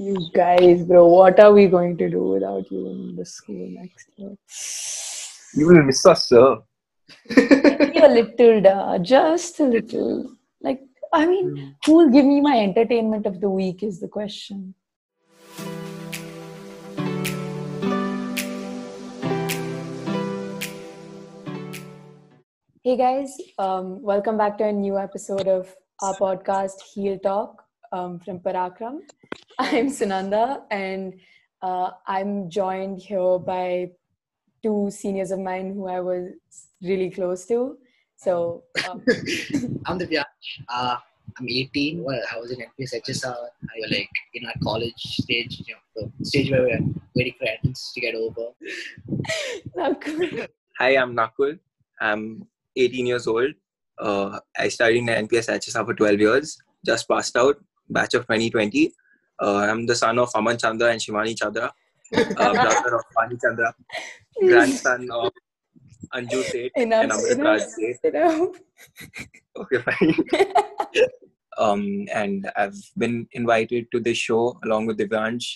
You 0.00 0.30
guys, 0.32 0.84
bro, 0.84 1.08
what 1.08 1.40
are 1.40 1.52
we 1.52 1.66
going 1.66 1.96
to 1.96 2.08
do 2.08 2.22
without 2.22 2.70
you 2.70 2.86
in 2.86 3.16
the 3.16 3.24
school 3.24 3.68
next 3.68 4.08
year? 4.14 4.30
You 5.54 5.66
will 5.66 5.82
miss 5.82 6.06
us, 6.06 6.28
sir. 6.28 6.58
Maybe 7.36 7.98
a 7.98 8.06
little, 8.06 8.60
da, 8.60 8.98
just 8.98 9.58
a 9.58 9.64
little. 9.64 10.36
Like, 10.60 10.82
I 11.12 11.26
mean, 11.26 11.74
who 11.84 11.94
will 11.94 12.10
give 12.10 12.24
me 12.24 12.40
my 12.40 12.60
entertainment 12.60 13.26
of 13.26 13.40
the 13.40 13.50
week 13.50 13.82
is 13.82 13.98
the 13.98 14.06
question. 14.06 14.72
Hey 22.84 22.96
guys, 22.96 23.36
um, 23.58 24.00
welcome 24.00 24.38
back 24.38 24.58
to 24.58 24.64
a 24.66 24.72
new 24.72 24.96
episode 24.96 25.48
of 25.48 25.74
our 26.00 26.14
podcast 26.14 26.80
Heel 26.94 27.18
Talk 27.18 27.64
um, 27.90 28.20
from 28.20 28.38
Parakram. 28.38 29.00
I'm 29.58 29.88
Sunanda 29.88 30.62
and 30.70 31.14
uh, 31.62 31.90
I'm 32.06 32.48
joined 32.48 33.02
here 33.02 33.38
by 33.40 33.90
two 34.62 34.88
seniors 34.90 35.32
of 35.32 35.40
mine 35.40 35.74
who 35.74 35.88
I 35.88 36.00
was 36.00 36.30
really 36.80 37.10
close 37.10 37.44
to. 37.46 37.76
So, 38.16 38.62
um, 38.88 39.02
I'm 39.86 39.98
Divyansh. 39.98 40.24
Uh, 40.68 40.96
I'm 41.38 41.48
18. 41.48 42.04
Well, 42.04 42.20
I 42.32 42.38
was 42.38 42.52
in 42.52 42.58
NPS 42.58 42.94
HSR. 43.02 43.34
I 43.34 43.80
was 43.80 43.90
like 43.90 44.08
in 44.34 44.46
our 44.46 44.54
college 44.62 44.94
stage, 44.96 45.60
you 45.66 45.74
know, 45.74 46.12
the 46.18 46.24
stage 46.24 46.52
where 46.52 46.62
we're 46.62 46.78
waiting 47.16 47.34
for 47.38 47.44
attendance 47.44 47.92
to 47.94 48.00
get 48.00 48.14
over. 48.14 48.52
Nakul. 49.76 50.48
Hi, 50.78 50.96
I'm 50.96 51.16
Nakul. 51.16 51.58
I'm 52.00 52.46
18 52.76 53.06
years 53.06 53.26
old. 53.26 53.54
Uh, 53.98 54.38
I 54.56 54.68
studied 54.68 54.98
in 54.98 55.06
NPS 55.06 55.48
HSR 55.48 55.84
for 55.84 55.94
12 55.94 56.20
years. 56.20 56.58
Just 56.86 57.08
passed 57.08 57.36
out, 57.36 57.56
batch 57.90 58.14
of 58.14 58.22
2020. 58.22 58.92
Uh, 59.40 59.58
I'm 59.58 59.86
the 59.86 59.94
son 59.94 60.18
of 60.18 60.30
Aman 60.34 60.58
Chandra 60.58 60.90
and 60.90 61.00
Shivani 61.00 61.38
Chandra, 61.38 61.72
uh, 62.14 62.52
brother 62.52 62.96
of 62.96 63.04
Pani 63.16 63.36
Chandra, 63.40 63.74
grandson 64.40 65.08
of 65.12 65.32
Anju 66.14 66.42
Seth 66.44 66.70
and 66.76 66.92
enough, 66.92 67.20
Amrit 67.20 67.32
enough, 67.32 67.46
Raj 67.46 67.62
Seth. 67.62 68.62
Okay, 69.56 69.78
fine. 69.82 70.14
um, 71.58 72.06
and 72.12 72.50
I've 72.56 72.78
been 72.96 73.26
invited 73.32 73.86
to 73.92 74.00
this 74.00 74.18
show 74.18 74.58
along 74.64 74.86
with 74.86 74.98
Divyansh 74.98 75.46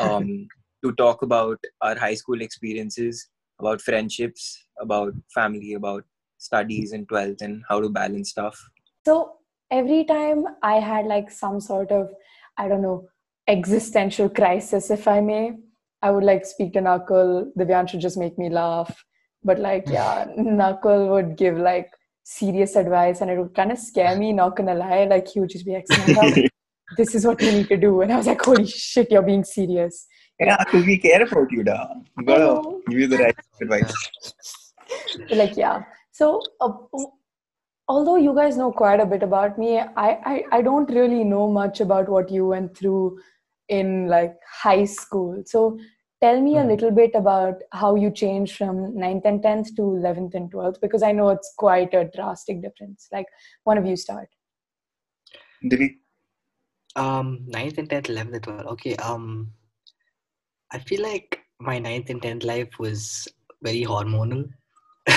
um, 0.00 0.48
to 0.82 0.92
talk 0.92 1.22
about 1.22 1.58
our 1.80 1.96
high 1.96 2.14
school 2.14 2.40
experiences, 2.42 3.28
about 3.58 3.80
friendships, 3.80 4.64
about 4.80 5.14
family, 5.34 5.74
about 5.74 6.04
studies 6.38 6.92
in 6.92 7.06
12th, 7.06 7.42
and 7.42 7.62
how 7.68 7.80
to 7.80 7.88
balance 7.88 8.30
stuff. 8.30 8.58
So 9.06 9.36
every 9.70 10.04
time 10.04 10.44
I 10.62 10.74
had 10.74 11.06
like 11.06 11.30
some 11.30 11.60
sort 11.60 11.90
of, 11.90 12.10
I 12.58 12.68
don't 12.68 12.82
know, 12.82 13.08
existential 13.48 14.28
crisis, 14.28 14.90
if 14.90 15.06
I 15.08 15.20
may, 15.20 15.52
I 16.02 16.10
would 16.10 16.24
like 16.24 16.44
speak 16.44 16.72
to 16.74 16.80
Nakul. 16.80 17.50
Divyan 17.58 17.88
should 17.88 18.00
just 18.00 18.18
make 18.18 18.38
me 18.38 18.50
laugh. 18.50 19.04
But 19.42 19.58
like, 19.58 19.84
yeah, 19.88 20.26
Nakul 20.38 21.10
would 21.10 21.36
give 21.36 21.56
like 21.58 21.90
serious 22.22 22.76
advice 22.76 23.20
and 23.20 23.30
it 23.30 23.38
would 23.38 23.54
kind 23.54 23.72
of 23.72 23.78
scare 23.78 24.16
me, 24.16 24.32
not 24.32 24.56
gonna 24.56 24.74
lie. 24.74 25.04
Like 25.04 25.28
he 25.28 25.40
would 25.40 25.50
just 25.50 25.66
be 25.66 25.72
like, 25.72 25.86
this 26.96 27.14
is 27.14 27.26
what 27.26 27.40
you 27.40 27.52
need 27.52 27.68
to 27.68 27.76
do. 27.76 28.00
And 28.00 28.12
I 28.12 28.16
was 28.16 28.26
like, 28.26 28.42
holy 28.42 28.66
shit, 28.66 29.10
you're 29.10 29.22
being 29.22 29.44
serious. 29.44 30.06
Yeah, 30.40 30.56
because 30.64 30.84
we 30.84 30.98
care 30.98 31.22
about 31.22 31.52
you, 31.52 31.62
da. 31.62 31.86
We 32.16 32.24
know. 32.24 32.82
give 32.88 32.98
you 32.98 33.06
the 33.06 33.18
right 33.18 33.36
advice. 33.60 33.94
Like 35.30 35.56
yeah 35.56 35.82
so 36.14 36.40
uh, 36.60 36.72
although 37.88 38.16
you 38.16 38.34
guys 38.34 38.56
know 38.56 38.70
quite 38.70 39.00
a 39.00 39.06
bit 39.06 39.22
about 39.22 39.58
me 39.58 39.78
I, 39.78 40.10
I 40.32 40.44
i 40.52 40.62
don't 40.62 40.90
really 40.90 41.24
know 41.24 41.48
much 41.50 41.80
about 41.80 42.08
what 42.08 42.30
you 42.30 42.46
went 42.46 42.76
through 42.76 43.18
in 43.68 44.08
like 44.08 44.34
high 44.62 44.84
school 44.84 45.42
so 45.46 45.78
tell 46.22 46.40
me 46.40 46.56
a 46.58 46.62
Hmm. 46.62 46.68
little 46.68 46.90
bit 46.90 47.10
about 47.14 47.54
how 47.72 47.94
you 47.96 48.10
changed 48.10 48.56
from 48.56 48.94
9th 48.96 49.24
and 49.24 49.42
10th 49.42 49.74
to 49.76 49.82
11th 49.82 50.34
and 50.34 50.50
12th 50.50 50.80
because 50.80 51.02
i 51.02 51.12
know 51.12 51.28
it's 51.30 51.52
quite 51.58 51.92
a 51.94 52.04
drastic 52.14 52.62
difference 52.62 53.08
like 53.12 53.26
one 53.64 53.78
of 53.78 53.86
you 53.86 53.96
start 53.96 54.28
Divi, 55.68 55.98
Um, 56.96 57.44
9th 57.48 57.78
and 57.78 57.88
10th, 57.88 58.08
11th 58.10 58.34
and 58.34 58.42
12th. 58.44 58.66
Okay. 58.72 58.94
Um, 58.96 59.50
I 60.72 60.78
feel 60.78 61.02
like 61.02 61.40
my 61.58 61.78
9th 61.78 62.10
and 62.10 62.22
10th 62.22 62.44
life 62.44 62.78
was 62.78 63.26
very 63.62 63.82
hormonal. 63.84 64.48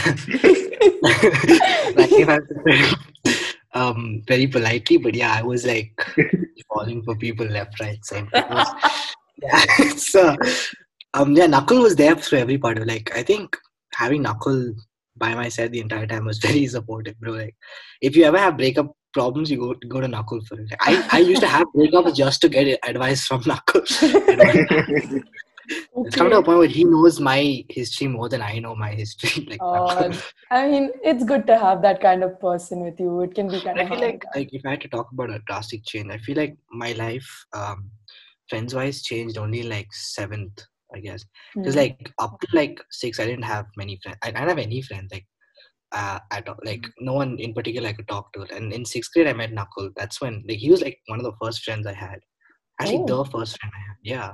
like 1.96 2.14
if 2.18 2.30
I 2.30 2.34
have 2.34 2.48
to 2.48 2.56
say, 2.66 3.34
um, 3.74 4.24
very 4.28 4.48
politely, 4.48 4.98
but 4.98 5.16
yeah, 5.16 5.34
I 5.34 5.44
was 5.44 5.66
like 5.66 5.94
falling 6.68 7.04
for 7.04 7.16
people 7.16 7.46
left, 7.46 7.80
right, 7.80 8.04
center. 8.06 8.46
Yeah, 9.42 9.60
so 9.98 10.36
um, 11.14 11.34
yeah, 11.34 11.48
Nakul 11.48 11.84
was 11.84 11.96
there 11.96 12.16
through 12.16 12.40
every 12.40 12.58
part 12.58 12.78
of 12.78 12.88
like 12.88 13.16
I 13.16 13.24
think 13.24 13.56
having 13.94 14.24
Nakul 14.24 14.74
by 15.16 15.34
my 15.34 15.50
side 15.50 15.72
the 15.72 15.80
entire 15.80 16.08
time 16.08 16.26
was 16.26 16.38
very 16.48 16.66
supportive, 16.68 17.20
bro. 17.20 17.34
Like 17.34 17.56
if 18.02 18.16
you 18.16 18.24
ever 18.24 18.38
have 18.38 18.58
breakup 18.58 18.92
problems, 19.14 19.50
you 19.52 19.58
go 19.58 19.76
go 19.88 20.02
to 20.02 20.08
Nakul 20.08 20.46
for 20.48 20.60
it. 20.60 20.74
I, 20.82 21.08
I 21.12 21.20
used 21.20 21.42
to 21.42 21.48
have 21.48 21.68
breakups 21.76 22.16
just 22.16 22.42
to 22.42 22.50
get 22.50 22.80
advice 22.84 23.26
from 23.26 23.42
Nakul. 23.44 25.24
It's 25.70 26.16
come 26.16 26.30
to 26.30 26.38
a 26.38 26.44
point 26.44 26.60
where 26.60 26.68
he 26.68 26.84
knows 26.84 27.20
my 27.20 27.64
history 27.70 28.08
more 28.08 28.30
than 28.30 28.42
I 28.42 28.60
know 28.60 28.76
my 28.76 28.92
history. 28.92 29.46
like 29.50 29.62
Oh, 29.62 30.10
i 30.52 30.68
mean 30.68 30.92
it's 31.04 31.24
good 31.26 31.46
to 31.48 31.58
have 31.58 31.82
that 31.82 32.00
kind 32.00 32.24
of 32.24 32.40
person 32.40 32.82
with 32.86 33.00
you 33.00 33.22
it 33.22 33.34
can 33.36 33.52
be 33.52 33.60
kind 33.60 33.80
I 33.80 33.84
of 33.84 33.90
feel 33.90 34.00
hard 34.00 34.12
like 34.12 34.24
like 34.36 34.50
if 34.54 34.66
I 34.66 34.72
had 34.72 34.82
to 34.82 34.88
talk 34.88 35.10
about 35.12 35.30
a 35.30 35.40
drastic 35.48 35.86
change, 35.86 36.10
I 36.12 36.18
feel 36.20 36.38
like 36.38 36.56
my 36.72 36.92
life, 36.94 37.28
um, 37.54 37.90
friends 38.50 38.74
wise, 38.76 39.02
changed 39.04 39.38
only 39.38 39.64
like 39.64 39.88
seventh, 39.94 40.58
I 40.96 41.00
guess. 41.00 41.26
Because 41.64 41.76
Hmm. 41.76 41.80
like 41.82 42.12
up 42.20 42.40
to 42.40 42.48
like 42.54 42.80
six, 42.92 43.20
I 43.20 43.26
didn't 43.26 43.44
have 43.46 43.66
many 43.78 44.00
friends. 44.04 44.18
I 44.24 44.32
didn't 44.32 44.48
have 44.50 44.58
any 44.58 44.82
friends 44.82 45.10
like 45.12 45.26
uh, 45.92 46.20
at 46.32 46.48
all. 46.48 46.58
Like 46.64 46.86
no 47.00 47.14
one 47.14 47.38
in 47.40 47.54
particular 47.54 47.90
I 47.90 47.94
could 47.94 48.08
talk 48.08 48.32
to. 48.34 48.46
And 48.56 48.72
in 48.74 48.86
sixth 48.86 49.12
grade, 49.14 49.28
I 49.28 49.34
met 49.34 49.52
Nakul. 49.52 49.90
That's 49.96 50.22
when 50.22 50.44
like 50.48 50.58
he 50.60 50.72
was 50.72 50.82
like 50.82 51.00
one 51.08 51.20
of 51.20 51.26
the 51.26 51.36
first 51.42 51.64
friends 51.64 51.88
I 51.88 51.94
had. 51.94 52.20
Actually, 52.80 53.04
Oh. 53.04 53.08
the 53.08 53.26
first 53.26 53.60
friend 53.60 53.74
I 53.76 53.80
had. 53.80 53.98
Yeah. 54.04 54.32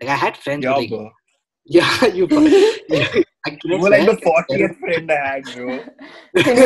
Like 0.00 0.10
I 0.10 0.16
had 0.16 0.36
friends. 0.36 0.64
yeah, 0.64 0.72
like, 0.74 0.88
bro. 0.88 1.10
yeah, 1.66 2.06
you. 2.06 2.26
yeah, 2.88 3.06
I, 3.46 3.50
can 3.50 3.58
I 3.72 3.74
You 3.74 3.78
were 3.80 3.90
like 3.90 4.06
the 4.06 4.16
40th 4.16 4.78
friend 4.78 5.10
I 5.12 5.26
had, 5.26 5.44
bro. 5.54 5.78
Can 6.42 6.56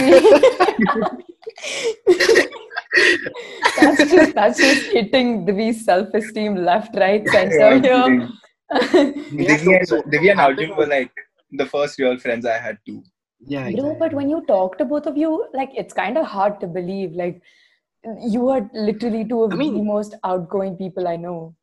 that's 3.80 4.10
just 4.10 4.34
that's 4.34 4.58
just 4.58 4.86
hitting 4.92 5.44
Divi's 5.46 5.84
self-esteem 5.84 6.56
left, 6.56 6.94
right, 6.96 7.26
center 7.28 7.76
Yeah, 7.76 7.80
here. 7.80 8.28
Divya 8.72 9.78
and, 9.78 9.88
so- 9.88 10.02
Divya 10.02 10.30
and 10.32 10.38
so- 10.40 10.44
Arjun 10.44 10.76
were 10.76 10.86
like 10.86 11.12
the 11.52 11.66
first 11.66 11.98
real 11.98 12.18
friends 12.18 12.46
I 12.46 12.58
had 12.58 12.78
too. 12.86 13.02
Yeah, 13.46 13.62
Bro, 13.62 13.70
exactly. 13.70 13.96
but 13.98 14.14
when 14.14 14.30
you 14.30 14.44
talk 14.46 14.78
to 14.78 14.84
both 14.84 15.06
of 15.06 15.16
you, 15.16 15.46
like 15.52 15.70
it's 15.74 15.92
kind 15.92 16.16
of 16.16 16.26
hard 16.26 16.60
to 16.60 16.66
believe. 16.66 17.12
Like 17.12 17.42
you 18.28 18.48
are 18.48 18.68
literally 18.72 19.24
two 19.24 19.42
of 19.42 19.52
I 19.52 19.56
mean- 19.56 19.74
the 19.74 19.82
most 19.82 20.14
outgoing 20.24 20.76
people 20.76 21.08
I 21.08 21.16
know. 21.16 21.54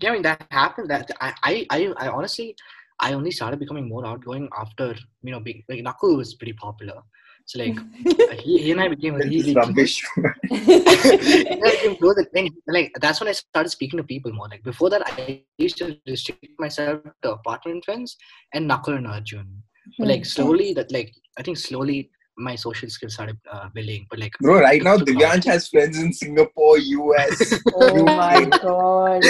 Yeah, 0.00 0.10
I 0.10 0.12
mean 0.12 0.22
that 0.22 0.46
happened. 0.50 0.90
That 0.90 1.10
I, 1.20 1.32
I, 1.42 1.66
I, 1.70 1.92
I 1.96 2.08
honestly, 2.08 2.54
I 3.00 3.12
only 3.14 3.30
started 3.30 3.58
becoming 3.58 3.88
more 3.88 4.06
outgoing 4.06 4.48
after 4.58 4.94
you 5.22 5.32
know, 5.32 5.40
being 5.40 5.62
like 5.68 5.80
Nakul 5.80 6.16
was 6.16 6.34
pretty 6.34 6.52
popular. 6.52 7.02
So 7.46 7.58
like 7.60 7.76
he, 8.42 8.58
he 8.58 8.72
and 8.72 8.80
I 8.80 8.88
became 8.88 9.14
This 9.16 9.28
really 9.28 9.54
close. 9.54 9.66
rubbish. 9.66 10.02
He 10.48 11.46
and 11.48 11.58
I 11.64 11.70
became 11.72 11.96
close, 11.96 12.16
and 12.16 12.26
then, 12.32 12.48
like 12.68 12.92
that's 13.00 13.20
when 13.20 13.28
I 13.28 13.32
started 13.32 13.70
speaking 13.70 13.96
to 13.96 14.04
people 14.04 14.32
more. 14.32 14.48
Like 14.48 14.62
before 14.62 14.90
that, 14.90 15.02
I 15.06 15.42
used 15.58 15.78
to 15.78 15.96
restrict 16.06 16.46
myself 16.58 17.00
to 17.22 17.32
apartment 17.32 17.84
friends 17.84 18.16
and 18.52 18.70
Nakul 18.70 18.96
and 18.96 19.06
Arjun. 19.06 19.62
But 19.98 20.08
like 20.08 20.20
Hmm. 20.20 20.24
slowly, 20.24 20.74
that 20.74 20.92
like 20.92 21.14
I 21.38 21.42
think 21.42 21.56
slowly 21.56 22.10
my 22.36 22.54
social 22.54 22.90
skills 22.90 23.14
started 23.14 23.38
uh, 23.50 23.68
building. 23.74 24.06
But 24.10 24.18
like 24.18 24.34
Bro, 24.40 24.60
right 24.60 24.82
now 24.82 24.96
took 24.98 25.08
Divyansh 25.08 25.44
has 25.46 25.68
friends 25.68 25.98
in 25.98 26.12
Singapore, 26.12 26.78
US. 26.78 27.64
Oh 27.74 28.06
my 28.14 28.44
god! 28.62 29.22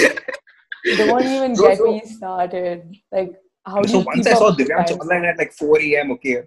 Don't 0.97 1.23
even 1.27 1.55
Bro, 1.55 1.69
get 1.69 1.79
so- 1.79 1.93
me 1.93 2.01
started. 2.05 2.97
Like 3.13 3.33
how 3.67 3.83
do 3.83 3.89
So 3.89 3.99
you 4.01 4.05
once 4.05 4.27
keep 4.27 4.35
I 4.35 4.39
saw 4.39 4.49
up 4.49 4.59
with 4.59 4.69
Divyansh 4.69 5.01
online 5.01 5.25
at 5.25 5.39
like 5.39 5.53
4 5.53 5.81
a.m. 5.81 6.13
Okay, 6.13 6.43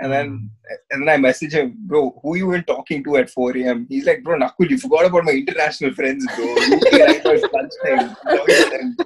and 0.00 0.12
then 0.12 0.50
and 0.90 1.02
then 1.02 1.08
I 1.08 1.16
message 1.16 1.52
him, 1.54 1.76
bro, 1.86 2.18
who 2.22 2.36
you 2.36 2.50
been 2.50 2.64
talking 2.64 3.04
to 3.04 3.16
at 3.18 3.30
4 3.30 3.56
a.m. 3.58 3.86
He's 3.88 4.06
like, 4.06 4.22
bro, 4.24 4.38
Nakul, 4.38 4.68
you 4.70 4.78
forgot 4.78 5.06
about 5.06 5.24
my 5.24 5.32
international 5.32 5.94
friends, 5.94 6.26
bro. 6.34 6.44
UK 6.54 6.92
right 6.92 7.24
now 7.24 7.30
is 7.30 7.44
lunchtime. 7.52 8.16
Join 8.28 8.70
them. 8.70 8.96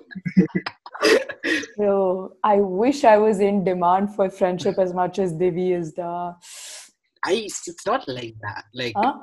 Bro, 1.77 2.33
I 2.43 2.57
wish 2.57 3.05
I 3.05 3.19
was 3.19 3.41
in 3.41 3.65
demand 3.65 4.15
for 4.15 4.31
friendship 4.31 4.79
as 4.79 4.95
much 4.95 5.19
as 5.19 5.33
Divi 5.33 5.73
is. 5.73 5.93
The 5.93 6.35
I, 7.27 7.33
it's 7.33 7.87
not 7.87 8.07
like 8.09 8.35
that. 8.43 8.65
Like 8.73 8.95
huh? 8.97 9.15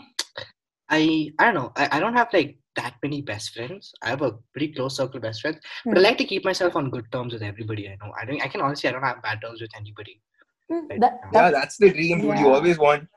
I 0.89 1.31
I 1.39 1.45
don't 1.45 1.55
know. 1.55 1.71
I, 1.75 1.89
I 1.93 1.99
don't 1.99 2.13
have 2.13 2.29
like 2.33 2.57
that 2.75 2.95
many 3.03 3.21
best 3.21 3.53
friends. 3.53 3.91
I 4.01 4.09
have 4.09 4.21
a 4.21 4.33
pretty 4.53 4.73
close 4.73 4.95
circle 4.97 5.17
of 5.17 5.23
best 5.23 5.41
friends. 5.41 5.59
But 5.85 5.97
I 5.97 5.99
Hmm. 5.99 6.03
like 6.05 6.17
to 6.19 6.23
keep 6.25 6.45
myself 6.45 6.75
on 6.75 6.89
good 6.89 7.11
terms 7.11 7.33
with 7.33 7.43
everybody 7.43 7.87
I 7.89 7.97
know. 8.01 8.13
I 8.19 8.25
don't 8.25 8.41
I 8.41 8.47
can 8.47 8.61
honestly 8.61 8.89
I 8.89 8.93
don't 8.93 9.03
have 9.03 9.21
bad 9.21 9.41
terms 9.41 9.61
with 9.61 9.71
anybody. 9.75 10.21
Hmm, 10.69 10.87
Right. 10.89 10.99
That, 11.01 11.19
Yeah, 11.33 11.51
that's 11.51 11.77
the 11.77 11.89
dream, 11.91 12.21
dude. 12.21 12.39
You 12.39 12.53
always 12.53 12.77
want 12.77 13.07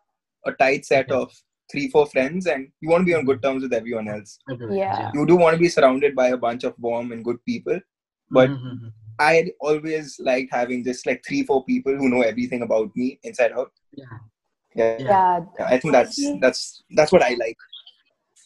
a 0.46 0.52
tight 0.52 0.84
set 0.84 1.10
of 1.12 1.32
three, 1.70 1.88
four 1.88 2.06
friends, 2.06 2.46
and 2.46 2.68
you 2.80 2.88
want 2.90 3.02
to 3.02 3.06
be 3.06 3.14
on 3.14 3.24
good 3.24 3.42
terms 3.42 3.62
with 3.62 3.72
everyone 3.72 4.08
else. 4.08 4.38
Everyone, 4.50 4.76
Yeah. 4.76 5.10
You 5.14 5.24
do 5.26 5.36
want 5.36 5.54
to 5.54 5.60
be 5.60 5.68
surrounded 5.68 6.14
by 6.14 6.28
a 6.28 6.36
bunch 6.36 6.64
of 6.64 6.74
warm 6.78 7.12
and 7.12 7.24
good 7.24 7.42
people. 7.46 7.80
But 8.30 8.50
Mhm. 8.50 8.92
I 9.20 9.52
always 9.60 10.18
liked 10.18 10.52
having 10.52 10.82
just 10.84 11.06
like 11.06 11.24
three, 11.26 11.42
four 11.44 11.64
people 11.64 11.96
who 11.96 12.08
know 12.08 12.22
everything 12.22 12.62
about 12.62 12.94
me 12.96 13.18
inside 13.22 13.52
out. 13.52 13.72
yeah, 13.92 14.18
Yeah, 14.74 14.98
Yeah. 14.98 15.44
yeah, 15.58 15.66
I 15.66 15.78
think 15.78 15.92
that's 15.92 16.16
that's 16.40 16.82
that's 16.96 17.12
what 17.12 17.22
I 17.22 17.34
like. 17.34 17.56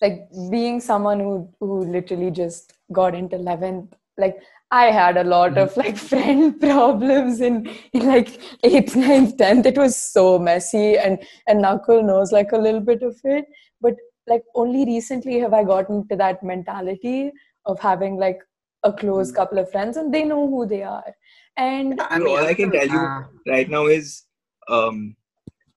Like 0.02 0.28
being 0.50 0.80
someone 0.80 1.20
who 1.20 1.48
who 1.60 1.84
literally 1.84 2.30
just 2.30 2.74
got 2.92 3.14
into 3.14 3.36
11th 3.36 3.92
like 4.16 4.36
i 4.70 4.84
had 4.98 5.16
a 5.16 5.24
lot 5.24 5.56
of 5.58 5.76
like 5.76 5.96
friend 6.10 6.60
problems 6.60 7.40
in 7.40 7.56
in 7.92 8.06
like 8.06 8.28
8th 8.64 8.94
9th 9.04 9.36
10th 9.36 9.66
it 9.66 9.78
was 9.78 9.96
so 9.96 10.38
messy 10.38 10.96
and 10.98 11.24
and 11.46 11.64
nakul 11.64 12.04
knows 12.04 12.32
like 12.32 12.52
a 12.52 12.58
little 12.58 12.80
bit 12.80 13.02
of 13.02 13.16
it. 13.24 13.46
But 13.80 13.94
like 14.26 14.42
only 14.54 14.84
recently 14.84 15.38
have 15.38 15.54
i 15.54 15.64
gotten 15.64 16.06
to 16.08 16.16
that 16.16 16.42
mentality 16.42 17.32
of 17.64 17.80
having 17.80 18.16
like 18.16 18.40
a 18.84 18.92
close 18.92 19.30
couple 19.32 19.58
of 19.58 19.70
friends 19.70 19.96
and 19.96 20.12
they 20.12 20.24
know 20.24 20.46
who 20.48 20.66
they 20.66 20.82
are. 20.82 21.14
And 21.56 22.00
I 22.00 22.20
All 22.20 22.46
I 22.46 22.54
can 22.54 22.70
tell 22.70 22.86
you 22.86 22.98
uh, 22.98 23.22
right 23.46 23.68
now 23.68 23.86
is 23.86 24.24
um 24.68 25.16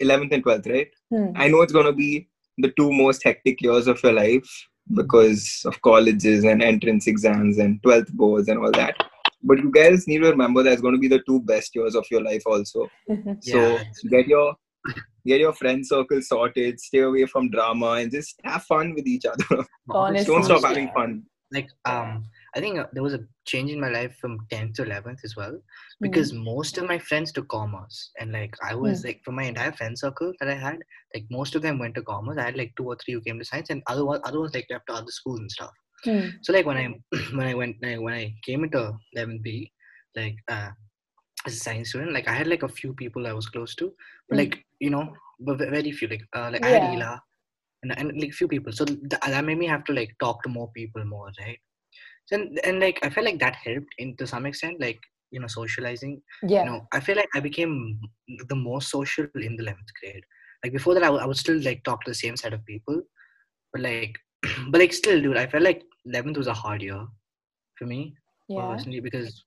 11th 0.03 0.33
and 0.33 0.45
12th, 0.45 0.67
right? 0.73 0.91
hmm, 1.11 1.31
I 1.37 1.49
know 1.49 1.63
it's 1.63 1.73
going 1.73 1.87
to 1.87 1.93
be 1.93 2.29
the 2.59 2.73
two 2.77 2.93
most 2.93 3.23
hectic 3.25 3.61
years 3.63 3.87
of 3.87 4.03
your 4.03 4.13
life 4.13 4.49
because 4.95 5.63
of 5.67 5.81
colleges 5.83 6.45
and 6.45 6.63
entrance 6.63 7.07
exams 7.07 7.59
and 7.59 7.81
12th 7.83 8.13
boards 8.13 8.49
and 8.49 8.59
all 8.59 8.73
that. 8.73 8.97
But 9.43 9.59
you 9.59 9.71
guys 9.71 10.07
need 10.07 10.19
to 10.19 10.31
remember 10.31 10.63
that 10.63 10.73
it's 10.73 10.83
going 10.83 10.95
to 10.95 11.01
be 11.01 11.09
the 11.09 11.23
two 11.27 11.41
best 11.41 11.75
years 11.75 11.95
of 11.95 12.05
your 12.11 12.23
life 12.23 12.43
also. 12.47 12.89
So 13.41 13.59
Yeah. 13.79 13.85
get 14.11 14.27
your 14.27 14.55
get 15.27 15.41
your 15.41 15.53
friend 15.53 15.87
circle 15.87 16.21
sorted, 16.23 16.81
stay 16.81 17.01
away 17.01 17.27
from 17.27 17.51
drama, 17.51 17.93
and 17.93 18.11
just 18.11 18.41
have 18.45 18.63
fun 18.65 18.95
with 18.95 19.07
each 19.07 19.25
other. 19.27 19.65
Honestly, 19.91 20.35
Don't 20.35 20.45
stop 20.45 20.65
having 20.65 20.91
fun. 20.95 21.23
like 21.53 21.71
um 21.85 22.25
i 22.57 22.61
think 22.61 22.79
uh, 22.79 22.87
there 22.93 23.03
was 23.03 23.15
a 23.15 23.21
change 23.47 23.71
in 23.71 23.81
my 23.81 23.89
life 23.89 24.17
from 24.21 24.39
10th 24.51 24.75
to 24.75 24.83
11th 24.85 25.21
as 25.25 25.37
well 25.37 25.57
because 26.01 26.33
most 26.33 26.79
of 26.79 26.87
my 26.87 26.99
friends 26.99 27.33
took 27.33 27.49
commerce 27.49 28.11
and 28.21 28.33
like 28.33 28.55
i 28.71 28.75
was 28.75 29.05
like 29.05 29.21
from 29.25 29.35
my 29.37 29.45
entire 29.45 29.73
friend 29.73 29.99
circle 29.99 30.33
that 30.41 30.49
i 30.49 30.55
had 30.55 30.79
like 31.15 31.25
most 31.31 31.55
of 31.55 31.63
them 31.63 31.79
went 31.79 31.95
to 31.95 32.03
commerce. 32.03 32.39
I 32.39 32.45
had 32.45 32.57
like 32.57 32.73
two 32.77 32.85
or 32.87 32.97
three 32.97 33.15
who 33.15 33.21
came 33.21 33.39
to 33.39 33.45
science 33.45 33.71
and 33.71 33.83
other 33.89 34.05
other 34.25 34.41
ones 34.41 34.55
like 34.55 34.67
left 34.71 34.87
to 34.89 34.95
other 34.95 35.11
schools 35.11 35.41
and 35.41 35.51
stuff. 35.51 35.73
Hmm, 36.05 36.29
so 36.43 36.53
like 36.53 36.67
when 36.67 36.77
i 36.83 36.87
when 37.37 37.47
i 37.47 37.55
went 37.55 37.77
like, 37.83 38.01
when 38.01 38.15
i 38.15 38.35
came 38.47 38.65
into 38.65 38.83
11th 39.15 39.43
b 39.43 39.73
like 40.17 40.37
uh 40.49 40.71
as 41.47 41.55
a 41.55 41.59
science 41.59 41.91
student 41.91 42.13
like 42.13 42.29
i 42.29 42.33
had 42.33 42.47
like 42.47 42.63
a 42.63 42.69
few 42.69 42.93
people 42.95 43.27
i 43.27 43.33
was 43.33 43.49
close 43.49 43.75
to 43.75 43.93
but 44.29 44.37
Mm. 44.37 44.39
like 44.39 44.65
you 44.79 44.91
know 44.91 45.05
but 45.41 45.59
very 45.59 45.93
few 45.93 46.09
like 46.09 46.25
uh, 46.37 46.51
like 46.53 46.65
i 46.65 46.71
had 46.75 46.85
Yeah. 46.85 46.95
Ela 46.95 47.21
and, 47.83 47.99
and 47.99 48.21
like 48.21 48.33
few 48.33 48.49
people. 48.49 48.73
So 48.73 48.85
th- 48.85 48.99
that 49.27 49.45
made 49.45 49.59
me 49.59 49.67
have 49.67 49.85
to 49.85 49.93
like 49.93 50.15
talk 50.21 50.43
to 50.43 50.49
more 50.49 50.71
people 50.73 51.05
more 51.05 51.31
right 51.41 51.59
so, 52.27 52.37
and, 52.37 52.61
and 52.65 52.81
like 52.81 52.99
i 53.03 53.11
felt 53.11 53.27
like 53.27 53.39
that 53.39 53.57
helped 53.57 53.95
in 53.99 54.17
to 54.17 54.27
some 54.27 54.47
extent 54.47 54.81
like 54.81 55.01
you 55.31 55.41
know 55.41 55.47
socializing 55.47 56.21
yeah. 56.43 56.65
you 56.65 56.71
know 56.71 56.87
i 56.93 57.01
feel 57.01 57.17
like 57.17 57.29
i 57.35 57.41
became 57.41 57.99
the 58.49 58.55
most 58.55 58.91
social 58.91 59.27
in 59.35 59.57
the 59.57 59.63
11th 59.65 59.93
grade. 60.01 60.25
Like 60.63 60.73
before 60.75 60.93
that 60.95 61.03
I 61.03 61.09
would- 61.09 61.23
I 61.23 61.27
would 61.27 61.39
still 61.39 61.61
like 61.63 61.83
talk 61.85 62.03
to 62.05 62.11
the 62.11 62.15
same 62.15 62.37
set 62.37 62.53
of 62.53 62.65
people 62.67 63.01
but 63.73 63.81
like 63.83 64.19
but 64.71 64.81
like 64.81 64.93
still 64.93 65.21
dude 65.23 65.39
i 65.43 65.47
felt 65.47 65.63
like 65.63 65.83
11th 66.07 66.37
was 66.37 66.49
a 66.49 66.61
hard 66.63 66.83
year 66.83 67.07
for 67.79 67.87
me 67.87 68.15
yeah. 68.49 68.67
personally 68.71 69.01
because 69.01 69.43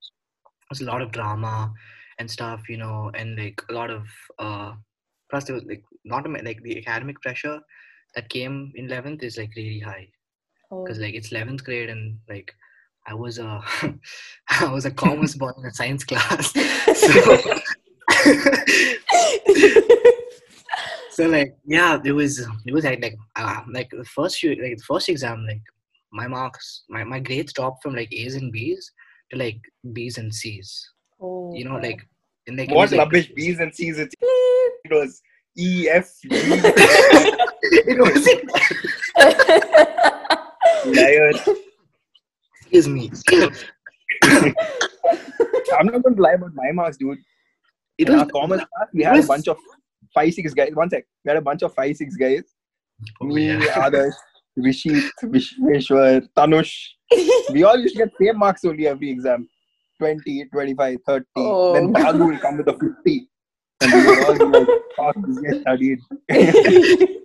there's 0.69 0.81
a 0.81 0.85
lot 0.91 1.03
of 1.03 1.11
drama 1.11 1.71
and 2.19 2.31
stuff 2.37 2.67
you 2.67 2.77
know 2.77 3.11
and 3.13 3.37
like 3.37 3.61
a 3.69 3.73
lot 3.73 3.91
of 3.91 4.03
uh 4.39 4.71
plus 5.29 5.45
there 5.45 5.55
was 5.55 5.65
like 5.65 5.83
not 6.03 6.25
a- 6.25 6.43
like 6.49 6.61
the 6.63 6.77
academic 6.79 7.21
pressure 7.21 7.59
that 8.15 8.29
came 8.29 8.71
in 8.75 8.87
11th 8.87 9.23
is 9.23 9.37
like 9.37 9.51
really 9.55 9.79
high. 9.79 10.07
Oh. 10.71 10.83
because 10.83 10.99
like 10.99 11.13
it's 11.13 11.29
11th 11.29 11.63
grade 11.63 11.89
and 11.89 12.17
like 12.29 12.51
i 13.07 13.13
was 13.13 13.39
a 13.39 13.61
i 14.49 14.71
was 14.71 14.85
a 14.85 14.91
commerce 14.91 15.35
boy 15.35 15.51
in 15.57 15.65
a 15.65 15.73
science 15.73 16.03
class. 16.03 16.53
So 21.09 21.23
so 21.25 21.29
like 21.29 21.55
yeah 21.65 21.99
it 22.03 22.11
was 22.11 22.39
it 22.65 22.73
was 22.73 22.83
like 22.83 23.01
like 23.01 23.15
uh, 23.35 23.61
like 23.71 23.89
the 23.91 24.03
first 24.03 24.39
few 24.39 24.49
like 24.49 24.77
the 24.77 24.83
first 24.87 25.09
exam 25.09 25.45
like 25.47 25.61
my 26.11 26.27
marks 26.27 26.83
my, 26.89 27.03
my 27.03 27.19
grades 27.19 27.53
dropped 27.53 27.83
from 27.83 27.95
like 27.95 28.11
a's 28.11 28.35
and 28.35 28.51
b's 28.51 28.91
to 29.31 29.37
like 29.37 29.59
b's 29.93 30.17
and 30.17 30.33
c's. 30.33 30.89
Oh, 31.21 31.53
you 31.55 31.65
know 31.65 31.75
like 31.75 32.01
in 32.47 32.57
like 32.57 32.69
it 32.69 32.75
What 32.75 32.83
was, 32.83 32.91
like, 32.91 32.99
rubbish 32.99 33.31
B's 33.33 33.59
and 33.59 33.73
C's 33.73 33.99
it, 33.99 34.13
it 34.19 34.91
was 34.91 35.21
E 35.57 35.87
F 35.89 36.11
G. 36.21 36.29
It 37.75 37.97
wasn't 37.99 38.43
liars. 40.85 41.49
Excuse 42.73 42.87
me 42.87 43.11
I'm 45.77 45.87
not 45.87 46.03
going 46.03 46.15
to 46.15 46.21
lie 46.21 46.33
about 46.33 46.53
my 46.53 46.71
marks, 46.71 46.97
dude. 46.97 47.17
it 47.97 48.07
In 48.07 48.13
was 48.13 48.23
our 48.23 48.29
commerce 48.29 48.59
class, 48.59 48.89
we 48.93 49.03
it 49.03 49.07
had 49.07 49.23
a 49.23 49.27
bunch 49.27 49.47
of 49.47 49.57
five, 50.13 50.33
six 50.33 50.53
guys. 50.53 50.71
One 50.73 50.89
sec. 50.89 51.05
We 51.23 51.29
had 51.29 51.37
a 51.37 51.41
bunch 51.41 51.63
of 51.63 51.73
five, 51.73 51.95
six 51.95 52.15
guys. 52.15 52.43
Oh, 53.21 53.25
Me, 53.25 53.47
yeah. 53.47 53.59
Adarsh, 53.89 54.13
Vishit, 54.59 55.09
Vishweshwar, 55.23 56.27
Tanush. 56.37 56.73
We 57.51 57.63
all 57.63 57.77
used 57.77 57.95
to 57.95 58.05
get 58.05 58.13
same 58.19 58.37
marks 58.37 58.63
only 58.65 58.87
every 58.87 59.09
exam. 59.09 59.47
20, 59.99 60.45
25, 60.45 60.97
30. 61.05 61.25
Oh, 61.35 61.73
then 61.73 61.91
God. 61.91 62.15
Bagu 62.15 62.27
will 62.27 62.39
come 62.39 62.57
with 62.57 62.67
a 62.67 62.73
50. 62.73 63.29
And 63.81 63.93
we 63.93 64.05
would 64.05 64.41
all 64.41 64.49
like, 64.49 64.69
fuck, 64.97 65.15
this 65.27 65.39
guy 65.39 65.61
studied. 65.61 65.99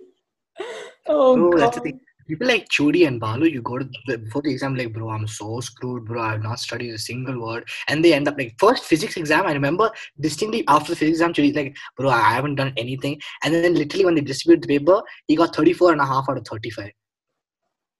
oh 1.07 1.35
Bro, 1.35 1.51
god 1.51 1.59
that's 1.59 1.77
the 1.77 1.81
thing. 1.83 1.99
People 2.29 2.47
like 2.47 2.69
Chudi 2.69 3.07
and 3.07 3.19
Balu, 3.19 3.51
you 3.51 3.63
go 3.63 3.79
to 3.79 3.89
the, 4.05 4.19
before 4.19 4.43
the 4.43 4.51
exam, 4.51 4.75
like, 4.75 4.93
bro, 4.93 5.09
I'm 5.09 5.27
so 5.27 5.59
screwed, 5.61 6.05
bro. 6.05 6.21
I've 6.21 6.43
not 6.43 6.59
studied 6.59 6.91
a 6.91 6.97
single 6.99 7.41
word. 7.41 7.67
And 7.87 8.05
they 8.05 8.13
end 8.13 8.27
up 8.27 8.37
like, 8.37 8.53
first 8.59 8.83
physics 8.83 9.17
exam, 9.17 9.47
I 9.47 9.53
remember 9.53 9.89
distinctly 10.19 10.63
after 10.67 10.91
the 10.91 10.95
physics 10.95 11.17
exam, 11.17 11.33
Chudi's 11.33 11.55
like, 11.55 11.75
bro, 11.97 12.09
I 12.09 12.19
haven't 12.19 12.55
done 12.55 12.71
anything. 12.77 13.19
And 13.43 13.55
then 13.55 13.73
literally 13.73 14.05
when 14.05 14.13
they 14.13 14.21
distributed 14.21 14.69
the 14.69 14.77
paper, 14.77 15.01
he 15.27 15.35
got 15.35 15.55
34 15.55 15.93
and 15.93 16.01
a 16.01 16.05
half 16.05 16.29
out 16.29 16.37
of 16.37 16.45
35. 16.45 16.91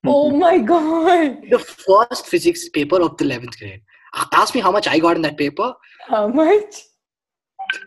oh 0.05 0.29
mm-hmm. 0.29 0.39
my 0.39 0.59
god 0.59 1.41
The 1.49 1.57
first 1.57 2.27
physics 2.27 2.69
paper 2.69 3.01
of 3.01 3.17
the 3.17 3.25
11th 3.25 3.57
grade. 3.57 3.81
Ask 4.31 4.53
me 4.53 4.61
how 4.61 4.71
much 4.71 4.87
I 4.87 4.99
got 4.99 5.15
in 5.15 5.23
that 5.23 5.37
paper. 5.37 5.73
how 6.07 6.27
much 6.27 6.83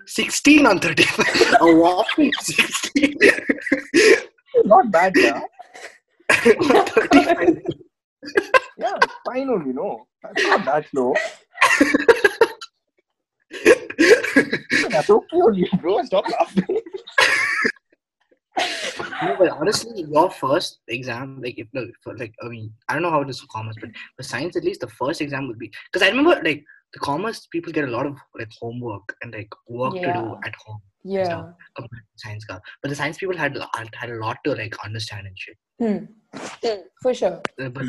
16 0.07 0.67
on 0.67 0.81
35. 0.81 1.57
a 1.61 1.77
whopping 1.77 2.33
16. 2.41 3.15
Not 4.65 4.91
bad, 4.91 5.13
yeah. 5.17 5.41
On 6.47 6.87
35. 6.87 7.63
Yeah, 8.79 8.99
fine 9.27 9.49
only, 9.49 9.73
no. 9.73 10.07
That's 10.23 10.43
not 10.45 10.65
that 10.65 10.87
low. 10.95 11.15
That's 14.91 15.11
okay 15.11 15.37
only, 15.41 15.69
bro. 15.81 16.03
Stop 16.05 16.25
laughing. 16.29 16.79
No, 19.23 19.37
but 19.39 19.51
honestly, 19.51 20.05
your 20.09 20.31
first 20.31 20.81
exam, 20.89 21.41
like 21.43 21.59
if 21.59 21.69
no, 21.73 21.87
for 22.03 22.17
like 22.17 22.35
I 22.43 22.49
mean, 22.49 22.73
I 22.89 22.95
don't 22.95 23.03
know 23.03 23.11
how 23.11 23.23
it 23.23 23.31
is 23.31 23.41
for 23.41 23.47
commerce, 23.47 23.77
but 23.81 23.91
for 24.17 24.23
science 24.23 24.57
at 24.57 24.65
least, 24.65 24.81
the 24.81 24.89
first 24.89 25.21
exam 25.21 25.49
would 25.49 25.59
be 25.59 25.71
because 25.91 26.07
I 26.07 26.11
remember 26.11 26.41
like 26.45 26.65
the 26.93 27.01
commerce 27.01 27.47
people 27.51 27.73
get 27.73 27.85
a 27.85 27.95
lot 27.97 28.07
of 28.07 28.17
like 28.39 28.49
homework 28.61 29.17
and 29.23 29.33
like 29.33 29.53
work 29.69 29.95
to 29.95 30.13
do 30.13 30.37
at 30.47 30.55
home 30.65 30.81
yeah 31.05 31.51
science 32.17 32.45
class. 32.45 32.61
But 32.81 32.91
the 32.91 32.95
science 32.95 33.19
people 33.19 33.37
had 33.37 33.57
had 33.95 34.11
a 34.11 34.19
lot 34.19 34.39
to 34.45 34.55
like 34.55 34.75
understand 34.85 35.27
and 35.27 35.39
shit. 35.39 35.57
Hmm. 35.81 36.79
for 37.03 37.15
sure 37.15 37.41
Uh, 37.61 37.69
But 37.69 37.87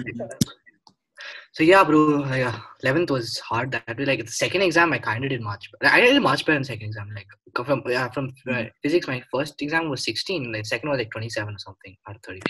so 1.53 1.63
yeah, 1.63 1.83
bro, 1.83 2.25
yeah, 2.33 2.60
eleventh 2.83 3.12
was 3.12 3.38
hard. 3.38 3.72
That 3.72 3.98
way, 3.98 4.05
like 4.05 4.25
the 4.25 4.31
second 4.31 4.63
exam, 4.63 4.91
I 4.91 4.98
kind 4.98 5.24
of 5.24 5.29
did 5.29 5.41
much. 5.41 5.69
I 5.83 6.01
did 6.01 6.22
much 6.22 6.45
better 6.45 6.57
in 6.57 6.63
second 6.63 6.88
exam. 6.88 7.10
Like 7.15 7.27
from 7.67 7.83
yeah, 7.88 8.10
from 8.10 8.33
uh, 8.51 8.63
physics, 8.81 9.07
my 9.07 9.24
first 9.31 9.62
exam 9.62 9.89
was 9.89 10.03
sixteen. 10.03 10.51
Like 10.51 10.65
second 10.65 10.89
was 10.89 10.98
like 10.98 11.12
twenty 11.12 11.29
seven 11.29 11.53
or 11.53 11.60
something 11.60 11.95
out 12.07 12.15
of 12.15 12.24
thirty. 12.24 12.41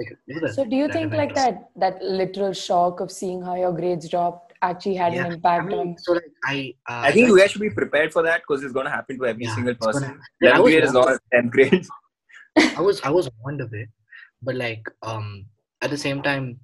Like, 0.00 0.18
it 0.26 0.42
was 0.42 0.50
a 0.50 0.54
so 0.54 0.64
do 0.64 0.74
you 0.74 0.88
think 0.88 1.12
like 1.12 1.36
that 1.36 1.70
that 1.76 2.02
literal 2.02 2.52
shock 2.52 2.98
of 2.98 3.12
seeing 3.12 3.40
how 3.40 3.54
your 3.54 3.72
grades 3.72 4.08
dropped 4.08 4.47
actually 4.62 4.94
had 4.96 5.14
Yeah, 5.14 5.26
an 5.26 5.32
I 5.32 5.34
impact 5.34 5.72
mean, 5.72 5.78
on 5.78 5.96
so 5.98 6.12
like 6.12 6.24
I, 6.44 6.74
uh, 6.88 7.00
I 7.04 7.12
think 7.12 7.26
got- 7.26 7.34
you 7.34 7.38
guys 7.38 7.50
should 7.52 7.60
be 7.60 7.70
prepared 7.70 8.12
for 8.12 8.22
that 8.22 8.42
because 8.42 8.62
it's 8.64 8.72
going 8.72 8.86
to 8.86 8.90
happen 8.90 9.18
to 9.18 9.26
every 9.26 9.44
Yeah, 9.44 9.54
single 9.54 9.72
it's 9.72 9.86
gonna 9.86 10.06
person. 10.06 10.08
happen. 10.08 10.22
Yeah, 10.40 10.50
I 10.50 10.58
11th 10.58 10.64
was 10.64 10.72
grade 10.72 10.84
is 10.84 10.92
not 10.92 11.18
10th 11.32 11.50
grade. 11.52 11.86
I 12.76 12.80
was 12.80 13.00
I 13.02 13.10
was 13.10 13.30
warned 13.40 13.60
of 13.60 13.72
it, 13.72 13.88
but 14.42 14.54
like 14.56 14.82
um 15.02 15.46
at 15.82 15.90
the 15.90 15.96
same 15.98 16.22
time, 16.22 16.58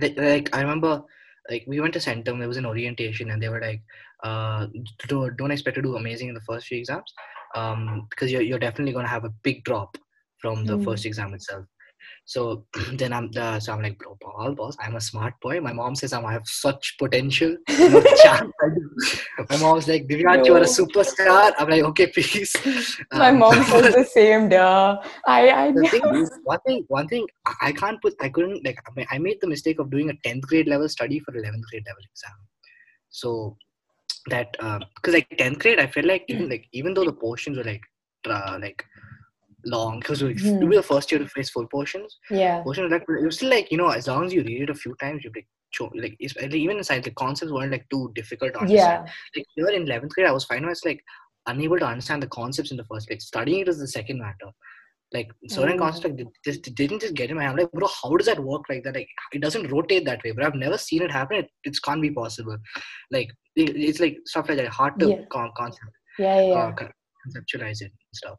like, 0.00 0.16
like 0.16 0.54
I 0.56 0.60
remember 0.60 1.02
like 1.50 1.64
we 1.66 1.80
went 1.80 1.92
to 1.94 1.98
Centum. 1.98 2.38
There 2.38 2.48
was 2.48 2.56
an 2.56 2.66
orientation, 2.66 3.30
and 3.30 3.42
they 3.42 3.48
were 3.48 3.60
like, 3.60 3.82
uh, 4.22 4.66
don't 5.08 5.36
don't 5.36 5.50
expect 5.50 5.76
to 5.76 5.82
do 5.82 5.96
amazing 5.96 6.28
in 6.28 6.34
the 6.34 6.40
first 6.42 6.66
few 6.66 6.78
exams, 6.78 7.12
um, 7.56 8.06
because 8.10 8.30
you're 8.30 8.42
you're 8.42 8.58
definitely 8.58 8.92
gonna 8.92 9.08
have 9.08 9.24
a 9.24 9.32
big 9.42 9.64
drop 9.64 9.96
from 10.40 10.64
the 10.64 10.76
Hmm. 10.76 10.84
first 10.84 11.06
exam 11.06 11.34
itself. 11.34 11.64
So 12.24 12.66
then 12.94 13.12
I'm 13.12 13.30
the 13.32 13.58
so 13.60 13.72
I'm 13.72 13.82
like, 13.82 13.98
bro, 13.98 14.16
Paul, 14.20 14.54
boss, 14.54 14.76
I'm 14.80 14.96
a 14.96 15.00
smart 15.00 15.34
boy. 15.40 15.60
My 15.60 15.72
mom 15.72 15.94
says 15.94 16.12
I'm, 16.12 16.26
I 16.26 16.32
have 16.32 16.46
such 16.46 16.96
potential. 16.98 17.56
No 17.68 18.02
chance 18.22 18.52
I 18.62 18.68
do. 18.74 19.44
My 19.50 19.56
mom's 19.56 19.88
like, 19.88 20.06
Divyansh, 20.06 20.44
you 20.46 20.54
are 20.54 20.58
a 20.58 20.72
superstar. 20.80 21.52
I'm 21.58 21.68
like, 21.70 21.82
okay, 21.84 22.06
please. 22.08 22.54
My 23.12 23.30
Um, 23.30 23.38
mom 23.38 23.54
says 23.64 23.94
the 24.00 24.04
same, 24.04 24.48
duh. 24.48 25.00
I, 25.26 25.50
I 25.50 25.72
the 25.72 25.88
thing 25.88 26.02
is, 26.16 26.30
one 26.44 26.60
thing, 26.66 26.84
one 26.88 27.08
thing, 27.08 27.26
I- 27.62 27.72
can't 27.72 28.00
put, 28.02 28.14
I 28.20 28.28
couldn't, 28.28 28.64
like, 28.64 28.78
I, 28.86 28.90
mean, 28.96 29.06
I 29.10 29.18
made 29.18 29.38
the 29.40 29.46
mistake 29.46 29.78
of 29.78 29.90
doing 29.90 30.10
a 30.10 30.28
10th 30.28 30.42
grade 30.42 30.68
level 30.68 30.88
study 30.88 31.20
for 31.20 31.32
11th 31.32 31.62
grade 31.70 31.84
level 31.86 32.02
exam. 32.12 32.36
So 33.10 33.56
that, 34.28 34.52
because 34.96 35.14
like 35.14 35.28
10th 35.38 35.58
grade, 35.60 35.78
I 35.80 35.86
felt 35.86 36.06
like 36.06 36.24
even 36.28 36.48
like, 36.50 36.66
even 36.72 36.92
though 36.94 37.04
the 37.04 37.12
portions 37.12 37.56
were 37.56 37.64
like, 37.64 37.82
uh, 38.28 38.58
like 38.60 38.84
long, 39.74 40.00
because 40.00 40.22
we 40.22 40.34
we 40.60 40.66
were 40.66 40.76
the 40.76 40.82
first 40.82 41.10
year 41.12 41.18
to 41.20 41.28
face 41.28 41.50
full 41.50 41.66
portions, 41.66 42.18
yeah. 42.30 42.62
portion 42.62 42.84
of 42.84 42.90
that, 42.90 43.02
it 43.08 43.24
was 43.24 43.36
still 43.36 43.50
like, 43.50 43.70
you 43.72 43.78
know, 43.78 43.88
as 43.90 44.06
long 44.08 44.24
as 44.26 44.32
you 44.32 44.42
read 44.42 44.62
it 44.62 44.70
a 44.70 44.74
few 44.74 44.94
times, 45.00 45.22
you're 45.24 45.32
like, 45.36 45.46
cho- 45.72 45.90
like, 45.94 46.16
like, 46.40 46.54
even 46.54 46.78
inside 46.78 47.04
the 47.04 47.10
concepts 47.12 47.52
weren't 47.52 47.72
like 47.72 47.86
too 47.90 48.10
difficult 48.14 48.54
to 48.54 48.60
understand 48.60 49.04
Yeah. 49.06 49.12
like 49.36 49.46
here 49.54 49.68
in 49.68 49.84
11th 49.86 50.10
grade, 50.10 50.26
I 50.28 50.32
was 50.32 50.44
fine. 50.44 50.64
I 50.64 50.68
was 50.68 50.84
like 50.84 51.02
unable 51.46 51.78
to 51.78 51.86
understand 51.86 52.22
the 52.22 52.28
concepts 52.28 52.70
in 52.70 52.76
the 52.76 52.84
first 52.90 53.08
place. 53.08 53.24
Studying 53.26 53.60
it 53.60 53.68
is 53.68 53.78
the 53.78 53.88
second 53.88 54.18
matter. 54.18 54.50
Like 55.12 55.30
certain 55.48 55.76
Mm. 55.76 55.84
concepts, 55.84 56.04
like 56.20 56.26
just 56.44 56.62
didn't 56.74 57.00
just 57.00 57.14
get 57.14 57.30
in 57.30 57.36
my 57.36 57.42
head. 57.44 57.50
I'm 57.52 57.56
like, 57.56 57.72
bro, 57.72 57.88
how 58.02 58.14
does 58.16 58.26
that 58.26 58.42
work 58.50 58.64
like 58.68 58.82
that? 58.84 58.94
Like 58.94 59.08
it 59.32 59.40
doesn't 59.40 59.70
rotate 59.70 60.04
that 60.04 60.22
way. 60.24 60.32
But 60.32 60.44
I've 60.44 60.54
never 60.54 60.76
seen 60.76 61.02
it 61.02 61.10
happen. 61.10 61.38
It, 61.38 61.50
it 61.64 61.76
can't 61.82 62.02
be 62.02 62.10
possible. 62.10 62.58
Like 63.10 63.30
it, 63.56 63.70
it's 63.88 64.00
like 64.00 64.18
stuff 64.26 64.48
like 64.50 64.58
that. 64.58 64.68
Hard 64.68 64.98
to 65.00 65.08
Yeah. 65.08 65.22
con- 65.32 65.52
concept, 65.56 65.92
Yeah, 66.18 66.40
yeah. 66.42 66.54
uh, 66.54 66.88
conceptualize 67.26 67.80
it 67.80 67.92
and 67.92 68.14
stuff. 68.14 68.38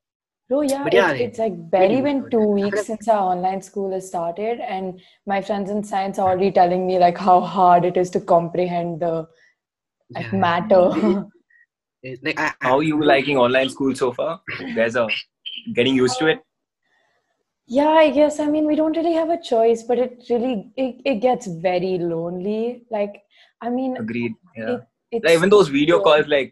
Bro, 0.49 0.61
yeah, 0.61 0.83
But 0.83 0.93
it's, 0.95 1.03
like, 1.07 1.21
it's 1.21 1.39
like 1.39 1.69
barely 1.69 2.01
been 2.01 2.27
two 2.31 2.39
weeks 2.47 2.87
since 2.87 3.07
our 3.07 3.33
online 3.35 3.61
school 3.61 3.91
has 3.93 4.07
started, 4.07 4.59
and 4.59 4.99
my 5.27 5.41
friends 5.41 5.69
in 5.69 5.83
science 5.83 6.17
are 6.17 6.29
already 6.29 6.51
telling 6.51 6.87
me 6.87 6.97
like 6.97 7.17
how 7.19 7.39
hard 7.39 7.85
it 7.85 7.97
is 7.97 8.09
to 8.11 8.19
comprehend 8.19 8.99
the 9.01 9.27
like 10.15 10.25
Yeah, 10.25 10.29
yeah. 10.33 10.39
matter. 10.39 11.27
Like 12.23 12.39
I, 12.39 12.47
I- 12.47 12.53
How 12.61 12.77
are 12.77 12.83
you 12.83 13.03
liking 13.03 13.37
online 13.37 13.69
school 13.69 13.93
so 13.93 14.11
far? 14.13 14.41
You 14.59 14.73
guys 14.73 14.95
are 14.95 15.09
getting 15.75 15.95
used 15.95 16.17
to 16.19 16.27
it. 16.27 16.39
yeah, 17.67 17.89
I 17.89 18.09
guess. 18.09 18.39
I 18.39 18.45
mean, 18.47 18.65
we 18.65 18.75
don't 18.75 18.95
really 18.97 19.13
have 19.13 19.29
a 19.29 19.39
choice, 19.41 19.83
but 19.83 19.99
it 19.99 20.23
really 20.29 20.71
it, 20.77 21.01
it 21.05 21.15
gets 21.25 21.45
very 21.47 21.97
lonely. 21.99 22.83
Like, 22.89 23.21
I 23.61 23.69
mean, 23.69 23.97
Agreed. 23.97 24.33
Yeah. 24.55 24.69
it, 24.75 24.81
it's 25.11 25.25
Like 25.25 25.33
even 25.35 25.49
those 25.49 25.67
video 25.67 25.97
so- 25.99 26.03
calls, 26.05 26.27
like 26.27 26.51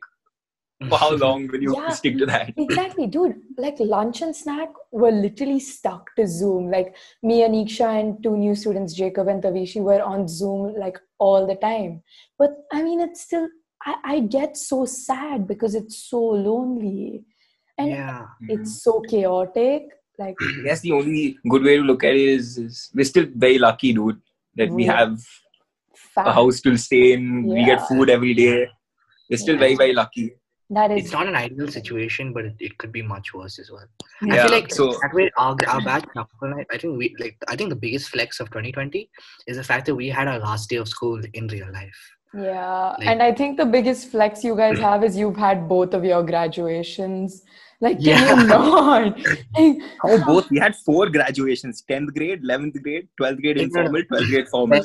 for 0.89 0.97
how 0.97 1.11
long 1.25 1.47
will 1.47 1.61
you 1.61 1.75
Yeah. 1.75 1.89
stick 1.89 2.17
to 2.19 2.25
that? 2.27 2.53
Exactly, 2.57 3.07
dude. 3.07 3.35
Like 3.57 3.79
lunch 3.79 4.21
and 4.21 4.35
snack 4.35 4.69
were 4.91 5.11
literally 5.11 5.59
stuck 5.59 6.15
to 6.15 6.27
Zoom. 6.27 6.69
Like 6.69 6.95
me 7.23 7.43
and 7.43 7.55
Iksha 7.55 7.99
and 7.99 8.21
two 8.23 8.37
new 8.37 8.55
students, 8.55 8.93
Jacob 8.93 9.27
and 9.27 9.41
Tavishi, 9.41 9.81
were 9.81 10.01
on 10.01 10.27
Zoom 10.27 10.75
like 10.77 10.99
all 11.19 11.47
the 11.47 11.55
time. 11.55 12.03
But 12.37 12.51
I 12.71 12.83
mean, 12.83 13.01
it's 13.01 13.21
still, 13.21 13.47
I, 13.83 13.95
I 14.03 14.19
get 14.19 14.55
so 14.57 14.85
sad 14.85 15.47
because 15.47 15.73
it's 15.75 15.97
so 16.09 16.21
lonely 16.21 17.23
and 17.77 17.89
yeah. 17.89 18.25
it's 18.41 18.71
mm-hmm. 18.87 18.91
so 18.91 19.01
chaotic. 19.01 19.83
Like, 20.19 20.35
I 20.41 20.63
guess 20.63 20.81
the 20.81 20.93
only 20.93 21.37
good 21.47 21.63
way 21.63 21.77
to 21.77 21.83
look 21.83 22.03
at 22.03 22.15
it 22.15 22.21
is, 22.21 22.57
is 22.57 22.89
we're 22.93 23.05
still 23.05 23.27
very 23.35 23.59
lucky, 23.59 23.93
dude, 23.93 24.19
that 24.55 24.71
we 24.71 24.85
Yeah. 24.85 24.97
have 24.97 25.19
a 26.17 26.31
house 26.33 26.59
to 26.61 26.75
stay 26.77 27.13
in. 27.13 27.43
We 27.43 27.63
get 27.65 27.87
food 27.87 28.09
every 28.09 28.33
day. 28.33 28.67
We're 29.29 29.37
still 29.37 29.55
Yeah. 29.55 29.59
very, 29.59 29.75
very 29.75 29.93
lucky. 29.93 30.33
That 30.69 30.91
It's 30.91 31.13
not 31.13 31.27
an 31.27 31.35
ideal 31.35 31.69
situation, 31.69 32.33
but 32.33 32.43
it, 32.45 32.55
it 32.59 32.77
could 32.77 32.91
be 32.91 33.01
much 33.01 33.33
worse 33.33 33.57
as 33.57 33.71
well. 33.71 33.85
Yeah. 34.21 34.33
I 34.33 34.37
feel 34.43 34.51
like 34.51 34.73
so- 34.73 34.91
that 35.01 35.13
way 35.13 35.31
our, 35.37 35.55
our 35.67 35.81
batch, 35.81 36.03
I 36.15 36.65
I 36.71 36.77
think 36.77 36.97
we 36.97 37.15
like 37.19 37.37
I 37.47 37.55
think 37.55 37.69
the 37.69 37.75
biggest 37.85 38.09
flex 38.09 38.41
of 38.41 38.49
2020 38.49 39.09
is 39.47 39.55
the 39.57 39.63
fact 39.63 39.85
that 39.85 39.95
we 39.95 40.09
had 40.09 40.27
our 40.27 40.39
last 40.39 40.69
day 40.69 40.75
of 40.75 40.89
school 40.89 41.21
in 41.33 41.47
real 41.47 41.71
life. 41.71 41.99
yeah. 42.33 42.95
Like- 42.99 43.07
and 43.07 43.23
I 43.23 43.33
think 43.33 43.57
the 43.57 43.65
biggest 43.65 44.11
flex 44.11 44.43
you 44.43 44.55
guys 44.57 44.77
have 44.79 45.03
is 45.05 45.15
you've 45.15 45.37
had 45.37 45.69
both 45.69 45.93
of 45.93 46.03
your 46.03 46.21
graduations. 46.23 47.43
Like, 47.79 47.97
can 47.99 48.05
Yeah. 48.07 48.41
you 48.41 48.47
not? 48.53 49.17
Like, 49.55 49.77
How 50.03 50.25
both? 50.25 50.49
We 50.49 50.57
had 50.59 50.75
four 50.75 51.09
graduations: 51.09 51.81
tenth 51.87 52.13
grade, 52.13 52.41
eleventh 52.43 52.81
grade, 52.83 53.07
twelfth 53.17 53.39
grade 53.41 53.57
Yeah. 53.57 53.63
informal, 53.63 54.03
twelfth 54.03 54.29
grade 54.31 54.47
formal. 54.49 54.83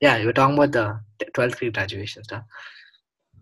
Yeah, 0.00 0.18
you 0.18 0.26
were 0.26 0.34
talking 0.34 0.56
about 0.58 0.72
the 0.72 1.26
12th 1.34 1.58
grade 1.58 1.72
graduation 1.74 2.22
stuff. 2.22 2.44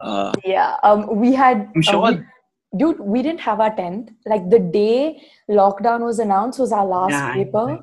Uh, 0.00 0.32
Yeah, 0.44 0.76
um, 0.82 1.16
we 1.16 1.32
had. 1.32 1.68
I'm 1.74 1.78
uh, 1.78 1.82
sure- 1.82 2.12
we- 2.12 2.24
dude, 2.78 2.98
we 3.00 3.22
didn't 3.22 3.40
have 3.40 3.60
our 3.60 3.74
tenth. 3.74 4.10
Like 4.26 4.48
the 4.50 4.58
day 4.58 5.22
lockdown 5.48 6.00
was 6.04 6.18
announced 6.18 6.58
was 6.58 6.72
our 6.72 6.86
last 6.86 7.10
Yeah, 7.12 7.32
paper. 7.34 7.66
I- 7.70 7.80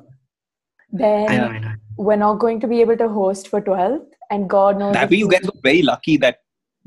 then 0.92 1.28
I 1.30 1.36
know, 1.36 1.46
I 1.46 1.58
know. 1.58 1.72
we're 1.96 2.16
not 2.16 2.34
going 2.34 2.60
to 2.60 2.66
be 2.66 2.80
able 2.82 2.96
to 2.98 3.08
host 3.08 3.48
for 3.48 3.60
twelfth, 3.60 4.12
and 4.30 4.48
God 4.48 4.78
knows. 4.78 4.92
that 4.94 5.10
way, 5.10 5.16
you 5.16 5.28
guys 5.28 5.42
were 5.44 5.60
very 5.62 5.82
lucky 5.82 6.16
that 6.18 6.40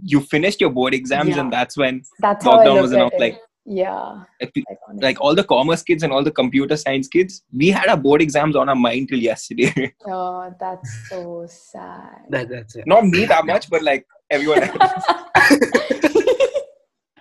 you 0.04 0.20
finished 0.20 0.62
your 0.62 0.70
board 0.70 0.94
exams, 0.94 1.30
Yeah. 1.30 1.40
and 1.42 1.52
that's 1.52 1.76
when 1.78 2.04
That's 2.20 2.46
lockdown 2.46 2.82
was 2.82 2.92
announced. 2.92 3.18
Like, 3.20 3.40
yeah, 3.66 4.24
like, 4.40 4.52
we- 4.56 4.64
like, 4.70 4.80
like 5.02 5.22
all 5.22 5.34
the 5.36 5.44
commerce 5.44 5.82
kids 5.84 6.04
and 6.04 6.14
all 6.14 6.24
the 6.24 6.32
computer 6.32 6.78
science 6.78 7.08
kids, 7.08 7.44
we 7.52 7.70
had 7.70 7.88
our 7.88 7.98
board 7.98 8.22
exams 8.22 8.56
on 8.56 8.70
our 8.70 8.76
mind 8.76 9.10
till 9.10 9.20
yesterday. 9.20 9.94
oh, 10.08 10.54
that's 10.60 11.10
so 11.10 11.46
sad. 11.50 12.26
That, 12.30 12.50
that's 12.50 12.76
it. 12.76 12.86
Not 12.86 13.06
me 13.06 13.26
that 13.26 13.46
much, 13.46 13.70
but 13.70 13.82
like 13.82 14.06
everyone 14.30 14.64
else. 14.64 15.04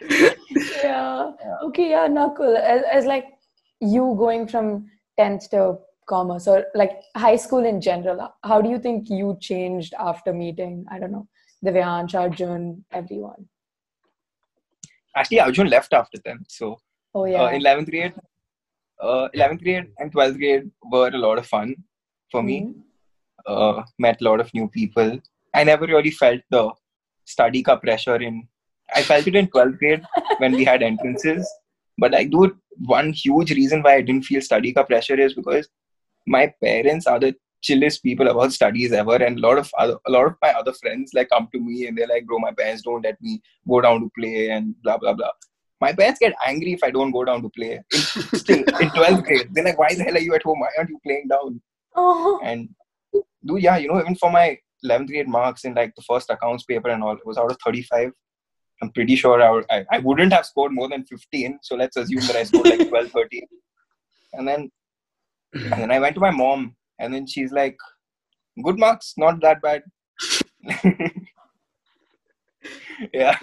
yeah. 0.83 1.31
Okay. 1.65 1.91
Yeah. 1.91 2.09
Nakul. 2.09 2.59
As, 2.59 2.83
as 2.93 3.05
like 3.07 3.27
you 3.81 4.15
going 4.19 4.47
from 4.47 4.91
tenth 5.19 5.51
to 5.51 5.79
commerce 6.07 6.47
or 6.47 6.67
like 6.75 7.01
high 7.17 7.37
school 7.37 7.65
in 7.65 7.81
general, 7.81 8.35
how 8.43 8.61
do 8.61 8.69
you 8.69 8.79
think 8.79 9.09
you 9.09 9.37
changed 9.41 9.95
after 9.99 10.33
meeting? 10.33 10.85
I 10.91 10.99
don't 10.99 11.13
know, 11.13 11.29
Divyansh, 11.65 12.15
Arjun, 12.15 12.85
everyone. 12.93 13.49
Actually, 15.17 15.41
Arjun 15.41 15.69
left 15.69 15.93
after 15.93 16.19
them. 16.25 16.45
So 16.49 16.79
Oh 17.15 17.23
uh, 17.23 17.27
yeah. 17.27 17.51
in 17.51 17.61
11th 17.63 17.91
grade, 17.91 18.15
uh, 19.01 19.29
11th 19.35 19.63
grade 19.63 19.87
and 19.99 20.13
12th 20.13 20.39
grade 20.39 20.71
were 20.91 21.09
a 21.09 21.19
lot 21.19 21.39
of 21.39 21.47
fun 21.47 21.75
for 22.31 22.43
me. 22.43 22.59
Mhm. 22.63 22.75
uh, 23.53 23.83
met 23.99 24.21
a 24.21 24.25
lot 24.25 24.41
of 24.41 24.53
new 24.55 24.67
people. 24.75 25.09
I 25.59 25.63
never 25.65 25.87
really 25.87 26.11
felt 26.11 26.41
the 26.55 26.61
study 27.33 27.63
ka 27.63 27.77
pressure 27.77 28.17
in. 28.29 28.49
I 28.99 29.03
felt 29.09 29.27
it 29.31 29.37
in 29.41 29.49
12th 29.49 29.79
grade 29.79 30.03
when 30.39 30.53
we 30.53 30.65
had 30.65 30.83
entrances. 30.83 31.51
But 31.99 32.13
like, 32.13 32.31
dude, 32.31 32.57
one 32.95 33.13
huge 33.13 33.51
reason 33.59 33.83
why 33.83 33.93
I 33.97 34.01
didn't 34.01 34.25
feel 34.31 34.41
study 34.41 34.73
ka 34.73 34.85
pressure 34.85 35.19
is 35.27 35.35
because 35.35 35.69
my 36.27 36.53
parents 36.65 37.07
are 37.07 37.19
the 37.25 37.35
chillest 37.67 38.03
people 38.03 38.29
about 38.29 38.53
studies 38.53 38.93
ever, 38.93 39.17
and 39.17 39.39
a 39.39 39.43
lot 39.47 39.59
of 39.59 39.71
other, 39.79 39.97
a 40.07 40.11
lot 40.11 40.27
of 40.27 40.37
my 40.43 40.53
other 40.61 40.75
friends 40.83 41.13
like 41.15 41.31
come 41.35 41.49
to 41.53 41.61
me 41.61 41.87
and 41.87 41.99
they're 41.99 42.13
like, 42.15 42.27
"Bro, 42.27 42.39
my 42.47 42.53
parents 42.53 42.83
don't 42.83 43.05
let 43.11 43.21
me 43.27 43.41
go 43.69 43.81
down 43.81 44.01
to 44.05 44.11
play," 44.19 44.51
and 44.51 44.75
blah 44.83 44.99
blah 44.99 45.15
blah. 45.15 45.35
My 45.81 45.93
parents 45.93 46.21
get 46.25 46.35
angry 46.47 46.73
if 46.73 46.85
I 46.85 46.91
don't 46.91 47.17
go 47.19 47.25
down 47.25 47.43
to 47.43 47.51
play. 47.59 47.73
In, 47.93 48.01
still 48.45 48.59
in 48.59 48.91
12th 48.99 49.25
grade, 49.25 49.49
they're 49.53 49.69
like, 49.71 49.79
"Why 49.85 49.95
the 49.95 50.05
hell 50.05 50.21
are 50.21 50.27
you 50.29 50.35
at 50.41 50.49
home? 50.51 50.61
Why 50.61 50.73
aren't 50.79 50.91
you 50.91 51.01
playing 51.05 51.29
down?" 51.37 51.61
Oh. 51.97 52.41
and 52.43 52.69
dude 53.47 53.63
yeah 53.63 53.77
you 53.77 53.89
know 53.89 54.01
even 54.01 54.17
for 54.17 54.31
my 54.31 54.59
11th 54.85 55.07
grade 55.07 55.29
marks 55.29 55.65
in 55.65 55.75
like 55.75 55.95
the 55.95 56.03
first 56.03 56.31
accounts 56.31 56.65
paper 56.65 56.89
and 56.89 57.03
all 57.03 57.17
it 57.17 57.27
was 57.27 57.39
out 57.39 57.51
of 57.51 57.59
35 57.65 58.11
i'm 58.83 58.91
pretty 58.91 59.17
sure 59.17 59.41
I, 59.41 59.51
would, 59.51 59.67
I, 59.71 59.85
I 59.91 59.99
wouldn't 59.99 60.33
have 60.33 60.47
scored 60.47 60.73
more 60.73 60.89
than 60.89 61.05
15 61.05 61.59
so 61.63 61.77
let's 61.77 61.97
assume 61.97 62.21
that 62.27 62.37
i 62.37 62.43
scored 62.43 62.67
like 62.67 62.89
12 62.89 63.11
13 63.11 63.47
and 64.35 64.49
then 64.49 64.71
and 65.53 65.73
then 65.73 65.91
i 65.91 66.01
went 66.01 66.15
to 66.15 66.21
my 66.21 66.31
mom 66.31 66.75
and 66.99 67.13
then 67.15 67.27
she's 67.27 67.53
like 67.53 67.77
good 68.63 68.79
marks 68.79 69.15
not 69.17 69.41
that 69.41 69.61
bad 69.63 69.83
yeah 73.13 73.37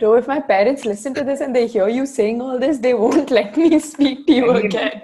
so 0.00 0.14
if 0.14 0.26
my 0.26 0.40
parents 0.40 0.84
listen 0.84 1.12
to 1.14 1.24
this 1.24 1.40
and 1.40 1.54
they 1.54 1.66
hear 1.66 1.88
you 1.88 2.06
saying 2.06 2.40
all 2.40 2.58
this, 2.58 2.78
they 2.78 2.94
won't 2.94 3.30
let 3.38 3.54
me 3.56 3.78
speak 3.78 4.26
to 4.26 4.32
you 4.32 4.50
again. 4.50 5.02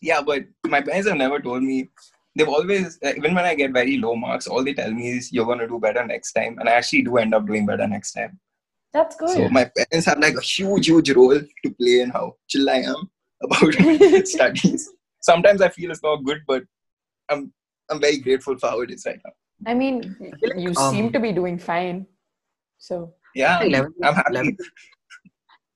yeah 0.00 0.22
but 0.22 0.44
my 0.66 0.80
parents 0.80 1.08
have 1.08 1.16
never 1.16 1.40
told 1.40 1.62
me 1.62 1.90
they've 2.36 2.48
always 2.48 2.98
even 3.04 3.34
when 3.34 3.44
i 3.44 3.54
get 3.54 3.72
very 3.72 3.98
low 3.98 4.14
marks 4.14 4.46
all 4.46 4.64
they 4.64 4.74
tell 4.74 4.92
me 4.92 5.10
is 5.10 5.32
you're 5.32 5.44
going 5.46 5.58
to 5.58 5.68
do 5.68 5.78
better 5.78 6.06
next 6.06 6.32
time 6.32 6.58
and 6.58 6.68
i 6.68 6.72
actually 6.72 7.02
do 7.02 7.16
end 7.18 7.34
up 7.34 7.46
doing 7.46 7.66
better 7.66 7.86
next 7.86 8.12
time 8.12 8.38
That's 8.92 9.16
good. 9.16 9.30
So 9.30 9.48
my 9.48 9.70
parents 9.74 10.06
have 10.06 10.18
like 10.18 10.34
a 10.36 10.40
huge, 10.42 10.86
huge 10.86 11.10
role 11.12 11.40
to 11.40 11.70
play 11.80 12.00
in 12.00 12.10
how 12.10 12.36
chill 12.48 12.68
I 12.68 12.80
am 12.92 13.10
about 13.42 14.26
studies. 14.32 14.90
Sometimes 15.22 15.60
I 15.62 15.68
feel 15.68 15.90
it's 15.90 16.02
not 16.02 16.24
good, 16.24 16.42
but 16.46 16.62
I'm 17.28 17.52
I'm 17.90 18.00
very 18.00 18.18
grateful 18.18 18.58
for 18.58 18.68
how 18.68 18.80
it 18.80 18.90
is 18.90 19.04
right 19.06 19.20
now. 19.24 19.32
I 19.70 19.74
mean, 19.74 20.16
you 20.56 20.70
um, 20.70 20.74
seem 20.74 21.12
to 21.12 21.20
be 21.20 21.32
doing 21.32 21.58
fine. 21.58 22.06
So, 22.78 23.14
Yeah, 23.34 23.62
11, 23.62 23.94
I'm 24.02 24.14
happy. 24.14 24.34
11th, 24.34 24.58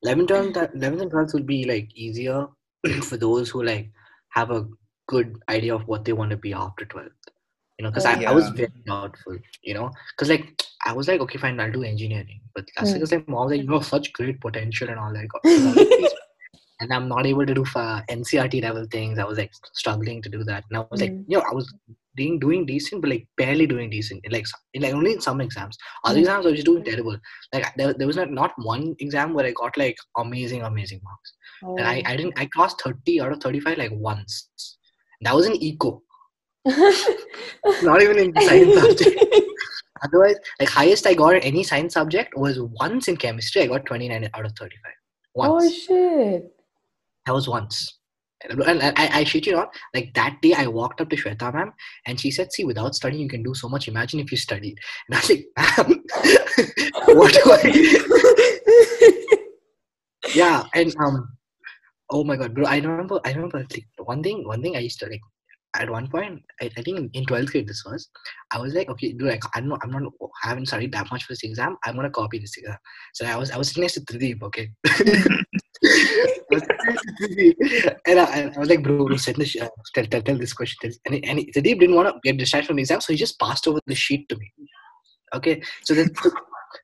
11th, 0.04 0.30
and 0.30 0.54
11th 0.82 1.02
and 1.02 1.10
12th 1.10 1.34
will 1.34 1.42
be 1.42 1.64
like 1.64 1.94
easier 1.94 2.46
for 3.02 3.16
those 3.16 3.48
who 3.50 3.62
like 3.62 3.90
have 4.30 4.50
a 4.50 4.66
good 5.08 5.38
idea 5.48 5.74
of 5.74 5.86
what 5.86 6.04
they 6.04 6.12
want 6.12 6.30
to 6.30 6.36
be 6.36 6.52
after 6.52 6.84
12th. 6.84 7.10
You 7.78 7.84
know, 7.84 7.90
because 7.90 8.06
I, 8.06 8.22
I 8.24 8.32
was 8.32 8.48
very 8.50 8.72
doubtful, 8.86 9.36
you 9.62 9.74
know, 9.74 9.90
because 10.16 10.30
like 10.30 10.62
I 10.84 10.92
was 10.92 11.08
like, 11.08 11.20
okay, 11.20 11.38
fine, 11.38 11.60
I'll 11.60 11.70
do 11.70 11.82
engineering. 11.84 12.40
But 12.54 12.64
that's 12.74 12.90
Hmm. 12.90 12.94
because 12.94 13.12
like 13.12 13.28
mom 13.28 13.48
was 13.48 13.56
like, 13.58 13.66
you 13.66 13.72
have 13.74 13.84
such 13.84 14.12
great 14.14 14.40
potential 14.40 14.88
and 14.88 14.98
all 14.98 15.12
that. 15.12 15.28
and 16.80 16.92
I'm 16.92 17.08
not 17.08 17.26
able 17.26 17.46
to 17.46 17.54
do 17.54 17.62
uh, 17.74 18.02
NCERT 18.10 18.62
level 18.62 18.86
things. 18.90 19.18
I 19.18 19.24
was 19.24 19.38
like 19.38 19.52
struggling 19.74 20.20
to 20.22 20.28
do 20.28 20.44
that, 20.44 20.64
and 20.70 20.78
I 20.78 20.84
was 20.90 21.00
like, 21.00 21.12
Mm. 21.12 21.24
you 21.28 21.38
know, 21.38 21.44
I 21.50 21.54
was 21.54 21.72
doing 22.16 22.38
doing 22.38 22.66
decent, 22.66 23.02
but 23.02 23.10
like 23.10 23.26
barely 23.36 23.66
doing 23.66 23.88
decent. 23.90 24.20
In, 24.24 24.32
like, 24.32 24.46
in, 24.74 24.82
like 24.82 24.94
only 24.94 25.12
in 25.12 25.20
some 25.20 25.40
exams. 25.40 25.76
Other 26.04 26.16
Mm. 26.18 26.20
exams 26.20 26.46
I 26.46 26.48
was 26.50 26.56
just 26.58 26.66
doing 26.66 26.84
terrible. 26.84 27.16
Like 27.52 27.66
there, 27.76 27.92
there 27.94 28.06
was 28.06 28.16
not 28.16 28.30
not 28.30 28.52
one 28.58 28.94
exam 29.00 29.32
where 29.34 29.46
I 29.46 29.52
got 29.52 29.76
like 29.76 29.96
amazing 30.18 30.62
amazing 30.62 31.00
marks, 31.04 31.32
Oh. 31.64 31.76
and 31.78 31.86
I 31.86 32.02
I 32.04 32.16
didn't 32.16 32.38
I 32.38 32.46
crossed 32.46 32.80
thirty 32.82 33.20
out 33.20 33.32
of 33.32 33.40
thirty 33.40 33.60
five 33.60 33.78
like 33.78 33.92
once. 33.92 34.50
That 35.22 35.34
was 35.34 35.46
in 35.46 35.56
eco, 35.56 36.02
not 37.82 38.02
even 38.02 38.18
in 38.18 38.34
science 38.40 38.74
subject. 38.80 39.24
Otherwise, 40.04 40.36
like 40.60 40.68
highest 40.68 41.06
I 41.06 41.14
got 41.14 41.36
in 41.36 41.42
any 41.42 41.62
science 41.62 41.94
subject 41.94 42.36
was 42.36 42.60
once 42.60 43.08
in 43.08 43.16
chemistry. 43.16 43.62
I 43.62 43.66
got 43.66 43.86
twenty 43.86 44.08
nine 44.08 44.28
out 44.34 44.44
of 44.44 44.52
thirty 44.58 44.76
five. 44.84 44.92
Once. 45.34 45.64
oh 45.64 45.70
shit. 45.70 46.52
That 47.26 47.32
was 47.32 47.48
once. 47.48 47.98
And 48.48 48.62
and 48.62 48.82
I, 48.96 49.20
I 49.20 49.24
shit 49.24 49.46
you 49.46 49.52
not, 49.52 49.74
like 49.94 50.12
that 50.14 50.40
day 50.42 50.52
I 50.54 50.66
walked 50.66 51.00
up 51.00 51.08
to 51.08 51.16
Shweta 51.16 51.52
ma'am 51.52 51.72
and 52.06 52.20
she 52.20 52.30
said, 52.30 52.52
See, 52.52 52.64
without 52.64 52.94
studying, 52.94 53.22
you 53.22 53.28
can 53.28 53.42
do 53.42 53.54
so 53.54 53.68
much. 53.68 53.88
Imagine 53.88 54.20
if 54.20 54.30
you 54.30 54.36
studied. 54.36 54.78
And 55.08 55.16
I 55.16 55.20
was 55.20 55.30
like, 55.30 55.46
Ma'am, 55.58 56.04
what 57.16 57.32
do 57.32 57.40
I 57.46 57.72
Yeah, 60.34 60.64
and 60.74 60.94
um 61.00 61.28
oh 62.10 62.24
my 62.24 62.36
god, 62.36 62.54
bro, 62.54 62.66
I 62.66 62.76
remember 62.76 63.20
I 63.24 63.32
remember 63.32 63.58
like 63.58 63.86
one 63.98 64.22
thing 64.22 64.46
one 64.46 64.62
thing 64.62 64.76
I 64.76 64.80
used 64.80 65.00
to 65.00 65.06
like 65.06 65.22
at 65.80 65.90
one 65.90 66.08
point, 66.08 66.42
I, 66.60 66.70
I 66.76 66.82
think 66.82 67.10
in 67.14 67.24
12th 67.24 67.50
grade 67.50 67.68
this 67.68 67.84
was, 67.84 68.08
I 68.52 68.58
was 68.58 68.74
like, 68.74 68.88
okay, 68.88 69.12
dude, 69.12 69.28
like, 69.28 69.42
I'm 69.54 69.68
not, 69.68 69.80
I'm 69.82 69.90
not, 69.90 70.12
I 70.44 70.48
haven't 70.48 70.66
studied 70.66 70.92
that 70.92 71.10
much 71.10 71.24
for 71.24 71.32
this 71.32 71.42
exam. 71.42 71.76
I'm 71.84 71.96
gonna 71.96 72.10
copy 72.10 72.38
this 72.38 72.56
exam. 72.56 72.76
So 73.14 73.26
I 73.26 73.36
was, 73.36 73.50
I 73.50 73.58
was 73.58 73.68
sitting 73.68 73.82
next 73.82 73.94
to 73.94 74.00
Trideep, 74.00 74.42
okay. 74.42 74.70
I 74.86 74.94
was 74.94 75.04
sitting 75.04 75.44
next 75.82 75.82
to 75.82 76.40
Trideep, 76.40 76.45
and 78.06 78.20
I, 78.20 78.38
and 78.38 78.56
I 78.56 78.58
was 78.58 78.68
like, 78.68 78.82
bro, 78.82 79.06
bro, 79.06 79.16
send 79.16 79.36
this, 79.36 79.56
uh, 79.60 79.68
tell, 79.94 80.04
tell, 80.06 80.22
tell 80.22 80.38
this 80.38 80.52
question. 80.52 80.92
And, 81.06 81.24
and 81.24 81.38
he- 81.38 81.52
Trideep 81.52 81.80
didn't 81.80 81.94
want 81.94 82.08
to 82.08 82.20
get 82.22 82.38
distracted 82.38 82.68
from 82.68 82.76
the 82.76 82.82
exam, 82.82 83.00
so 83.00 83.12
he 83.12 83.18
just 83.18 83.38
passed 83.38 83.66
over 83.66 83.80
the 83.86 83.94
sheet 83.94 84.28
to 84.28 84.36
me. 84.36 84.52
Okay, 85.34 85.62
so 85.82 85.94
then. 85.94 86.10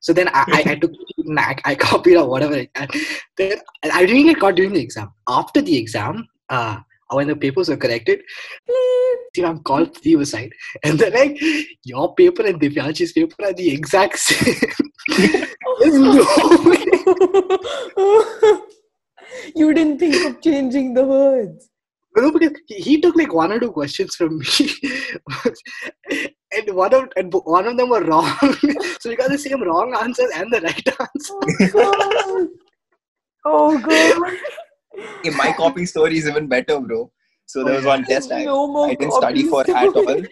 So 0.01 0.11
then 0.11 0.27
I, 0.29 0.43
I, 0.47 0.71
I 0.71 0.75
took 0.75 0.91
I, 1.37 1.55
I 1.65 1.75
copied 1.75 2.17
or 2.17 2.27
whatever. 2.27 2.65
And 2.75 2.91
then 3.37 3.57
I 3.83 4.05
didn't 4.05 4.25
get 4.25 4.39
caught 4.39 4.55
during 4.55 4.73
the 4.73 4.81
exam. 4.81 5.11
After 5.27 5.61
the 5.61 5.77
exam, 5.77 6.27
uh, 6.49 6.77
when 7.11 7.27
the 7.27 7.35
papers 7.35 7.69
were 7.69 7.77
corrected, 7.77 8.21
see, 9.35 9.43
I'm 9.43 9.59
called 9.59 9.93
to 9.93 10.01
the 10.01 10.15
aside, 10.15 10.51
and 10.83 10.97
they're 10.97 11.11
like, 11.11 11.39
"Your 11.83 12.15
paper 12.15 12.43
and 12.43 12.59
Divyansh's 12.59 13.11
paper 13.11 13.35
are 13.43 13.53
the 13.53 13.71
exact 13.71 14.17
same." 14.19 14.55
you 19.55 19.73
didn't 19.73 19.99
think 19.99 20.15
of 20.25 20.41
changing 20.41 20.93
the 20.93 21.03
words. 21.03 21.69
No, 22.15 22.31
because 22.31 22.51
he, 22.67 22.75
he 22.75 23.01
took 23.01 23.15
like 23.15 23.33
one 23.33 23.51
or 23.51 23.59
two 23.59 23.71
questions 23.71 24.15
from 24.15 24.37
me, 24.37 24.45
and 26.55 26.75
one 26.75 26.93
of 26.93 27.09
and 27.15 27.33
one 27.33 27.65
of 27.65 27.75
them 27.77 27.89
were 27.89 28.03
wrong. 28.03 28.37
so 28.99 29.09
we 29.09 29.15
got 29.15 29.31
the 29.31 29.37
same 29.37 29.63
wrong 29.63 29.95
answers 29.99 30.29
and 30.35 30.53
the 30.53 30.61
right 30.61 30.87
answer. 30.99 31.33
Oh 31.65 31.71
god. 31.71 32.47
Oh 33.45 33.79
god. 33.79 34.37
Hey, 35.23 35.31
my 35.31 35.53
copying 35.53 35.87
story 35.87 36.17
is 36.17 36.27
even 36.27 36.47
better, 36.47 36.79
bro. 36.79 37.11
So 37.45 37.63
there 37.63 37.75
was 37.75 37.85
one 37.85 38.05
test 38.05 38.31
I, 38.31 38.43
No 38.45 38.67
more 38.67 38.87
I 38.87 38.93
didn't 38.95 39.13
study 39.13 39.43
for 39.43 39.63
copies. 39.63 39.75
at 39.75 39.95
all. 39.95 40.23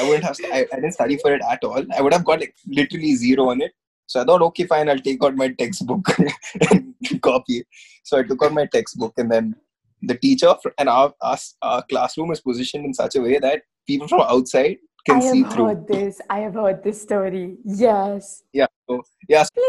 I 0.00 0.08
wouldn't 0.08 0.24
have. 0.24 0.36
I, 0.52 0.66
I 0.72 0.76
didn't 0.76 0.92
study 0.92 1.16
for 1.16 1.34
it 1.34 1.42
at 1.48 1.62
all. 1.64 1.84
I 1.96 2.00
would 2.00 2.12
have 2.12 2.24
got 2.24 2.40
like 2.40 2.54
literally 2.66 3.14
zero 3.14 3.50
on 3.50 3.60
it. 3.60 3.72
So 4.06 4.20
I 4.20 4.24
thought, 4.24 4.42
okay, 4.42 4.64
fine, 4.66 4.88
I'll 4.88 4.98
take 4.98 5.22
out 5.24 5.34
my 5.36 5.48
textbook 5.48 6.06
and 6.70 6.94
copy. 7.22 7.58
it. 7.58 7.66
So 8.04 8.18
I 8.18 8.22
took 8.22 8.42
out 8.44 8.52
my 8.52 8.66
textbook, 8.66 9.14
and 9.16 9.30
then 9.30 9.56
the 10.02 10.16
teacher 10.16 10.54
and 10.78 10.88
our, 10.88 11.12
our 11.20 11.38
our 11.62 11.82
classroom 11.82 12.30
is 12.30 12.40
positioned 12.40 12.84
in 12.84 12.94
such 12.94 13.16
a 13.16 13.20
way 13.20 13.38
that 13.38 13.62
people 13.86 14.08
from 14.08 14.20
outside 14.20 14.76
can 15.06 15.18
I 15.18 15.20
see 15.20 15.42
have 15.42 15.52
through. 15.52 15.66
heard 15.66 15.88
this. 15.88 16.20
I 16.28 16.40
have 16.40 16.54
heard 16.54 16.82
this 16.82 17.00
story. 17.00 17.56
Yes. 17.64 18.42
Yeah. 18.52 18.66
So 18.88 19.02
yeah, 19.28 19.44
so 19.44 19.62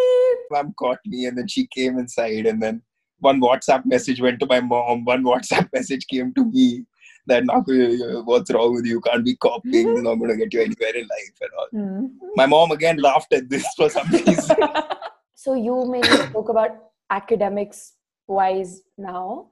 ma'am 0.52 0.74
caught 0.78 1.00
me, 1.06 1.26
and 1.26 1.38
then 1.38 1.48
she 1.48 1.68
came 1.68 2.00
inside, 2.00 2.48
and 2.48 2.62
then 2.62 2.82
one 3.20 3.40
WhatsApp 3.42 3.86
message 3.86 4.20
went 4.20 4.40
to 4.40 4.46
my 4.48 4.60
mom. 4.60 5.06
One 5.06 5.24
WhatsApp 5.24 5.70
message 5.74 6.08
came 6.08 6.34
to 6.34 6.46
me 6.46 6.86
that 7.28 7.44
Nakul, 7.44 8.26
what's 8.26 8.52
wrong 8.52 8.74
with 8.74 8.86
you? 8.86 8.94
You 8.94 9.02
Can't 9.02 9.26
be 9.26 9.36
copying. 9.36 9.90
It's 9.90 10.02
not 10.02 10.16
going 10.16 10.32
to 10.32 10.38
get 10.38 10.54
you 10.54 10.62
anywhere 10.62 10.96
in 10.96 11.08
life 11.08 11.38
and 11.42 11.50
all. 11.58 11.68
Hmm. 11.72 12.06
My 12.36 12.46
mom 12.46 12.72
again 12.72 12.98
laughed 12.98 13.34
at 13.34 13.50
this 13.50 13.66
for 13.76 13.90
some 13.90 14.10
reason. 14.10 14.58
so 15.36 15.54
you 15.54 15.86
mainly 15.86 16.18
spoke 16.28 16.50
about 16.50 16.72
academics 17.10 17.94
wise 18.28 18.82
now 18.98 19.48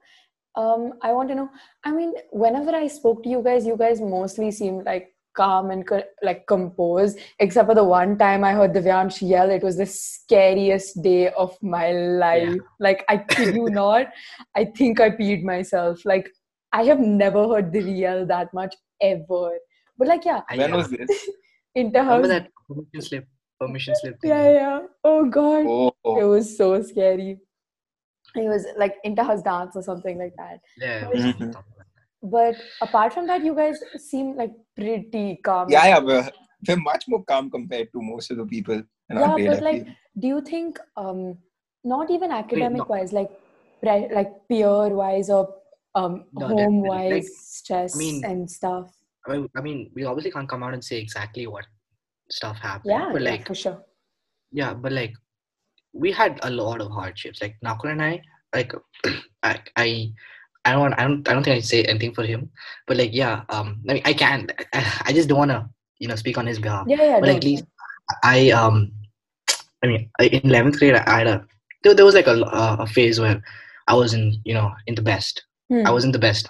um 0.56 0.92
i 1.02 1.12
want 1.12 1.28
to 1.28 1.34
know 1.34 1.48
i 1.84 1.90
mean 1.90 2.12
whenever 2.30 2.74
i 2.74 2.86
spoke 2.86 3.22
to 3.22 3.28
you 3.28 3.42
guys 3.42 3.66
you 3.66 3.76
guys 3.76 4.00
mostly 4.00 4.50
seemed 4.50 4.84
like 4.84 5.12
calm 5.34 5.70
and 5.70 5.86
co- 5.86 6.02
like 6.22 6.46
composed 6.46 7.18
except 7.38 7.68
for 7.68 7.74
the 7.74 7.84
one 7.84 8.16
time 8.18 8.42
i 8.42 8.52
heard 8.52 8.72
Divyansh 8.72 9.26
yell 9.28 9.50
it 9.50 9.62
was 9.62 9.76
the 9.76 9.86
scariest 9.86 11.02
day 11.02 11.28
of 11.30 11.56
my 11.62 11.92
life 11.92 12.56
like 12.80 13.04
i 13.08 13.18
kid 13.18 13.54
you 13.54 13.68
not 13.70 14.08
i 14.54 14.64
think 14.64 14.98
i 14.98 15.10
peed 15.10 15.42
myself 15.42 16.04
like 16.06 16.30
i 16.80 16.82
have 16.90 17.00
never 17.22 17.42
heard 17.52 17.72
the 17.76 17.82
real 17.88 18.20
that 18.34 18.52
much 18.58 18.74
ever 19.12 19.48
but 19.98 20.08
like 20.12 20.24
yeah 20.30 20.40
I 20.50 20.56
when 20.62 20.74
was 20.80 20.90
this? 20.90 21.10
inter-house 21.82 22.22
remember 22.22 22.28
that 22.34 22.50
permission 22.68 23.02
slip. 23.08 23.26
Permission 23.60 23.94
slip. 24.00 24.20
thing? 24.20 24.30
yeah 24.30 24.50
yeah 24.60 24.80
oh 25.10 25.20
god 25.40 25.66
Oh, 25.74 26.18
it 26.20 26.24
was 26.36 26.56
so 26.56 26.68
scary. 26.82 27.28
It 28.40 28.48
was 28.54 28.66
like 28.82 28.94
inter-house 29.08 29.42
dance 29.42 29.76
or 29.78 29.82
something 29.82 30.18
like 30.22 30.34
that. 30.40 30.60
Yeah. 30.82 31.04
Mhm. 31.04 31.52
something 31.54 31.78
like. 31.78 31.86
But 32.34 32.56
apart 32.86 33.14
from 33.14 33.26
that, 33.30 33.44
you 33.48 33.54
guys 33.60 33.78
seem 34.08 34.30
like 34.40 34.52
pretty 34.80 35.24
calm. 35.48 35.70
yeah, 35.74 35.86
yeah. 35.92 35.98
We're, 36.08 36.28
we're 36.68 36.76
much 36.76 37.04
more 37.08 37.22
calm 37.24 37.50
compared 37.56 37.88
to 37.92 38.02
most 38.10 38.30
of 38.30 38.36
the 38.42 38.46
people 38.54 38.74
in 39.10 39.16
Yeah, 39.16 39.22
our 39.30 39.36
grade. 39.38 39.48
but 39.50 39.62
like, 39.68 39.84
feel. 39.86 39.94
do 40.24 40.28
you 40.34 40.40
think, 40.50 40.78
um, 40.96 41.20
not 41.94 42.10
even 42.10 42.30
academic 42.40 42.80
no. 42.84 42.86
wise, 42.94 43.12
like, 43.20 43.30
pre- 43.82 44.08
like 44.18 44.32
peer 44.48 44.88
wise 45.02 45.30
or 45.30 45.42
um, 45.96 46.24
No, 46.32 46.46
home 46.48 46.82
wise 46.82 47.10
Like, 47.12 47.24
stress 47.24 47.96
mean- 47.96 48.24
and 48.24 48.50
stuff? 48.50 48.92
I 49.28 49.32
mean, 49.32 49.48
I 49.56 49.60
mean, 49.60 49.90
we 49.94 50.04
obviously 50.04 50.30
can't 50.30 50.48
come 50.48 50.62
out 50.62 50.72
and 50.74 50.84
say 50.84 50.98
exactly 50.98 51.48
what 51.48 51.64
stuff 52.30 52.58
happened. 52.58 52.92
Yeah, 52.94 53.08
but 53.12 53.22
yeah, 53.22 53.30
like, 53.30 53.46
for 53.48 53.56
sure. 53.56 53.78
yeah, 54.52 54.72
but 54.72 54.92
like, 54.92 55.14
we 55.92 56.12
had 56.12 56.38
a 56.44 56.50
lot 56.50 56.80
of 56.80 56.92
hardships. 56.92 57.42
Like 57.42 57.56
Nakul 57.64 57.90
and 57.90 58.02
I, 58.02 58.20
like, 58.54 58.72
I, 59.42 59.58
I, 59.74 60.12
I 60.64 60.72
don't, 60.72 60.80
want, 60.80 60.94
I 60.98 61.02
don't, 61.08 61.28
I 61.28 61.32
don't 61.32 61.42
think 61.42 61.56
I 61.56 61.60
say 61.60 61.82
anything 61.84 62.14
for 62.14 62.22
him. 62.24 62.50
But 62.86 62.98
like, 62.98 63.10
yeah, 63.12 63.42
um, 63.48 63.82
I 63.88 63.94
mean, 63.94 64.02
I 64.04 64.12
can. 64.12 64.46
I, 64.72 65.02
I 65.06 65.12
just 65.12 65.28
don't 65.28 65.38
want 65.38 65.50
to, 65.50 65.68
you 65.98 66.06
know, 66.08 66.14
speak 66.16 66.38
on 66.38 66.46
his 66.46 66.58
behalf. 66.60 66.86
Yeah, 66.86 67.02
yeah. 67.02 67.20
but 67.20 67.26
don't- 67.26 67.36
at 67.36 67.44
least 67.44 67.64
I 68.22 68.50
um 68.50 68.92
I 69.82 69.86
mean 69.88 70.10
in 70.20 70.42
11th 70.42 70.78
grade 70.78 70.94
I 70.94 71.18
had 71.18 71.26
a 71.26 71.44
there, 71.82 71.94
there 71.94 72.04
was 72.04 72.14
like 72.14 72.28
a, 72.28 72.36
a 72.40 72.76
a 72.80 72.86
phase 72.86 73.18
where 73.18 73.42
I 73.88 73.94
was 73.94 74.14
in 74.14 74.40
you 74.44 74.54
know 74.54 74.70
in 74.86 74.94
the 74.94 75.02
best 75.02 75.42
Hmm. 75.70 75.86
I 75.86 75.90
wasn't 75.90 76.12
the 76.12 76.18
best 76.18 76.48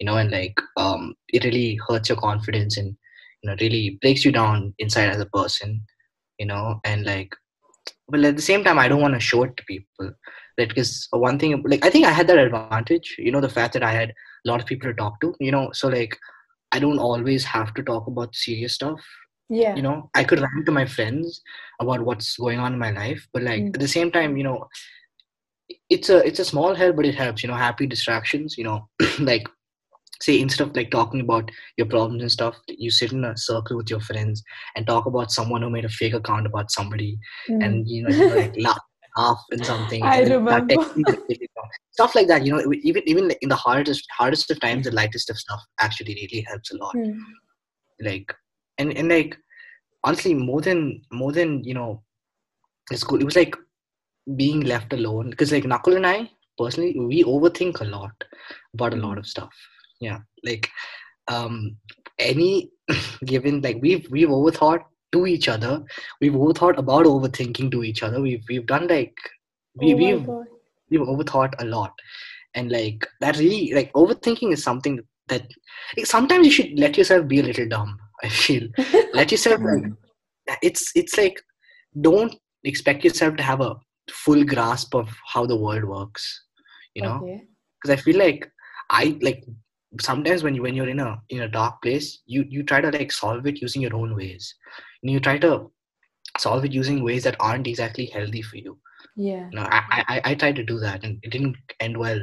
you 0.00 0.06
know 0.06 0.16
and 0.16 0.30
like 0.30 0.58
um 0.76 1.14
it 1.28 1.44
really 1.44 1.78
hurts 1.88 2.08
your 2.08 2.18
confidence 2.18 2.76
and 2.76 2.96
you 3.42 3.50
know 3.50 3.56
really 3.60 3.98
breaks 4.02 4.24
you 4.24 4.32
down 4.32 4.74
inside 4.78 5.08
as 5.10 5.20
a 5.20 5.26
person 5.26 5.82
you 6.38 6.46
know 6.46 6.80
and 6.84 7.04
like 7.04 7.34
but 8.08 8.24
at 8.24 8.36
the 8.36 8.42
same 8.42 8.64
time 8.64 8.78
I 8.78 8.88
don't 8.88 9.00
want 9.00 9.14
to 9.14 9.20
show 9.20 9.44
it 9.44 9.56
to 9.56 9.64
people 9.64 10.12
like 10.58 10.68
because 10.68 11.06
one 11.12 11.38
thing 11.38 11.62
like 11.66 11.84
I 11.84 11.90
think 11.90 12.06
I 12.06 12.10
had 12.10 12.26
that 12.28 12.38
advantage 12.38 13.14
you 13.18 13.30
know 13.30 13.40
the 13.40 13.48
fact 13.48 13.72
that 13.74 13.82
I 13.82 13.92
had 13.92 14.10
a 14.10 14.48
lot 14.50 14.60
of 14.60 14.66
people 14.66 14.90
to 14.90 14.94
talk 14.94 15.20
to 15.20 15.34
you 15.40 15.52
know 15.52 15.70
so 15.72 15.88
like 15.88 16.16
I 16.72 16.78
don't 16.78 16.98
always 16.98 17.44
have 17.44 17.72
to 17.74 17.82
talk 17.82 18.06
about 18.06 18.34
serious 18.34 18.74
stuff 18.74 19.00
yeah. 19.48 19.74
you 19.76 19.82
know 19.82 20.08
i 20.14 20.24
could 20.24 20.40
rant 20.40 20.64
to 20.64 20.72
my 20.72 20.86
friends 20.86 21.42
about 21.80 22.00
what's 22.00 22.36
going 22.36 22.58
on 22.58 22.72
in 22.72 22.78
my 22.78 22.90
life 22.90 23.26
but 23.34 23.42
like 23.42 23.62
Mm. 23.62 23.74
at 23.74 23.80
the 23.80 23.88
same 23.88 24.10
time 24.10 24.36
you 24.36 24.44
know 24.44 24.66
it's 25.90 26.08
a 26.10 26.18
it's 26.26 26.38
a 26.38 26.44
small 26.44 26.74
help 26.74 26.96
but 26.96 27.06
it 27.06 27.14
helps 27.14 27.42
you 27.42 27.48
know 27.48 27.54
happy 27.54 27.86
distractions 27.86 28.56
you 28.58 28.64
know 28.64 28.88
like 29.20 29.46
say 30.20 30.38
instead 30.40 30.66
of 30.68 30.76
like 30.76 30.90
talking 30.90 31.20
about 31.20 31.50
your 31.76 31.86
problems 31.86 32.22
and 32.22 32.30
stuff 32.30 32.56
you 32.68 32.90
sit 32.90 33.12
in 33.12 33.24
a 33.24 33.36
circle 33.36 33.76
with 33.76 33.90
your 33.90 34.00
friends 34.00 34.42
and 34.76 34.86
talk 34.86 35.06
about 35.06 35.30
someone 35.32 35.62
who 35.62 35.70
made 35.70 35.84
a 35.84 35.88
fake 35.88 36.14
account 36.14 36.46
about 36.46 36.70
somebody 36.70 37.18
Hmm. 37.46 37.62
and 37.62 37.88
you 37.88 38.02
know, 38.04 38.10
like 38.36 38.52
laugh 38.60 38.78
laugh 39.18 39.42
and 39.50 39.64
something 39.66 40.04
I 40.04 40.20
and 40.20 40.28
remember. 40.30 40.74
texting 40.74 41.04
them, 41.06 41.16
you 41.28 41.46
know, 41.56 41.62
stuff 41.92 42.14
like 42.14 42.28
that 42.28 42.46
you 42.46 42.52
know 42.52 42.72
even 42.82 43.02
even 43.06 43.32
in 43.42 43.48
the 43.48 43.56
hardest 43.56 44.04
hardest 44.16 44.50
of 44.50 44.60
times 44.60 44.84
the 44.84 44.92
lightest 44.92 45.28
of 45.30 45.38
stuff 45.38 45.60
actually 45.80 46.14
really 46.14 46.44
helps 46.48 46.72
a 46.72 46.76
lot 46.76 46.94
Hmm. 46.94 47.18
like 48.00 48.32
and 48.78 48.96
and 48.96 49.08
like 49.08 49.36
honestly 50.04 50.34
more 50.34 50.60
than 50.60 51.02
more 51.12 51.32
than 51.32 51.62
you 51.64 51.74
know 51.74 52.02
it's 52.90 53.04
good 53.04 53.20
it 53.20 53.24
was 53.24 53.36
like 53.36 53.54
being 54.36 54.60
left 54.60 54.92
alone. 54.92 55.30
Because 55.30 55.52
like 55.52 55.64
Nakul 55.64 55.96
and 55.96 56.06
I 56.06 56.30
personally 56.58 56.98
we 56.98 57.24
overthink 57.24 57.80
a 57.80 57.84
lot 57.84 58.12
about 58.74 58.94
a 58.94 58.96
lot 58.96 59.18
of 59.18 59.26
stuff. 59.26 59.52
Yeah 60.00 60.18
like 60.44 60.68
um 61.28 61.76
any 62.18 62.70
given 63.24 63.60
like 63.60 63.78
we've 63.80 64.06
we've 64.10 64.28
overthought 64.28 64.84
to 65.12 65.26
each 65.26 65.48
other. 65.48 65.82
We've 66.20 66.32
overthought 66.32 66.78
about 66.78 67.04
overthinking 67.04 67.70
to 67.72 67.84
each 67.84 68.02
other. 68.02 68.20
We've 68.20 68.42
we've 68.48 68.66
done 68.66 68.88
like 68.88 69.16
we, 69.74 69.94
oh 69.94 69.96
we've 69.96 70.26
God. 70.26 70.46
we've 70.90 71.00
overthought 71.00 71.54
a 71.58 71.64
lot. 71.64 71.92
And 72.54 72.70
like 72.70 73.06
that 73.20 73.38
really 73.38 73.72
like 73.74 73.92
overthinking 73.94 74.52
is 74.52 74.62
something 74.62 75.00
that 75.28 75.42
like, 75.96 76.06
sometimes 76.06 76.46
you 76.46 76.52
should 76.52 76.78
let 76.78 76.98
yourself 76.98 77.26
be 77.26 77.40
a 77.40 77.42
little 77.42 77.68
dumb 77.68 77.98
i 78.22 78.28
feel. 78.28 78.68
Let 79.14 79.32
yourself 79.32 79.60
like 79.60 79.92
it's 80.62 80.90
it's 80.94 81.16
like 81.16 81.40
don't 82.00 82.34
expect 82.64 83.04
yourself 83.04 83.36
to 83.36 83.42
have 83.42 83.60
a 83.60 83.76
full 84.10 84.44
grasp 84.44 84.94
of 84.94 85.08
how 85.32 85.46
the 85.46 85.56
world 85.56 85.84
works 85.84 86.44
you 86.94 87.02
know 87.02 87.16
Okay. 87.22 87.46
because 87.80 87.98
i 87.98 88.02
feel 88.02 88.18
like 88.18 88.50
i 88.90 89.16
like 89.22 89.44
sometimes 90.00 90.42
when 90.42 90.54
you 90.54 90.62
when 90.62 90.74
you're 90.74 90.88
in 90.88 91.00
a 91.00 91.20
in 91.30 91.42
a 91.42 91.48
dark 91.48 91.80
place 91.82 92.22
you 92.26 92.44
you 92.48 92.62
try 92.62 92.80
to 92.80 92.90
like 92.90 93.12
solve 93.12 93.46
it 93.46 93.60
using 93.60 93.82
your 93.82 93.94
own 93.94 94.14
ways 94.14 94.54
and 95.02 95.10
you 95.10 95.20
try 95.20 95.38
to 95.38 95.70
solve 96.38 96.64
it 96.64 96.72
using 96.72 97.02
ways 97.02 97.24
that 97.24 97.36
aren't 97.40 97.66
exactly 97.66 98.06
healthy 98.06 98.42
for 98.42 98.56
you 98.56 98.78
Yeah. 99.16 99.48
you 99.50 99.58
know 99.58 99.66
i 99.70 100.02
i, 100.08 100.20
I- 100.24 100.34
tried 100.34 100.56
to 100.56 100.64
do 100.64 100.78
that 100.80 101.04
and 101.04 101.18
it 101.22 101.30
didn't 101.30 101.56
end 101.80 101.96
well 101.98 102.20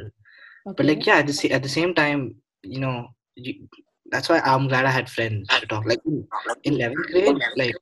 Okay. 0.67 0.75
but 0.77 0.85
like 0.85 1.05
yeah 1.05 1.17
at 1.19 1.27
the, 1.27 1.51
at 1.51 1.63
the 1.63 1.69
same 1.69 1.93
time 1.93 2.35
you 2.63 2.79
know 2.79 3.07
you, 3.35 3.67
that's 4.11 4.29
why 4.29 4.39
i'm 4.39 4.67
glad 4.67 4.85
i 4.85 4.91
had 4.91 5.09
friends 5.09 5.47
to 5.59 5.65
talk 5.67 5.85
like 5.85 6.01
in, 6.05 6.25
in 6.63 6.73
11th 6.73 7.07
grade 7.11 7.37
like 7.57 7.75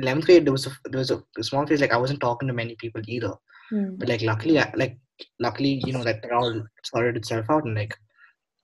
11th 0.00 0.26
grade 0.26 0.44
there 0.44 0.52
was 0.52 0.66
a 0.66 0.70
there 0.86 0.98
was 0.98 1.10
a, 1.10 1.22
a 1.38 1.44
small 1.44 1.66
phase 1.66 1.80
like 1.80 1.92
i 1.92 1.96
wasn't 1.96 2.20
talking 2.20 2.48
to 2.48 2.54
many 2.54 2.74
people 2.76 3.00
either 3.06 3.32
Hmm. 3.70 3.94
but 3.96 4.08
like 4.08 4.22
luckily 4.22 4.58
I, 4.58 4.70
like 4.76 4.98
luckily 5.40 5.82
you 5.86 5.92
know 5.92 6.04
that 6.04 6.22
it 6.22 6.32
all 6.32 6.62
sorted 6.84 7.16
itself 7.16 7.46
out 7.48 7.64
and 7.64 7.74
like 7.74 7.94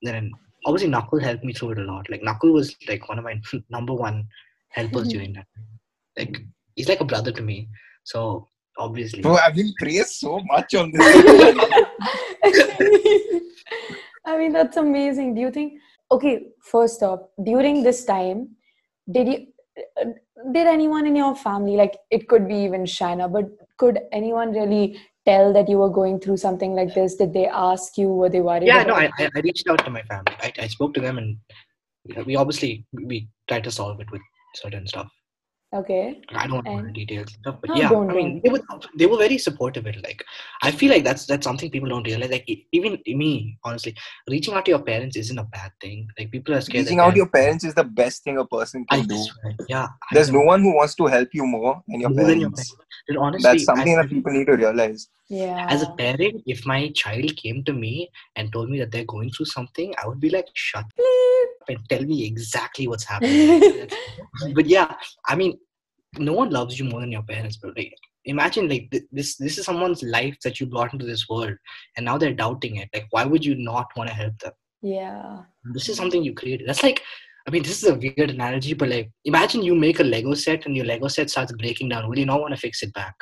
then 0.02 0.30
obviously 0.66 0.90
Nakul 0.90 1.22
helped 1.22 1.44
me 1.44 1.54
through 1.54 1.70
it 1.70 1.78
a 1.78 1.84
lot 1.84 2.10
like 2.10 2.22
Nakul 2.22 2.52
was 2.52 2.76
like 2.86 3.08
one 3.08 3.18
of 3.18 3.24
my 3.24 3.40
number 3.70 3.94
one 3.94 4.26
helpers 4.68 5.08
during 5.08 5.32
that 5.32 5.46
like 6.18 6.36
he's 6.74 6.88
like 6.88 7.00
a 7.00 7.04
brother 7.04 7.32
to 7.32 7.42
me 7.42 7.68
so 8.04 8.46
obviously 8.78 9.22
Bro, 9.22 9.36
I've 9.36 9.54
been 9.54 9.72
praised 9.78 10.10
so 10.10 10.40
much 10.40 10.74
on 10.74 10.92
this. 10.92 11.00
I 14.26 14.38
mean, 14.38 14.52
that's 14.52 14.76
amazing. 14.76 15.34
Do 15.34 15.40
you 15.40 15.50
think, 15.50 15.80
okay, 16.12 16.46
first 16.62 17.02
off, 17.02 17.20
during 17.44 17.82
this 17.82 18.04
time, 18.04 18.50
did 19.10 19.28
you, 19.28 19.46
did 20.52 20.66
anyone 20.66 21.06
in 21.06 21.16
your 21.16 21.34
family, 21.34 21.76
like 21.76 21.96
it 22.10 22.28
could 22.28 22.48
be 22.48 22.56
even 22.56 22.84
Shana, 22.84 23.32
but 23.32 23.46
could 23.78 24.00
anyone 24.12 24.52
really 24.52 25.00
tell 25.26 25.52
that 25.52 25.68
you 25.68 25.78
were 25.78 25.90
going 25.90 26.18
through 26.18 26.36
something 26.38 26.74
like 26.74 26.94
this? 26.94 27.16
Did 27.16 27.32
they 27.32 27.46
ask 27.46 27.98
you? 27.98 28.08
Were 28.08 28.28
they 28.28 28.40
worried? 28.40 28.66
yeah 28.66 28.82
no 28.82 28.94
I, 28.94 29.10
I 29.18 29.40
reached 29.40 29.68
out 29.68 29.84
to 29.84 29.90
my 29.90 30.02
family 30.02 30.34
I, 30.40 30.52
I 30.58 30.66
spoke 30.66 30.94
to 30.94 31.00
them 31.00 31.18
and 31.18 31.36
we 32.26 32.36
obviously 32.36 32.86
we 32.92 33.28
tried 33.48 33.64
to 33.64 33.70
solve 33.70 34.00
it 34.00 34.10
with 34.10 34.22
certain 34.54 34.86
stuff 34.86 35.10
Okay. 35.72 36.20
I 36.34 36.48
don't 36.48 36.64
know 36.64 36.82
the 36.82 36.90
details 36.92 37.32
stuff, 37.32 37.58
but 37.60 37.70
No, 37.70 37.76
yeah, 37.76 37.90
I 37.92 38.12
mean, 38.12 38.40
they 38.44 38.50
were 38.50 38.60
they 38.98 39.06
were 39.06 39.18
very 39.18 39.38
supportive. 39.38 39.86
It 39.86 40.02
like 40.02 40.24
I 40.62 40.72
feel 40.72 40.90
like 40.90 41.04
that's 41.04 41.26
that's 41.26 41.44
something 41.44 41.70
people 41.70 41.88
don't 41.88 42.02
realize. 42.04 42.28
Like 42.30 42.48
even 42.72 42.98
me, 43.06 43.56
honestly, 43.62 43.94
reaching 44.28 44.54
out 44.54 44.64
to 44.64 44.72
your 44.72 44.82
parents 44.82 45.16
isn't 45.16 45.38
a 45.38 45.44
bad 45.44 45.70
thing. 45.80 46.08
Like 46.18 46.32
people 46.32 46.54
are 46.56 46.60
scared. 46.60 46.86
Reaching 46.86 46.98
out 46.98 47.10
to 47.12 47.16
your 47.18 47.26
parents- 47.26 47.62
parents 47.62 47.64
is 47.66 47.74
the 47.74 47.84
best 47.84 48.24
thing 48.24 48.38
a 48.38 48.44
person 48.44 48.84
I 48.90 48.96
can 48.98 49.06
do. 49.06 49.16
swear, 49.22 49.54
yeah. 49.68 49.84
I 49.84 50.14
There's 50.14 50.32
know. 50.32 50.40
no 50.40 50.46
one 50.46 50.60
who 50.62 50.74
wants 50.74 50.96
to 50.96 51.06
help 51.06 51.28
you 51.32 51.46
more 51.46 51.80
than 51.86 52.00
your 52.00 52.10
More 52.10 52.24
than 52.26 52.40
your 52.40 52.50
parents. 52.50 52.74
And 53.08 53.18
honestly, 53.18 53.42
That's 53.50 53.64
something 53.64 53.94
as, 53.94 54.02
that 54.02 54.10
people 54.10 54.32
need 54.32 54.46
to 54.46 54.56
realize. 54.56 55.08
Yeah. 55.28 55.66
as 55.70 55.82
a 55.82 55.90
parent, 55.92 56.42
if 56.46 56.66
my 56.66 56.88
child 56.90 57.36
came 57.36 57.62
to 57.62 57.72
me 57.72 58.10
and 58.34 58.52
told 58.52 58.68
me 58.68 58.80
that 58.80 58.90
they're 58.90 59.04
going 59.04 59.30
through 59.30 59.46
something, 59.46 59.94
I 60.02 60.08
would 60.08 60.18
be 60.18 60.30
like, 60.30 60.48
shut 60.54 60.82
up 60.82 60.90
and 61.70 61.88
tell 61.88 62.02
me 62.04 62.24
exactly 62.26 62.86
what's 62.88 63.04
happening. 63.12 63.88
but 64.54 64.66
yeah, 64.66 64.94
I 65.26 65.34
mean, 65.36 65.58
no 66.18 66.32
one 66.32 66.50
loves 66.50 66.78
you 66.78 66.84
more 66.86 67.00
than 67.00 67.12
your 67.12 67.22
parents, 67.22 67.56
but 67.62 67.76
like, 67.76 67.94
imagine 68.24 68.68
like 68.68 68.90
th- 68.90 69.04
this 69.12 69.36
this 69.36 69.56
is 69.58 69.64
someone's 69.64 70.02
life 70.02 70.36
that 70.44 70.60
you 70.60 70.66
brought 70.66 70.92
into 70.92 71.06
this 71.06 71.28
world, 71.28 71.54
and 71.96 72.04
now 72.04 72.18
they're 72.18 72.34
doubting 72.34 72.76
it. 72.76 72.88
Like, 72.92 73.06
why 73.10 73.24
would 73.24 73.44
you 73.44 73.54
not 73.54 73.86
want 73.96 74.08
to 74.10 74.14
help 74.14 74.38
them? 74.38 74.52
yeah. 74.82 75.42
This 75.72 75.88
is 75.88 75.96
something 75.96 76.22
you 76.22 76.34
created. 76.34 76.66
That's 76.68 76.82
like, 76.82 77.02
I 77.46 77.50
mean, 77.50 77.62
this 77.62 77.82
is 77.82 77.88
a 77.88 77.94
weird 77.94 78.30
analogy, 78.30 78.74
but 78.74 78.88
like, 78.88 79.10
imagine 79.24 79.62
you 79.62 79.74
make 79.74 80.00
a 80.00 80.04
Lego 80.04 80.34
set 80.34 80.66
and 80.66 80.76
your 80.76 80.86
Lego 80.86 81.08
set 81.08 81.30
starts 81.30 81.52
breaking 81.52 81.90
down. 81.90 82.08
Will 82.08 82.18
you 82.18 82.26
not 82.26 82.40
want 82.40 82.54
to 82.54 82.60
fix 82.60 82.82
it 82.82 82.92
back? 82.94 83.14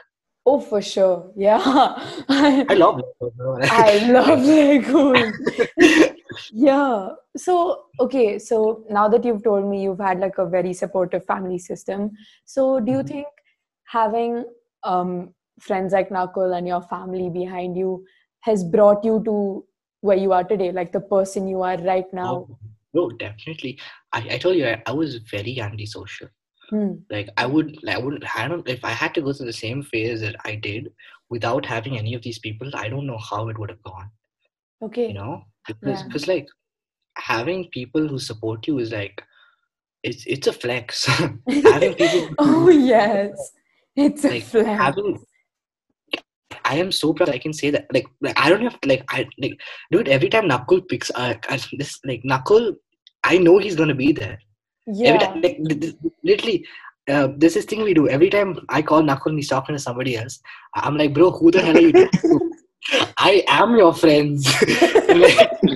Oh, 0.47 0.61
for 0.61 0.81
sure. 0.81 1.31
Yeah. 1.37 1.61
I 2.29 2.75
love 2.75 3.01
Lego. 3.21 3.59
I 3.63 4.09
love 4.11 4.39
Legos. 4.41 6.08
Yeah 6.53 7.09
so 7.37 7.85
okay 8.01 8.39
so 8.39 8.85
now 8.91 9.09
that 9.09 9.25
you've 9.25 9.43
told 9.45 9.69
me 9.69 9.83
you've 9.83 9.99
had 9.99 10.19
like 10.21 10.39
a 10.39 10.47
very 10.47 10.73
supportive 10.73 11.25
family 11.27 11.59
system 11.59 12.11
so 12.45 12.81
do 12.81 12.93
you 12.93 13.03
Mhm. 13.03 13.09
think 13.09 13.27
having 13.85 14.45
um 14.85 15.35
friends 15.61 15.93
like 15.93 16.11
Nakul 16.11 16.57
and 16.57 16.67
your 16.67 16.83
family 16.83 17.29
behind 17.31 17.77
you 17.77 18.05
has 18.41 18.65
brought 18.65 19.05
you 19.05 19.23
to 19.25 19.65
where 20.01 20.17
you 20.17 20.33
are 20.33 20.45
today 20.45 20.71
like 20.73 20.93
the 20.93 21.01
person 21.01 21.49
you 21.49 21.63
are 21.63 21.77
right 21.79 22.13
now 22.13 22.47
Oh, 22.49 22.59
no, 22.95 23.11
definitely. 23.11 23.79
I, 24.13 24.27
I 24.31 24.39
told 24.39 24.57
you 24.57 24.67
I, 24.67 24.83
I 24.87 24.93
was 24.93 25.17
very 25.17 25.61
antisocial. 25.61 26.29
Hmm. 26.71 26.93
Like 27.11 27.29
I 27.37 27.47
would, 27.47 27.77
like, 27.83 27.97
I 27.97 27.99
wouldn't. 27.99 28.25
I 28.37 28.49
don't. 28.49 28.69
If 28.69 28.85
I 28.85 28.91
had 28.91 29.15
to 29.15 29.23
go 29.23 29.33
through 29.33 29.47
the 29.47 29.53
same 29.53 29.83
phase 29.83 30.21
that 30.21 30.37
I 30.45 30.55
did 30.55 30.93
without 31.31 31.67
having 31.67 31.99
any 31.99 32.15
of 32.15 32.23
these 32.23 32.39
people, 32.39 32.71
I 32.75 32.89
don't 32.89 33.07
know 33.07 33.19
how 33.19 33.49
it 33.49 33.59
would 33.59 33.71
have 33.71 33.83
gone. 33.83 34.11
Okay 34.83 35.09
You 35.09 35.15
know, 35.15 35.43
because 35.67 36.01
Yeah. 36.01 36.05
because 36.07 36.29
like 36.29 36.49
having 37.19 37.69
people 37.71 38.07
who 38.09 38.19
support 38.19 38.67
you 38.69 38.79
is 38.79 38.93
like 38.93 39.23
it's 40.03 40.25
it's 40.27 40.47
a 40.47 40.53
flex. 40.53 41.05
having 41.65 41.95
people 41.95 42.29
oh 42.39 42.69
yes 42.69 43.53
it's 43.97 44.25
a 44.25 44.41
flex 44.41 44.69
having 44.79 45.19
I 46.65 46.77
am 46.77 46.93
so 46.93 47.13
proud. 47.15 47.31
I 47.31 47.39
can 47.39 47.53
say 47.53 47.71
that. 47.71 47.87
Like, 47.93 48.07
like 48.21 48.39
I 48.39 48.49
don't 48.51 48.63
have 48.63 48.79
to, 48.81 48.89
like 48.89 49.05
I 49.11 49.27
like 49.39 49.59
dude. 49.91 50.09
Every 50.09 50.29
time 50.29 50.49
Nakul 50.49 50.87
picks, 50.89 51.11
uh, 51.15 51.35
this 51.79 51.99
like 52.05 52.23
Nakul, 52.25 52.77
I 53.25 53.39
know 53.39 53.59
he's 53.59 53.77
gonna 53.77 53.95
be 53.95 54.13
there. 54.13 54.39
Every 55.05 55.19
yeah 55.19 55.19
time, 55.19 55.41
like, 55.43 55.57
th- 55.69 55.81
th- 55.81 55.95
literally, 56.25 56.67
uh, 57.09 57.29
this 57.37 57.57
thing 57.65 57.83
we 57.83 57.95
do. 57.95 58.09
Every 58.09 58.29
time 58.31 58.59
I 58.69 58.83
call 58.83 59.03
Nakul 59.03 59.27
and 59.33 59.39
he's 59.39 59.49
talking 59.49 59.75
to 59.75 59.79
somebody 59.81 60.17
else, 60.17 60.41
I'm 60.75 60.97
like, 60.97 61.15
bro, 61.15 61.31
who 61.31 61.51
the 61.51 61.61
hell 61.61 61.77
are 61.77 61.81
you? 61.81 62.09
I 63.19 63.45
am 63.49 63.77
your 63.77 63.95
friends. 63.95 64.47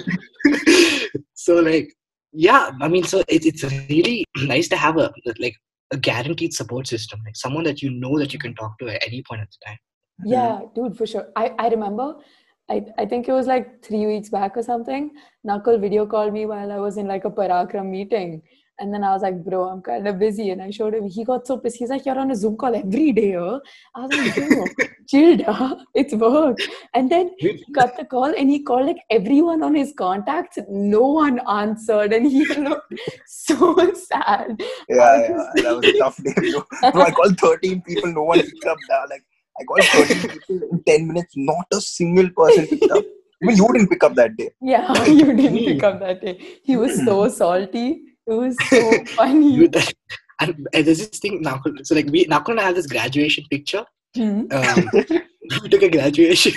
So 1.42 1.57
like, 1.57 1.92
yeah, 2.33 2.70
I 2.81 2.87
mean, 2.87 3.03
so 3.03 3.18
it, 3.29 3.44
it's 3.44 3.64
really 3.64 4.25
nice 4.37 4.68
to 4.68 4.77
have 4.77 4.96
a 4.96 5.12
like 5.40 5.57
a 5.92 5.96
guaranteed 5.96 6.55
support 6.55 6.87
system, 6.87 7.20
like 7.25 7.35
someone 7.37 7.64
that 7.64 7.83
you 7.83 7.90
know 7.90 8.16
that 8.18 8.33
you 8.33 8.38
can 8.38 8.55
talk 8.55 8.79
to 8.79 8.88
at 8.88 9.03
any 9.05 9.25
point 9.29 9.40
at 9.40 9.48
the 9.51 9.66
time. 9.66 9.79
Yeah, 10.25 10.61
dude, 10.75 10.96
for 10.96 11.05
sure. 11.05 11.27
I, 11.35 11.53
I 11.59 11.68
remember, 11.68 12.14
I, 12.70 12.85
I 12.96 13.07
think 13.07 13.29
it 13.29 13.33
was 13.33 13.48
like 13.48 13.83
three 13.83 14.07
weeks 14.07 14.29
back 14.29 14.57
or 14.57 14.62
something. 14.62 15.11
Nakul 15.44 15.81
video 15.81 16.07
called 16.07 16.33
me 16.33 16.46
while 16.46 16.70
I 16.70 16.79
was 16.79 16.96
in 16.96 17.09
like 17.09 17.25
a 17.25 17.31
Parakram 17.31 17.87
meeting. 17.87 18.42
And 18.79 18.93
then 18.93 19.05
I 19.05 19.13
was 19.13 19.23
like, 19.23 19.45
bro, 19.45 19.69
I'm 19.69 19.83
kind 19.83 20.09
of 20.09 20.19
busy. 20.19 20.51
And 20.51 20.63
I 20.63 20.71
showed 20.71 20.95
him, 20.95 21.07
he 21.07 21.25
got 21.25 21.47
so 21.47 21.59
pissed. 21.59 21.77
He's 21.77 21.91
like, 21.91 22.07
you're 22.07 22.19
on 22.19 22.31
a 22.31 22.35
Zoom 22.35 22.57
call 22.57 22.75
every 22.75 23.13
day. 23.13 23.33
Huh? 23.33 23.61
I 23.95 24.07
was 24.07 24.17
like, 24.17 24.35
bro, 24.35 24.87
chill, 25.09 25.37
da. 25.37 25.77
it's 25.95 26.15
work. 26.15 26.59
And 26.95 27.11
then 27.11 27.31
he 27.39 27.65
got 27.73 27.97
the 27.97 28.05
call 28.05 28.35
and 28.37 28.51
he 28.51 28.63
called 28.63 28.87
like 28.87 29.03
everyone 29.11 29.63
on 29.63 29.75
his 29.75 29.93
contacts. 29.97 30.59
No 30.69 31.07
one 31.07 31.41
answered. 31.49 32.13
And 32.13 32.27
he 32.27 32.45
looked 32.57 32.95
so 33.27 33.93
sad. 33.95 34.61
Yeah, 34.89 35.29
yeah, 35.29 35.51
that 35.63 35.77
was 35.77 35.85
a 35.85 35.99
tough 35.99 36.17
day. 36.17 36.35
Bro, 36.35 36.93
bro 36.93 37.03
I 37.03 37.11
called 37.11 37.39
13 37.39 37.83
people, 37.83 38.13
no 38.13 38.23
one 38.23 38.41
picked 38.41 38.65
up. 38.65 38.79
Like, 39.11 39.25
I 39.61 39.65
called 39.65 39.85
13 39.85 40.29
people 40.29 40.69
in 40.73 40.83
10 40.85 41.07
minutes, 41.09 41.35
not 41.37 41.67
a 41.73 41.81
single 41.81 42.31
person 42.31 42.67
picked 42.67 42.91
up. 42.91 43.05
Even 43.43 43.57
you 43.57 43.73
didn't 43.73 43.89
pick 43.89 44.05
up 44.05 44.15
that 44.15 44.37
day. 44.37 44.51
Yeah, 44.61 45.05
you 45.05 45.33
didn't 45.35 45.59
pick 45.59 45.83
up 45.83 45.99
that 45.99 46.21
day. 46.21 46.39
He 46.63 46.77
was 46.77 47.05
so 47.05 47.29
salty. 47.29 48.03
It 48.27 48.33
was 48.35 48.57
so 48.69 49.05
funny. 49.17 49.69
And, 50.41 50.67
and 50.73 50.87
there's 50.87 50.99
this 51.09 51.19
thing 51.21 51.43
Nakul. 51.45 51.85
So 51.87 51.95
like 51.95 52.07
we 52.11 52.25
and 52.25 52.35
I 52.35 52.63
have 52.63 52.75
this 52.75 52.87
graduation 52.87 53.45
picture. 53.51 53.85
Hmm. 54.17 54.43
Um, 54.51 54.91
we 55.63 55.69
took 55.69 55.83
a 55.83 55.89
graduation. 55.89 56.53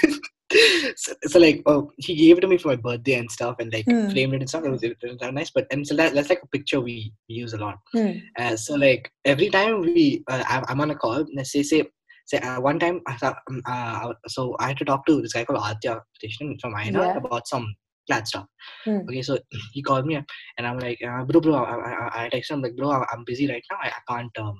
so, 0.95 1.13
so 1.23 1.39
like 1.39 1.61
oh, 1.65 1.91
he 1.97 2.15
gave 2.15 2.37
it 2.37 2.41
to 2.41 2.47
me 2.47 2.57
for 2.57 2.69
my 2.69 2.75
birthday 2.75 3.15
and 3.15 3.31
stuff, 3.31 3.55
and 3.59 3.71
like 3.71 3.85
Hmm. 3.85 4.09
framed 4.09 4.33
it 4.33 4.41
and 4.41 4.49
stuff. 4.49 4.65
It 4.65 4.69
was, 4.71 4.83
it 4.83 4.97
was 5.03 5.17
nice. 5.33 5.51
But 5.53 5.67
and 5.71 5.85
so 5.85 5.95
that, 5.95 6.13
that's 6.13 6.29
like 6.29 6.41
a 6.43 6.47
picture 6.47 6.81
we 6.81 7.13
use 7.27 7.53
a 7.53 7.57
lot. 7.57 7.77
Hmm. 7.93 8.11
Uh, 8.39 8.55
so 8.55 8.75
like 8.75 9.11
every 9.25 9.49
time 9.49 9.81
we, 9.81 10.23
uh, 10.29 10.43
I'm, 10.47 10.63
I'm 10.67 10.81
on 10.81 10.91
a 10.91 10.95
call. 10.95 11.15
And 11.17 11.47
say 11.47 11.63
say 11.63 11.83
say 12.25 12.39
uh, 12.39 12.59
one 12.59 12.79
time, 12.79 13.01
I 13.07 13.17
um, 13.49 13.61
uh, 13.67 14.13
so 14.27 14.55
I 14.59 14.69
had 14.69 14.77
to 14.77 14.85
talk 14.85 15.05
to 15.05 15.21
this 15.21 15.33
guy 15.33 15.45
called 15.45 15.63
Aditya 15.63 16.01
Krishnan 16.23 16.59
from 16.61 16.75
Aina 16.77 16.99
Yeah. 16.99 17.17
about 17.17 17.47
some 17.47 17.75
flat 18.07 18.27
stuff. 18.27 18.45
Hmm. 18.85 18.99
Okay, 19.09 19.21
so 19.21 19.37
he 19.73 19.81
called 19.81 20.05
me 20.05 20.17
up, 20.17 20.25
and 20.57 20.67
I'm 20.67 20.79
like, 20.79 20.99
uh, 21.07 21.23
bro, 21.25 21.41
bro, 21.41 21.55
I, 21.55 21.75
I, 21.75 22.25
I 22.25 22.29
texted 22.29 22.51
him 22.51 22.61
like, 22.61 22.75
bro, 22.75 22.91
I- 22.91 23.05
I'm 23.13 23.23
busy 23.25 23.47
right 23.47 23.63
now. 23.71 23.77
I, 23.81 23.87
I 23.89 24.13
can't 24.13 24.37
um. 24.39 24.55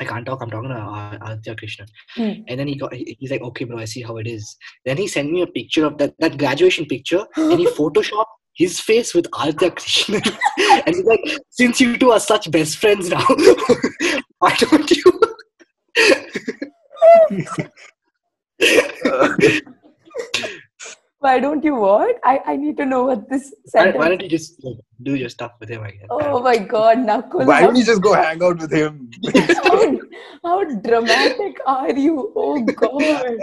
I 0.00 0.04
can't 0.04 0.26
talk. 0.26 0.40
I'm 0.42 0.50
talking 0.50 0.70
to 0.70 0.74
uh, 0.76 1.18
Aditya 1.26 1.54
Krishnan, 1.54 1.86
Hmm. 2.16 2.42
and 2.48 2.58
then 2.58 2.66
he 2.66 2.76
got. 2.76 2.92
he- 2.94 3.16
He's 3.20 3.30
like, 3.30 3.42
okay, 3.42 3.64
bro, 3.64 3.78
I 3.78 3.84
see 3.84 4.02
how 4.02 4.16
it 4.16 4.26
is. 4.26 4.56
Then 4.84 4.96
he 4.96 5.06
sent 5.06 5.30
me 5.30 5.42
a 5.42 5.46
picture 5.46 5.84
of 5.84 5.98
that 5.98 6.14
that 6.18 6.38
graduation 6.38 6.86
picture, 6.86 7.24
and 7.36 7.60
he 7.60 7.66
photoshopped 7.66 8.24
his 8.54 8.80
face 8.80 9.14
with 9.14 9.26
Aditya 9.38 9.70
Krishna. 9.70 10.20
and 10.86 10.96
he's 10.96 11.04
like, 11.04 11.20
since 11.50 11.80
you 11.80 11.96
two 11.96 12.10
are 12.10 12.20
such 12.20 12.50
best 12.50 12.78
friends 12.78 13.10
now, 13.10 13.24
why 14.38 14.54
don't 14.58 14.90
you? 14.90 15.20
why 21.22 21.38
don't 21.40 21.64
you 21.64 21.74
what? 21.76 22.16
I, 22.24 22.40
I 22.46 22.56
need 22.56 22.76
to 22.78 22.84
know 22.84 23.04
what 23.04 23.28
this 23.28 23.54
Why, 23.72 23.82
sentence. 23.82 23.98
why 23.98 24.08
don't 24.08 24.22
you 24.22 24.28
just 24.28 24.62
like, 24.64 24.76
do 25.02 25.14
your 25.14 25.28
stuff 25.28 25.52
with 25.60 25.68
him 25.68 25.84
again? 25.84 26.06
Oh 26.10 26.42
my 26.42 26.58
god, 26.58 26.98
Nakul. 26.98 27.46
Why 27.46 27.60
don't 27.62 27.76
you 27.76 27.84
just 27.84 28.02
go 28.02 28.14
hang 28.14 28.42
out 28.42 28.58
with 28.58 28.72
him? 28.72 29.10
how, 29.64 29.98
how 30.44 30.64
dramatic 30.88 31.60
are 31.66 31.92
you? 31.92 32.32
Oh 32.36 32.60
god. 32.62 33.36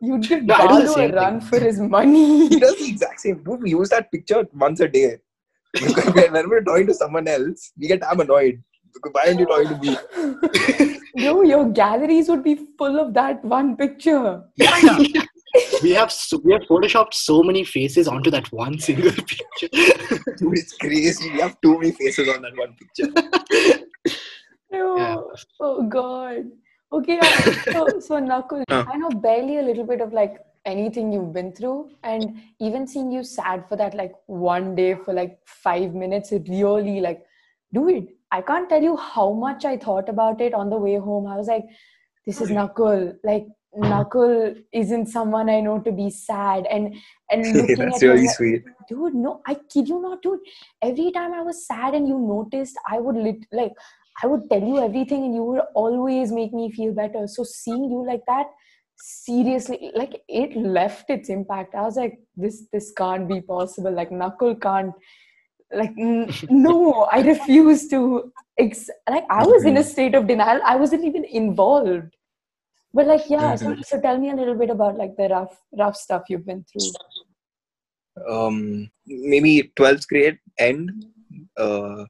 You'd 0.00 0.22
give 0.28 0.44
No, 0.44 0.54
I 0.54 0.66
do 0.68 0.86
the 0.86 0.94
Balu 0.94 1.10
a 1.10 1.12
run 1.16 1.40
thing. 1.40 1.48
for 1.48 1.60
his 1.64 1.80
money. 1.80 2.48
he 2.48 2.58
does 2.58 2.76
the 2.76 2.88
exact 2.88 3.20
same. 3.20 3.42
Dude, 3.42 3.62
we 3.62 3.70
use 3.70 3.88
that 3.90 4.10
picture 4.10 4.44
once 4.52 4.80
a 4.80 4.88
day. 4.88 5.18
Because 5.72 6.12
when 6.32 6.48
we're 6.50 6.62
talking 6.62 6.86
to 6.88 6.94
someone 6.94 7.28
else, 7.28 7.72
we 7.78 7.86
get 7.88 8.00
damn 8.00 8.18
annoyed. 8.20 8.62
Why 9.12 9.28
aren't 9.28 9.40
you 9.40 9.46
talking 9.46 9.80
to 9.80 10.80
me? 10.82 10.98
Bro, 11.24 11.42
your 11.42 11.68
galleries 11.70 12.28
would 12.28 12.42
be 12.42 12.56
full 12.78 12.98
of 12.98 13.14
that 13.14 13.44
one 13.44 13.76
picture. 13.76 14.42
We 15.82 15.90
have 15.90 16.10
so, 16.10 16.38
we 16.44 16.52
have 16.52 16.62
photoshopped 16.62 17.14
so 17.14 17.42
many 17.42 17.64
faces 17.64 18.08
onto 18.08 18.30
that 18.30 18.50
one 18.52 18.78
single 18.78 19.10
picture. 19.30 19.68
Dude, 19.70 19.72
it's 20.58 20.76
crazy. 20.76 21.30
We 21.30 21.40
have 21.40 21.60
too 21.60 21.78
many 21.78 21.92
faces 21.92 22.28
on 22.28 22.42
that 22.42 22.56
one 22.56 22.74
picture. 22.76 23.82
No. 24.72 24.96
Yeah. 24.96 25.16
Oh 25.60 25.82
god. 25.82 26.50
Okay, 26.92 27.18
uh, 27.18 27.52
so, 27.72 28.00
so 28.00 28.14
Nakul, 28.20 28.64
Huh. 28.70 28.86
I 28.90 28.96
know 28.96 29.10
barely 29.10 29.58
a 29.58 29.62
little 29.62 29.84
bit 29.84 30.00
of 30.00 30.14
like 30.14 30.38
anything 30.64 31.12
you've 31.12 31.32
been 31.32 31.52
through, 31.52 31.90
and 32.02 32.40
even 32.58 32.86
seeing 32.86 33.12
you 33.12 33.22
sad 33.22 33.68
for 33.68 33.76
that 33.76 33.94
like 33.94 34.12
one 34.26 34.74
day 34.74 34.94
for 34.94 35.12
like 35.12 35.38
five 35.44 35.94
minutes, 35.94 36.32
it 36.32 36.46
really 36.48 37.00
like, 37.00 37.22
dude, 37.74 38.08
I 38.30 38.40
can't 38.40 38.68
tell 38.68 38.82
you 38.82 38.96
how 38.96 39.32
much 39.32 39.66
I 39.66 39.76
thought 39.76 40.08
about 40.08 40.40
it 40.40 40.54
on 40.54 40.70
the 40.70 40.76
way 40.76 40.96
home. 40.96 41.26
I 41.26 41.36
was 41.36 41.48
like, 41.48 41.64
this 42.26 42.40
is 42.40 42.48
Nakul. 42.48 43.16
Like 43.24 43.46
Uh-huh. 43.74 44.04
Nakul 44.04 44.62
isn't 44.72 45.06
someone 45.06 45.48
I 45.48 45.60
know 45.60 45.78
to 45.80 45.92
be 45.92 46.10
sad, 46.10 46.66
and 46.70 46.94
and 47.30 47.56
looking 47.60 47.76
That's 47.86 48.02
at 48.02 48.02
him, 48.02 48.10
really 48.10 48.26
like, 48.26 48.36
sweet. 48.36 48.64
dude 48.88 49.14
no 49.14 49.40
i 49.46 49.54
kid 49.54 49.88
you 49.88 50.00
not 50.02 50.20
dude. 50.22 50.40
Every 50.82 51.10
time 51.12 51.32
i 51.32 51.40
was 51.42 51.66
sad 51.66 51.94
and 51.94 52.06
you 52.06 52.18
noticed 52.18 52.76
i 52.88 52.98
would 52.98 53.16
lit 53.16 53.46
like 53.52 53.72
i 54.22 54.26
would 54.26 54.42
tell 54.50 54.60
you 54.72 54.78
everything 54.84 55.24
and 55.24 55.34
you 55.34 55.42
would 55.44 55.62
always 55.74 56.30
make 56.32 56.52
me 56.52 56.70
feel 56.70 56.92
better. 56.92 57.26
So 57.26 57.44
seeing 57.44 57.84
you 57.90 58.04
like 58.06 58.22
that 58.26 58.46
seriously 58.96 59.90
like 59.94 60.22
it 60.28 60.54
left 60.56 61.08
its 61.10 61.28
impact. 61.30 61.74
I 61.74 61.82
was 61.82 61.96
like 61.96 62.18
this 62.36 62.64
this 62.72 62.92
can't 62.92 63.26
be 63.28 63.40
possible. 63.40 63.90
Like 63.90 64.10
Nakul 64.10 64.60
can't 64.60 64.92
like 65.74 65.94
n- 65.98 66.30
no 66.50 67.04
i 67.10 67.20
refuse 67.22 67.88
to 67.88 68.30
ex- 68.58 68.90
like 69.08 69.24
i 69.30 69.42
was 69.42 69.64
in 69.64 69.78
a 69.78 69.82
state 69.82 70.14
of 70.14 70.26
denial. 70.26 70.60
I 70.62 70.76
wasn't 70.76 71.04
even 71.06 71.24
involved 71.24 72.14
but 72.94 73.06
like 73.06 73.28
yeah 73.28 73.54
so, 73.56 73.74
so 73.90 74.00
tell 74.00 74.18
me 74.18 74.30
a 74.30 74.34
little 74.34 74.54
bit 74.54 74.70
about 74.70 74.96
like 74.96 75.14
the 75.16 75.28
rough 75.28 75.60
rough 75.78 75.96
stuff 75.96 76.22
you've 76.28 76.46
been 76.46 76.64
through 76.70 76.90
Um, 78.28 78.90
maybe 79.06 79.72
12th 79.80 80.06
grade 80.08 80.38
end. 80.58 80.90
Uh, 81.58 82.02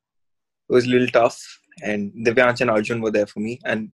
it 0.69 0.73
was 0.77 0.87
a 0.87 0.89
little 0.93 1.07
tough, 1.17 1.37
and 1.89 2.11
Divyansh 2.27 2.61
and 2.65 2.71
Arjun 2.75 3.01
were 3.05 3.13
there 3.17 3.29
for 3.33 3.39
me, 3.45 3.53
and 3.65 3.93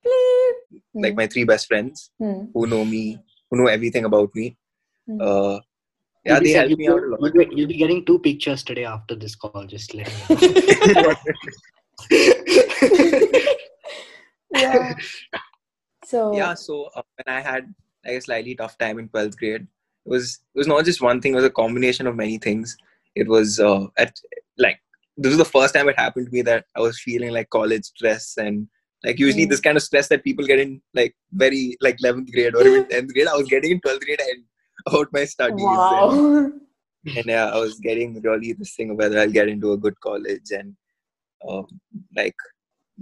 like 1.05 1.17
my 1.21 1.27
three 1.33 1.43
best 1.51 1.67
friends 1.71 1.97
Hmm. 2.23 2.43
who 2.55 2.63
know 2.73 2.85
me, 2.85 3.01
who 3.51 3.55
know 3.61 3.67
everything 3.77 4.05
about 4.11 4.31
me. 4.41 4.47
Hmm. 5.09 5.19
Uh, 5.21 5.59
yeah, 6.25 6.39
they 6.45 6.53
sa- 6.53 6.61
helped 6.61 6.79
me 6.79 6.87
out 6.93 6.99
a 6.99 7.01
you'll, 7.01 7.11
lot. 7.11 7.19
you'll 7.25 7.39
be, 7.43 7.47
you'll 7.59 7.73
be 7.75 7.79
getting 7.83 8.01
two 8.05 8.19
pictures 8.29 8.63
today 8.71 8.85
after 8.85 9.17
this 9.25 9.35
call. 9.35 9.67
Just 9.75 9.93
letting 9.93 10.15
you 10.31 10.37
know. 10.95 11.15
yeah. 14.51 14.95
So 16.11 16.19
yeah 16.41 16.55
so 16.55 16.75
uh, 16.95 17.03
when 17.17 17.37
i 17.37 17.41
had 17.41 17.65
like 18.05 18.17
a 18.19 18.21
slightly 18.27 18.55
tough 18.55 18.79
time 18.79 18.99
in 19.01 19.09
12th 19.09 19.37
grade 19.41 19.63
it 20.07 20.11
was 20.15 20.25
it 20.55 20.59
was 20.61 20.69
not 20.73 20.85
just 20.89 21.03
one 21.03 21.21
thing 21.21 21.33
it 21.33 21.41
was 21.43 21.51
a 21.53 21.59
combination 21.63 22.07
of 22.07 22.15
many 22.25 22.39
things 22.39 22.77
it 23.23 23.27
was 23.35 23.59
uh, 23.69 23.87
at 24.05 24.13
like 24.65 24.79
this 25.17 25.31
was 25.31 25.43
the 25.45 25.53
first 25.57 25.75
time 25.75 25.89
it 25.89 25.99
happened 25.99 26.27
to 26.27 26.33
me 26.37 26.43
that 26.51 26.65
i 26.77 26.81
was 26.81 27.01
feeling 27.07 27.33
like 27.37 27.49
college 27.51 27.85
stress 27.93 28.37
and 28.37 28.69
like 29.05 29.19
usually 29.19 29.47
Mm. 29.47 29.51
this 29.51 29.65
kind 29.67 29.77
of 29.81 29.83
stress 29.83 30.07
that 30.13 30.23
people 30.29 30.47
get 30.51 30.61
in 30.65 30.81
like 31.01 31.15
very 31.45 31.63
like 31.87 31.97
11th 32.05 32.31
grade 32.37 32.55
or 32.55 32.67
even 32.69 32.85
10th 32.93 33.13
grade 33.15 33.33
i 33.33 33.37
was 33.41 33.49
getting 33.55 33.73
in 33.77 33.81
12th 33.81 34.05
grade 34.05 34.21
and 34.29 34.45
about 34.87 35.13
my 35.19 35.25
studies 35.25 35.73
and, 35.99 36.13
wow. 36.13 36.53
and 37.17 37.27
yeah 37.35 37.47
i 37.57 37.59
was 37.65 37.75
getting 37.89 38.21
really 38.29 38.53
this 38.61 38.75
thing 38.77 38.91
of 38.91 38.97
whether 39.03 39.19
i'll 39.23 39.37
get 39.41 39.49
into 39.55 39.73
a 39.73 39.81
good 39.87 39.99
college 40.09 40.51
and 40.61 40.77
um, 41.49 41.67
like 42.21 42.37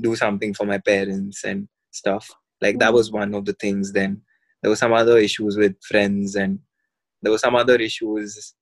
do 0.06 0.16
something 0.24 0.54
for 0.54 0.66
my 0.72 0.78
parents 0.78 1.44
and 1.44 1.68
stuff 1.90 2.30
like 2.60 2.78
that 2.78 2.90
Mm. 2.90 2.94
was 2.94 3.10
one 3.12 3.34
of 3.34 3.44
the 3.44 3.52
things 3.54 3.92
then 3.92 4.20
there 4.62 4.70
were 4.70 4.76
some 4.84 4.92
other 4.92 5.18
issues 5.18 5.56
with 5.56 5.74
friends 5.82 6.36
and 6.36 6.58
there 7.22 7.32
were 7.32 7.38
some 7.46 7.54
other 7.56 7.76
issues 7.76 8.54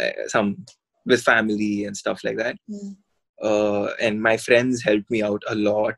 uh, 0.00 0.10
some 0.28 0.64
with 1.06 1.22
family 1.22 1.84
and 1.84 1.96
stuff 1.96 2.22
like 2.24 2.36
that 2.38 2.56
Mm. 2.70 2.96
uh, 3.42 3.86
and 4.00 4.20
my 4.22 4.36
friends 4.36 4.82
helped 4.82 5.10
me 5.10 5.22
out 5.22 5.42
a 5.48 5.54
lot 5.54 5.96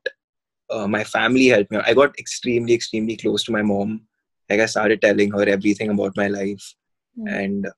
uh, 0.70 0.86
my 0.88 1.04
family 1.04 1.46
helped 1.48 1.70
me 1.70 1.76
out. 1.78 1.88
i 1.88 1.94
got 1.94 2.18
extremely 2.18 2.74
extremely 2.74 3.16
close 3.16 3.44
to 3.44 3.52
my 3.52 3.62
mom 3.62 4.06
like 4.48 4.60
i 4.60 4.66
started 4.66 5.00
telling 5.02 5.30
her 5.30 5.46
everything 5.48 5.90
about 5.90 6.16
my 6.16 6.28
life 6.28 6.74
Mm. 7.18 7.28
and 7.40 7.68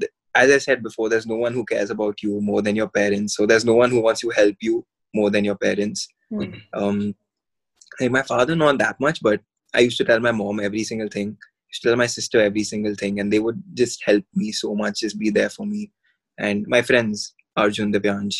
th- 0.00 0.10
as 0.34 0.50
i 0.50 0.58
said 0.58 0.82
before 0.82 1.08
there's 1.08 1.26
no 1.26 1.36
one 1.36 1.52
who 1.52 1.64
cares 1.64 1.90
about 1.90 2.20
you 2.22 2.40
more 2.40 2.62
than 2.62 2.74
your 2.74 2.88
parents 2.88 3.36
so 3.36 3.46
there's 3.46 3.64
no 3.64 3.74
one 3.74 3.90
who 3.90 4.00
wants 4.00 4.20
to 4.22 4.30
help 4.30 4.56
you 4.60 4.84
more 5.14 5.30
than 5.30 5.44
your 5.44 5.56
parents 5.66 6.08
Mm. 6.32 6.60
um 6.72 7.14
like 8.00 8.10
my 8.10 8.22
father 8.22 8.54
not 8.56 8.78
that 8.78 8.98
much 9.00 9.22
but 9.22 9.40
i 9.74 9.80
used 9.80 9.98
to 9.98 10.04
tell 10.04 10.20
my 10.20 10.32
mom 10.32 10.60
every 10.60 10.84
single 10.84 11.08
thing 11.08 11.36
I 11.40 11.72
used 11.74 11.82
to 11.84 11.88
tell 11.88 11.96
my 11.96 12.06
sister 12.06 12.38
every 12.38 12.64
single 12.64 12.94
thing 12.94 13.18
and 13.20 13.32
they 13.32 13.38
would 13.38 13.62
just 13.72 14.02
help 14.04 14.24
me 14.34 14.52
so 14.52 14.74
much 14.74 15.00
just 15.00 15.18
be 15.18 15.30
there 15.30 15.48
for 15.48 15.64
me 15.66 15.90
and 16.38 16.66
my 16.68 16.82
friends 16.82 17.34
arjun 17.56 17.92
Divyansh 17.92 18.38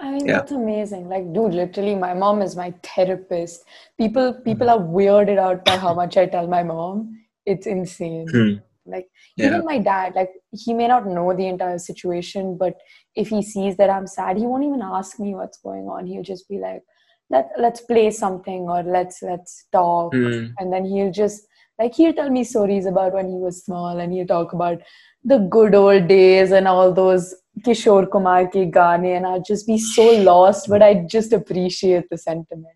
I 0.00 0.10
mean, 0.12 0.26
Yeah. 0.26 0.38
that's 0.38 0.52
amazing. 0.52 1.08
Like, 1.08 1.32
dude, 1.32 1.54
literally, 1.54 1.94
my 1.94 2.14
mom 2.14 2.40
is 2.42 2.54
my 2.56 2.72
therapist. 2.82 3.64
People, 3.98 4.32
people 4.32 4.70
are 4.70 4.78
weirded 4.78 5.38
out 5.38 5.64
by 5.64 5.76
how 5.76 5.92
much 5.94 6.16
I 6.16 6.26
tell 6.26 6.46
my 6.46 6.62
mom. 6.62 7.18
It's 7.46 7.66
insane. 7.66 8.26
Hmm. 8.30 8.52
Like, 8.86 9.08
Yeah. 9.36 9.46
even 9.46 9.64
my 9.64 9.78
dad, 9.78 10.14
like, 10.14 10.30
he 10.52 10.72
may 10.74 10.86
not 10.88 11.06
know 11.06 11.34
the 11.34 11.46
entire 11.46 11.78
situation, 11.78 12.56
but 12.56 12.74
if 13.16 13.28
he 13.28 13.42
sees 13.42 13.76
that 13.78 13.90
I'm 13.90 14.06
sad, 14.06 14.36
he 14.36 14.46
won't 14.46 14.64
even 14.64 14.82
ask 14.82 15.18
me 15.18 15.34
what's 15.34 15.58
going 15.58 15.88
on. 15.88 16.06
He'll 16.06 16.22
just 16.22 16.48
be 16.48 16.58
like, 16.58 16.82
"Let 17.30 17.50
let's 17.58 17.80
play 17.80 18.10
something 18.10 18.68
or 18.68 18.82
let's 18.82 19.22
let's 19.22 19.66
talk." 19.72 20.14
Hmm. 20.14 20.46
and 20.58 20.72
then 20.72 20.84
he'll 20.84 21.12
just 21.12 21.46
like 21.78 21.94
he'll 21.94 22.12
tell 22.12 22.30
me 22.30 22.44
stories 22.44 22.86
about 22.86 23.12
when 23.14 23.28
he 23.28 23.36
was 23.36 23.64
small 23.64 23.98
and 23.98 24.12
he'll 24.12 24.26
talk 24.26 24.52
about 24.52 24.80
the 25.24 25.38
good 25.38 25.74
old 25.74 26.08
days 26.08 26.50
and 26.52 26.66
all 26.68 26.92
those 26.92 27.34
Kishore 27.66 28.10
Kumar 28.10 28.46
ki 28.48 28.66
gaane 28.66 29.16
and 29.16 29.26
I'd 29.26 29.44
just 29.44 29.66
be 29.66 29.78
so 29.78 30.08
lost 30.30 30.68
but 30.68 30.82
I 30.82 30.94
just 31.16 31.32
appreciate 31.32 32.08
the 32.10 32.18
sentiment 32.18 32.74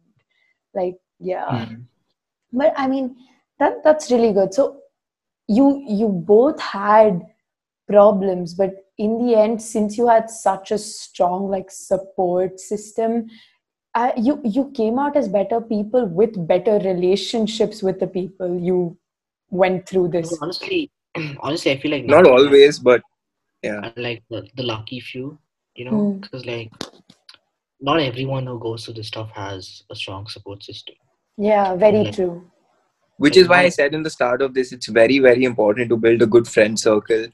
like 0.74 0.96
yeah 1.18 1.66
Hmm. 1.66 1.74
but 2.52 2.72
I 2.76 2.86
mean 2.88 3.16
that 3.58 3.82
that's 3.84 4.10
really 4.10 4.32
good 4.32 4.54
so 4.54 4.76
you 5.48 5.84
you 5.86 6.08
both 6.08 6.60
had 6.60 7.22
problems 7.88 8.54
but 8.54 8.70
in 8.98 9.18
the 9.24 9.34
end 9.34 9.60
since 9.60 9.98
you 9.98 10.08
had 10.08 10.30
such 10.30 10.70
a 10.70 10.78
strong 10.78 11.48
like 11.48 11.70
support 11.70 12.60
system 12.60 13.28
uh, 13.94 14.12
you 14.16 14.40
you 14.44 14.70
came 14.74 14.98
out 14.98 15.16
as 15.16 15.28
better 15.28 15.60
people 15.60 16.06
with 16.06 16.36
better 16.46 16.78
relationships 16.78 17.82
with 17.82 17.98
the 18.00 18.06
people 18.06 18.58
you 18.58 18.96
went 19.50 19.86
through 19.88 20.08
this 20.08 20.36
honestly, 20.40 20.90
honestly, 21.40 21.72
I 21.72 21.78
feel 21.78 21.90
like 21.90 22.06
not 22.06 22.24
now- 22.24 22.32
always 22.38 22.78
but 22.78 23.02
yeah 23.62 23.90
like 23.96 24.22
the, 24.30 24.46
the 24.56 24.62
lucky 24.62 25.00
few, 25.00 25.38
you 25.74 25.84
know, 25.86 25.92
Mm. 25.92 26.20
because 26.22 26.46
like 26.46 26.70
not 27.80 28.00
everyone 28.00 28.46
who 28.46 28.58
goes 28.58 28.84
through 28.84 28.94
this 28.94 29.08
stuff 29.08 29.30
has 29.32 29.82
a 29.90 29.94
strong 29.94 30.26
support 30.28 30.62
system. 30.62 30.96
yeah 31.36 31.74
very 31.82 32.00
Like- 32.04 32.14
true 32.16 32.34
which 33.24 33.36
is 33.40 33.46
why 33.50 33.58
i 33.66 33.70
said 33.74 33.94
in 33.96 34.02
the 34.06 34.10
start 34.14 34.42
of 34.44 34.50
this 34.56 34.72
it's 34.76 34.88
very 34.96 35.16
very 35.26 35.44
important 35.48 35.90
to 35.92 35.96
build 36.04 36.22
a 36.26 36.28
good 36.34 36.48
friend 36.54 36.78
circle 36.82 37.24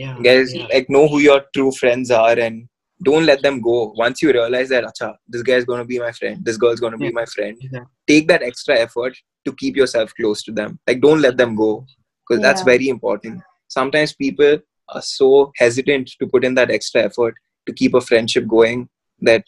Yeah, 0.00 0.16
guys 0.26 0.52
yeah. 0.56 0.66
like 0.72 0.88
know 0.96 1.02
who 1.12 1.18
your 1.24 1.38
true 1.56 1.70
friends 1.78 2.10
are 2.16 2.34
and 2.46 2.58
don't 3.02 3.24
let 3.24 3.42
them 3.42 3.60
go. 3.60 3.92
Once 3.96 4.20
you 4.20 4.30
realize 4.32 4.68
that 4.68 4.84
Acha, 4.84 5.14
this 5.26 5.42
guy 5.42 5.54
is 5.54 5.64
going 5.64 5.78
to 5.78 5.84
be 5.84 5.98
my 5.98 6.12
friend 6.12 6.44
this 6.44 6.56
girl 6.56 6.70
is 6.70 6.80
going 6.80 6.92
to 6.92 6.98
be 6.98 7.10
my 7.10 7.24
friend 7.24 7.56
Yeah. 7.72 7.84
take 8.06 8.28
that 8.28 8.42
extra 8.42 8.78
effort 8.78 9.16
to 9.46 9.52
keep 9.54 9.76
yourself 9.76 10.12
close 10.14 10.42
to 10.44 10.52
them. 10.52 10.78
Like 10.86 11.00
don't 11.00 11.20
let 11.20 11.36
them 11.36 11.54
go 11.54 11.86
because 12.28 12.42
that's 12.42 12.62
very 12.62 12.88
important. 12.88 13.40
Sometimes 13.68 14.12
people 14.14 14.58
are 14.90 15.02
so 15.02 15.50
hesitant 15.56 16.10
to 16.18 16.26
put 16.26 16.44
in 16.44 16.54
that 16.54 16.70
extra 16.70 17.02
effort 17.02 17.34
to 17.66 17.72
keep 17.72 17.94
a 17.94 18.00
friendship 18.00 18.46
going 18.46 18.88
that 19.20 19.44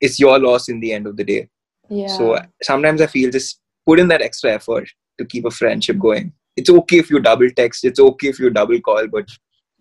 it's 0.00 0.18
your 0.18 0.38
loss 0.38 0.68
in 0.68 0.80
the 0.80 0.92
end 0.92 1.06
of 1.06 1.16
the 1.16 1.24
day. 1.24 1.48
Yeah. 1.88 2.08
So 2.08 2.38
sometimes 2.62 3.00
i 3.00 3.06
feel 3.06 3.30
just 3.30 3.60
put 3.86 4.00
in 4.00 4.08
that 4.08 4.22
extra 4.22 4.50
effort 4.52 4.88
to 5.18 5.24
keep 5.24 5.44
a 5.44 5.50
friendship 5.50 5.98
going. 5.98 6.32
It's 6.56 6.70
okay 6.70 6.98
if 6.98 7.10
you 7.10 7.20
double 7.20 7.50
text 7.50 7.84
it's 7.84 8.00
okay 8.00 8.28
if 8.28 8.38
you 8.38 8.48
double 8.50 8.80
call 8.80 9.06
but 9.08 9.28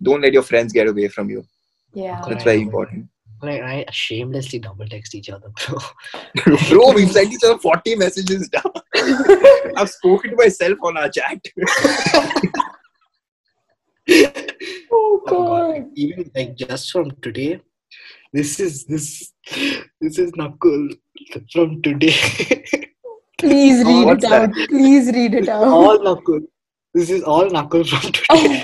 don't 0.03 0.21
let 0.21 0.33
your 0.33 0.43
friends 0.43 0.73
get 0.73 0.87
away 0.89 1.07
from 1.07 1.29
you 1.29 1.45
yeah 1.95 2.21
that's 2.27 2.43
very 2.43 2.61
important 2.61 3.07
Like 3.41 3.61
I 3.61 3.85
shamelessly 3.91 4.59
double 4.59 4.87
text 4.87 5.13
each 5.15 5.29
other, 5.29 5.49
bro. 5.57 5.77
bro 6.69 6.93
we've 6.93 7.11
sent 7.11 7.33
each 7.33 7.43
other 7.43 7.57
40 7.59 7.95
messages 7.95 8.49
now 8.57 8.71
i've 9.77 9.89
spoken 9.89 10.31
to 10.31 10.37
myself 10.37 10.77
on 10.81 10.97
our 10.97 11.09
chat 11.09 11.41
Oh 14.07 15.21
Oh 15.27 15.27
God, 15.27 15.75
god. 15.75 15.89
even 15.95 16.31
like 16.35 16.55
just 16.55 16.91
from 16.91 17.09
today, 17.21 17.59
this 18.31 18.59
is 18.59 18.85
this 18.85 19.33
this 19.99 20.19
is 20.19 20.31
Nakul 20.33 20.93
from 21.51 21.81
today. 21.81 22.13
Please 23.39 23.83
Oh, 23.85 23.87
read 23.87 24.07
what's 24.07 24.23
it 24.23 24.29
that? 24.29 24.49
out. 24.49 24.55
Please 24.69 25.07
read 25.11 25.33
it 25.33 25.49
out. 25.49 25.63
all 25.67 25.97
Nakul. 25.99 26.41
This 26.93 27.09
is 27.09 27.23
all 27.23 27.45
Nakul 27.49 27.87
from 27.87 28.11
today. 28.11 28.23
Oh, 28.29 28.63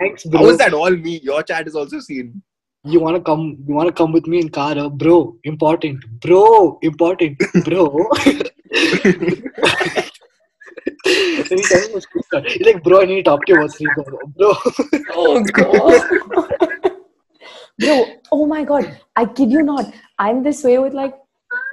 Thanks, 0.00 0.24
bro. 0.24 0.40
How 0.40 0.48
is 0.50 0.58
that 0.58 0.74
all 0.74 0.90
me? 0.90 1.20
Your 1.22 1.42
chat 1.44 1.68
is 1.68 1.76
also 1.76 2.00
seen. 2.00 2.42
You 2.84 3.00
wanna 3.00 3.20
come? 3.20 3.58
You 3.66 3.74
wanna 3.74 3.92
come 3.92 4.12
with 4.12 4.26
me 4.26 4.40
in 4.40 4.48
car, 4.48 4.78
uh, 4.78 4.88
bro? 4.88 5.36
Important, 5.44 6.02
bro. 6.20 6.78
Important, 6.82 7.38
bro. 7.64 8.08
then 8.14 8.42
he 11.50 11.62
sends 11.62 11.88
me 11.88 11.94
a 11.94 12.00
screenshot. 12.00 12.48
He's 12.48 12.66
like, 12.66 12.82
bro, 12.82 13.02
I 13.02 13.04
need 13.04 13.16
to 13.16 13.22
talk 13.24 13.44
to 13.44 13.52
you 13.52 13.58
about 13.58 13.72
sleep, 13.72 13.92
bro. 14.36 14.54
oh 15.10 15.44
god. 15.52 16.90
Bro, 17.80 18.04
oh 18.30 18.46
my 18.46 18.62
god. 18.62 19.00
I 19.16 19.24
kid 19.24 19.50
you 19.50 19.62
not. 19.62 19.90
I'm 20.18 20.42
this 20.42 20.62
way 20.62 20.78
with 20.78 20.92
like 20.92 21.14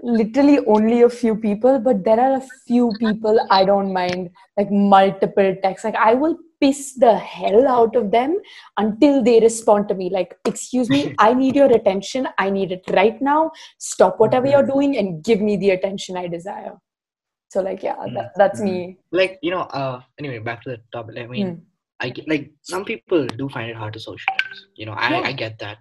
literally 0.01 0.59
only 0.65 1.01
a 1.01 1.09
few 1.09 1.35
people, 1.35 1.79
but 1.79 2.05
there 2.05 2.17
are 2.17 2.37
a 2.37 2.47
few 2.65 2.93
people 2.97 3.37
I 3.49 3.65
don't 3.65 3.91
mind. 3.91 4.29
Like 4.55 4.71
multiple 4.71 5.53
texts. 5.61 5.83
Like 5.83 5.95
I 5.95 6.13
will 6.13 6.37
piss 6.61 6.93
the 6.95 7.15
hell 7.17 7.67
out 7.67 7.95
of 7.95 8.11
them 8.11 8.37
until 8.77 9.23
they 9.23 9.39
respond 9.39 9.87
to 9.89 9.95
me. 9.95 10.09
Like, 10.09 10.35
excuse 10.45 10.89
me, 10.89 11.13
I 11.19 11.33
need 11.33 11.55
your 11.55 11.71
attention. 11.71 12.27
I 12.37 12.49
need 12.49 12.71
it 12.71 12.83
right 12.91 13.21
now. 13.21 13.51
Stop 13.77 14.19
whatever 14.19 14.47
you're 14.47 14.65
doing 14.65 14.97
and 14.97 15.23
give 15.23 15.41
me 15.41 15.57
the 15.57 15.71
attention 15.71 16.17
I 16.17 16.27
desire. 16.27 16.75
So 17.49 17.61
like 17.61 17.81
yeah, 17.81 17.95
that, 18.13 18.31
that's 18.35 18.59
me. 18.59 18.97
like 19.11 19.39
you 19.41 19.51
know. 19.51 19.61
Uh. 19.61 20.01
Anyway, 20.19 20.39
back 20.39 20.61
to 20.63 20.69
the 20.71 20.79
topic. 20.91 21.17
I 21.17 21.27
mean, 21.27 21.47
Hmm. 21.47 21.55
I 21.99 22.09
get 22.09 22.27
like 22.27 22.51
some 22.61 22.83
people 22.85 23.25
do 23.25 23.47
find 23.49 23.69
it 23.71 23.75
hard 23.75 23.93
to 23.93 23.99
socialize. 23.99 24.65
You 24.75 24.85
know, 24.85 24.91
I 24.93 25.09
Yeah. 25.11 25.27
I 25.29 25.31
get 25.31 25.57
that. 25.59 25.77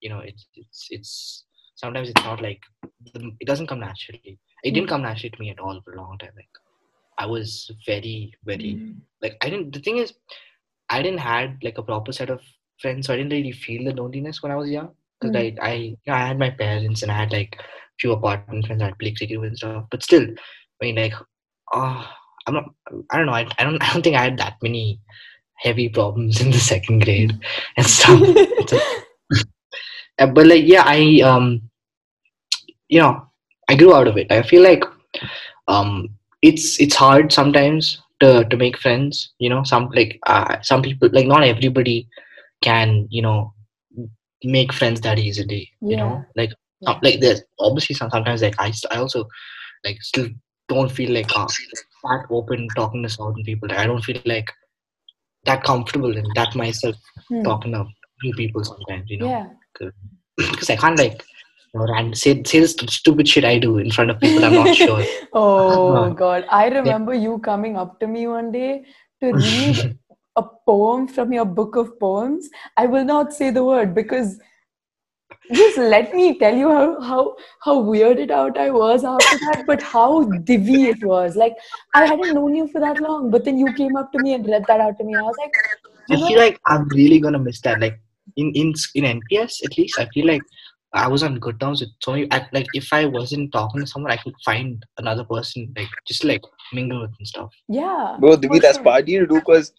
You 0.00 0.10
know, 0.10 0.18
it's 0.20 0.46
it's 0.54 0.86
it's 0.90 1.44
sometimes 1.74 2.10
it's 2.10 2.22
not 2.24 2.42
like 2.42 2.60
it 3.14 3.46
doesn't 3.46 3.66
come 3.66 3.80
naturally. 3.80 4.38
It 4.62 4.72
didn't 4.72 4.88
come 4.88 5.02
naturally 5.02 5.30
to 5.30 5.40
me 5.40 5.50
at 5.50 5.58
all 5.58 5.80
for 5.84 5.94
a 5.94 5.96
long 6.02 6.18
time. 6.18 6.32
Like 6.36 6.48
I 7.18 7.26
was 7.26 7.70
very 7.86 8.32
very 8.44 8.94
like 9.22 9.36
I 9.42 9.50
didn't. 9.50 9.72
The 9.72 9.80
thing 9.80 9.98
is, 9.98 10.14
I 10.90 11.02
didn't 11.02 11.18
had 11.20 11.58
like 11.62 11.78
a 11.78 11.82
proper 11.82 12.12
set 12.12 12.30
of 12.30 12.40
friends, 12.80 13.06
so 13.06 13.14
I 13.14 13.16
didn't 13.16 13.32
really 13.32 13.52
feel 13.52 13.84
the 13.84 13.94
loneliness 14.00 14.42
when 14.42 14.52
I 14.52 14.56
was 14.56 14.70
young. 14.70 14.90
Because 15.20 15.34
Mm. 15.34 15.58
I 15.62 15.68
I 15.68 15.72
you 15.74 15.96
know, 16.06 16.14
I 16.14 16.26
had 16.26 16.38
my 16.38 16.50
parents 16.50 17.02
and 17.02 17.10
I 17.10 17.16
had 17.16 17.32
like 17.32 17.58
few 18.00 18.12
apartment 18.12 18.66
friends 18.66 18.82
I'd 18.82 18.98
play 18.98 19.12
cricket 19.12 19.40
with 19.40 19.48
and 19.48 19.58
stuff. 19.58 19.84
But 19.90 20.02
still, 20.02 20.24
I 20.24 20.84
mean 20.84 20.96
like, 20.96 21.14
oh, 21.72 22.08
I'm 22.46 22.54
not. 22.54 22.64
I 23.10 23.16
don't 23.16 23.26
know. 23.26 23.32
I, 23.32 23.46
I 23.58 23.64
don't. 23.64 23.82
I 23.82 23.92
don't 23.92 24.02
think 24.02 24.16
I 24.16 24.24
had 24.24 24.38
that 24.38 24.56
many 24.62 25.00
heavy 25.58 25.88
problems 25.88 26.40
in 26.40 26.50
the 26.50 26.58
second 26.58 27.04
grade 27.04 27.32
and 27.76 27.86
stuff. 27.86 28.20
But 30.18 30.46
like 30.46 30.64
yeah 30.66 30.82
i 30.86 31.20
um 31.20 31.60
you 32.88 33.00
know 33.00 33.22
i 33.68 33.74
grew 33.74 33.94
out 33.94 34.08
of 34.08 34.16
it 34.16 34.30
i 34.32 34.42
feel 34.42 34.62
like 34.62 34.82
um 35.68 36.08
it's 36.42 36.80
it's 36.80 36.94
hard 36.94 37.32
sometimes 37.32 38.00
to 38.20 38.44
to 38.50 38.56
make 38.56 38.78
friends 38.78 39.32
you 39.38 39.48
know 39.48 39.62
some 39.64 39.88
like 39.94 40.18
uh, 40.26 40.56
some 40.62 40.82
people 40.82 41.08
like 41.12 41.26
not 41.26 41.42
everybody 41.44 42.08
can 42.62 43.06
you 43.10 43.22
know 43.22 43.52
make 44.44 44.72
friends 44.72 45.00
that 45.00 45.18
easily 45.18 45.70
you 45.86 45.96
know 45.96 46.24
like 46.36 46.50
Yeah. 46.80 46.90
uh, 46.90 46.98
like 47.02 47.20
there's 47.20 47.42
obviously 47.58 47.94
some, 47.94 48.10
sometimes 48.10 48.42
like 48.42 48.54
I, 48.58 48.72
I 48.90 48.98
also 48.98 49.26
like 49.84 50.02
still 50.02 50.28
don't 50.68 50.90
feel 50.90 51.12
like 51.12 51.30
uh, 51.36 51.46
that 52.04 52.26
open 52.30 52.68
talking 52.76 53.02
to 53.02 53.08
certain 53.08 53.42
people 53.44 53.70
i 53.72 53.86
don't 53.86 54.04
feel 54.04 54.18
like 54.20 54.42
that 55.38 55.56
comfortable 55.56 56.16
and 56.16 56.26
that 56.34 56.54
myself 56.54 56.96
Hmm. 57.28 57.42
talking 57.44 57.72
to 57.72 57.84
new 58.22 58.32
people 58.34 58.62
sometimes 58.64 59.04
you 59.10 59.18
know 59.18 59.28
Yeah. 59.28 59.46
because 59.72 60.70
I 60.70 60.76
can't 60.76 60.98
like 60.98 61.22
ran- 61.76 62.14
say 62.14 62.42
say 62.44 62.60
this 62.60 62.76
stupid 62.88 63.28
shit 63.28 63.44
I 63.44 63.58
do 63.58 63.78
in 63.78 63.90
front 63.90 64.10
of 64.10 64.20
people 64.20 64.44
I'm 64.44 64.54
not 64.54 64.74
sure. 64.82 65.04
oh 65.32 65.94
uh-huh. 65.94 66.10
god. 66.10 66.46
I 66.50 66.68
remember 66.68 67.14
you 67.14 67.38
coming 67.38 67.76
up 67.76 68.00
to 68.00 68.06
me 68.06 68.26
one 68.26 68.52
day 68.52 68.84
to 69.22 69.32
read 69.44 69.98
a 70.36 70.42
poem 70.66 71.08
from 71.08 71.32
your 71.32 71.44
book 71.44 71.76
of 71.76 71.98
poems. 71.98 72.48
I 72.76 72.86
will 72.86 73.04
not 73.04 73.32
say 73.32 73.50
the 73.50 73.64
word 73.64 73.94
because 73.94 74.38
just 75.52 75.78
let 75.78 76.12
me 76.14 76.38
tell 76.38 76.54
you 76.56 76.70
how 76.70 77.00
how 77.00 77.36
how 77.64 77.74
weirded 77.88 78.32
out 78.36 78.56
i 78.58 78.68
was 78.68 79.04
after 79.04 79.38
that 79.42 79.64
but 79.66 79.82
how 79.82 80.24
divvy 80.52 80.86
it 80.88 81.04
was. 81.04 81.36
Like 81.36 81.54
i 81.94 82.06
hadn't 82.06 82.34
known 82.34 82.54
you 82.54 82.68
for 82.68 82.80
that 82.80 83.00
long 83.00 83.30
but 83.30 83.44
then 83.44 83.58
you 83.58 83.72
came 83.74 83.96
up 83.96 84.10
to 84.12 84.18
me 84.18 84.34
and 84.34 84.46
read 84.46 84.64
that 84.68 84.80
out 84.80 84.98
to 84.98 85.04
me. 85.04 85.14
I 85.16 85.22
was 85.22 85.36
like 85.38 85.54
I 86.10 86.16
know 86.16 86.26
feel 86.28 86.38
like 86.38 86.60
I'm 86.66 86.88
really 86.88 87.20
gonna 87.20 87.38
miss 87.38 87.60
that. 87.62 87.80
Like 87.80 88.00
in 88.36 88.52
in 88.52 88.74
in 88.94 89.20
NPS 89.20 89.64
at 89.64 89.76
least, 89.78 89.98
I 89.98 90.06
feel 90.14 90.26
like 90.26 90.42
I 90.92 91.08
was 91.08 91.22
on 91.22 91.38
good 91.38 91.60
terms 91.60 91.80
with 91.80 91.90
so 92.00 92.12
many. 92.12 92.28
I, 92.30 92.46
like 92.52 92.66
if 92.72 92.92
I 92.92 93.06
wasn't 93.06 93.52
talking 93.52 93.80
to 93.80 93.86
someone, 93.86 94.12
I 94.12 94.16
could 94.16 94.34
find 94.44 94.82
another 94.98 95.24
person 95.24 95.72
like 95.76 95.88
just 96.06 96.24
like 96.24 96.42
mingle 96.72 97.02
with 97.02 97.12
and 97.18 97.28
stuff. 97.28 97.52
yeah 97.68 98.16
Bro, 98.20 98.34
for 98.34 98.40
Divi, 98.40 98.58
that's 98.60 98.76
sure. 98.76 98.84
party 98.84 99.18
to 99.18 99.26
do 99.26 99.34
because 99.34 99.72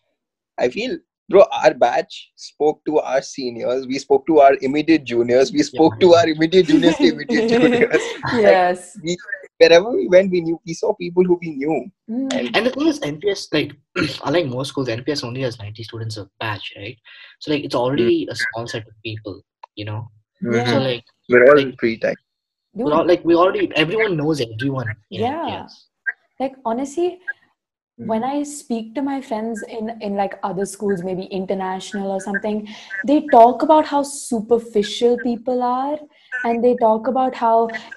I 0.60 0.70
feel, 0.70 0.98
bro, 1.30 1.46
our 1.52 1.74
batch 1.74 2.32
spoke 2.36 2.84
to 2.86 3.00
our 3.00 3.22
seniors, 3.22 3.88
we 3.88 4.00
spoke 4.00 4.28
to 4.28 4.40
our 4.42 4.58
immediate 4.62 5.06
juniors, 5.06 5.52
we 5.52 5.64
spoke 5.64 6.00
to 6.00 6.14
our 6.14 6.28
immediate 6.28 6.68
juniors 6.68 7.00
immediate 7.00 7.50
juniors. 7.62 8.02
yes 8.34 8.98
We, 9.02 9.18
wherever 9.60 9.92
we 9.92 10.08
went, 10.08 10.32
we 10.32 10.42
knew 10.42 10.60
we 10.66 10.74
saw 10.74 10.94
people 10.94 11.24
who 11.24 11.40
we 11.42 11.52
knew. 11.52 11.86
Mm. 12.10 12.34
And 12.34 12.56
And 12.56 12.66
the 12.66 12.72
thing 12.72 12.88
is, 12.88 13.00
NPS 13.00 13.48
like 13.54 13.74
unlike 14.26 14.48
most 14.48 14.70
schools, 14.70 14.88
NPS 14.88 15.24
only 15.24 15.42
has 15.42 15.58
90 15.58 15.84
students 15.84 16.18
a 16.18 16.30
batch, 16.40 16.74
right? 16.78 16.98
So 17.40 17.52
like 17.52 17.64
it's 17.64 17.76
already 17.76 18.28
a 18.30 18.36
small 18.36 18.68
set 18.68 18.88
of 18.88 18.94
people, 19.04 19.42
you 19.76 19.86
know. 19.86 20.10
Yeah. 20.42 20.66
So 20.72 20.80
like 20.80 21.06
we're 21.30 21.46
all 21.50 21.58
Like- 21.58 21.80
free 21.80 21.98
time. 21.98 22.16
Dude, 22.76 22.86
we're 22.86 22.94
all, 22.94 23.08
like 23.08 23.24
we 23.26 23.36
already 23.36 23.72
everyone 23.76 24.18
knows 24.18 24.40
everyone. 24.42 24.90
in 25.12 25.22
Yeah. 25.22 25.44
NPS. 25.46 25.74
like 26.40 26.56
honestly 26.72 27.06
hmm. 27.98 28.08
when 28.12 28.24
i 28.24 28.44
speak 28.50 28.90
to 28.98 29.02
my 29.06 29.16
friends 29.30 29.64
in 29.78 29.88
in 30.08 30.14
like 30.22 30.36
other 30.50 30.66
schools 30.74 31.02
maybe 31.08 31.24
international 31.38 32.12
or 32.18 32.20
something 32.26 32.60
they 33.12 33.16
talk 33.32 33.64
about 33.68 33.88
how 33.94 34.02
superficial 34.12 35.18
people 35.24 35.64
are 35.70 35.98
and 36.50 36.64
they 36.68 36.76
talk 36.84 37.08
about 37.14 37.34
how 37.44 37.56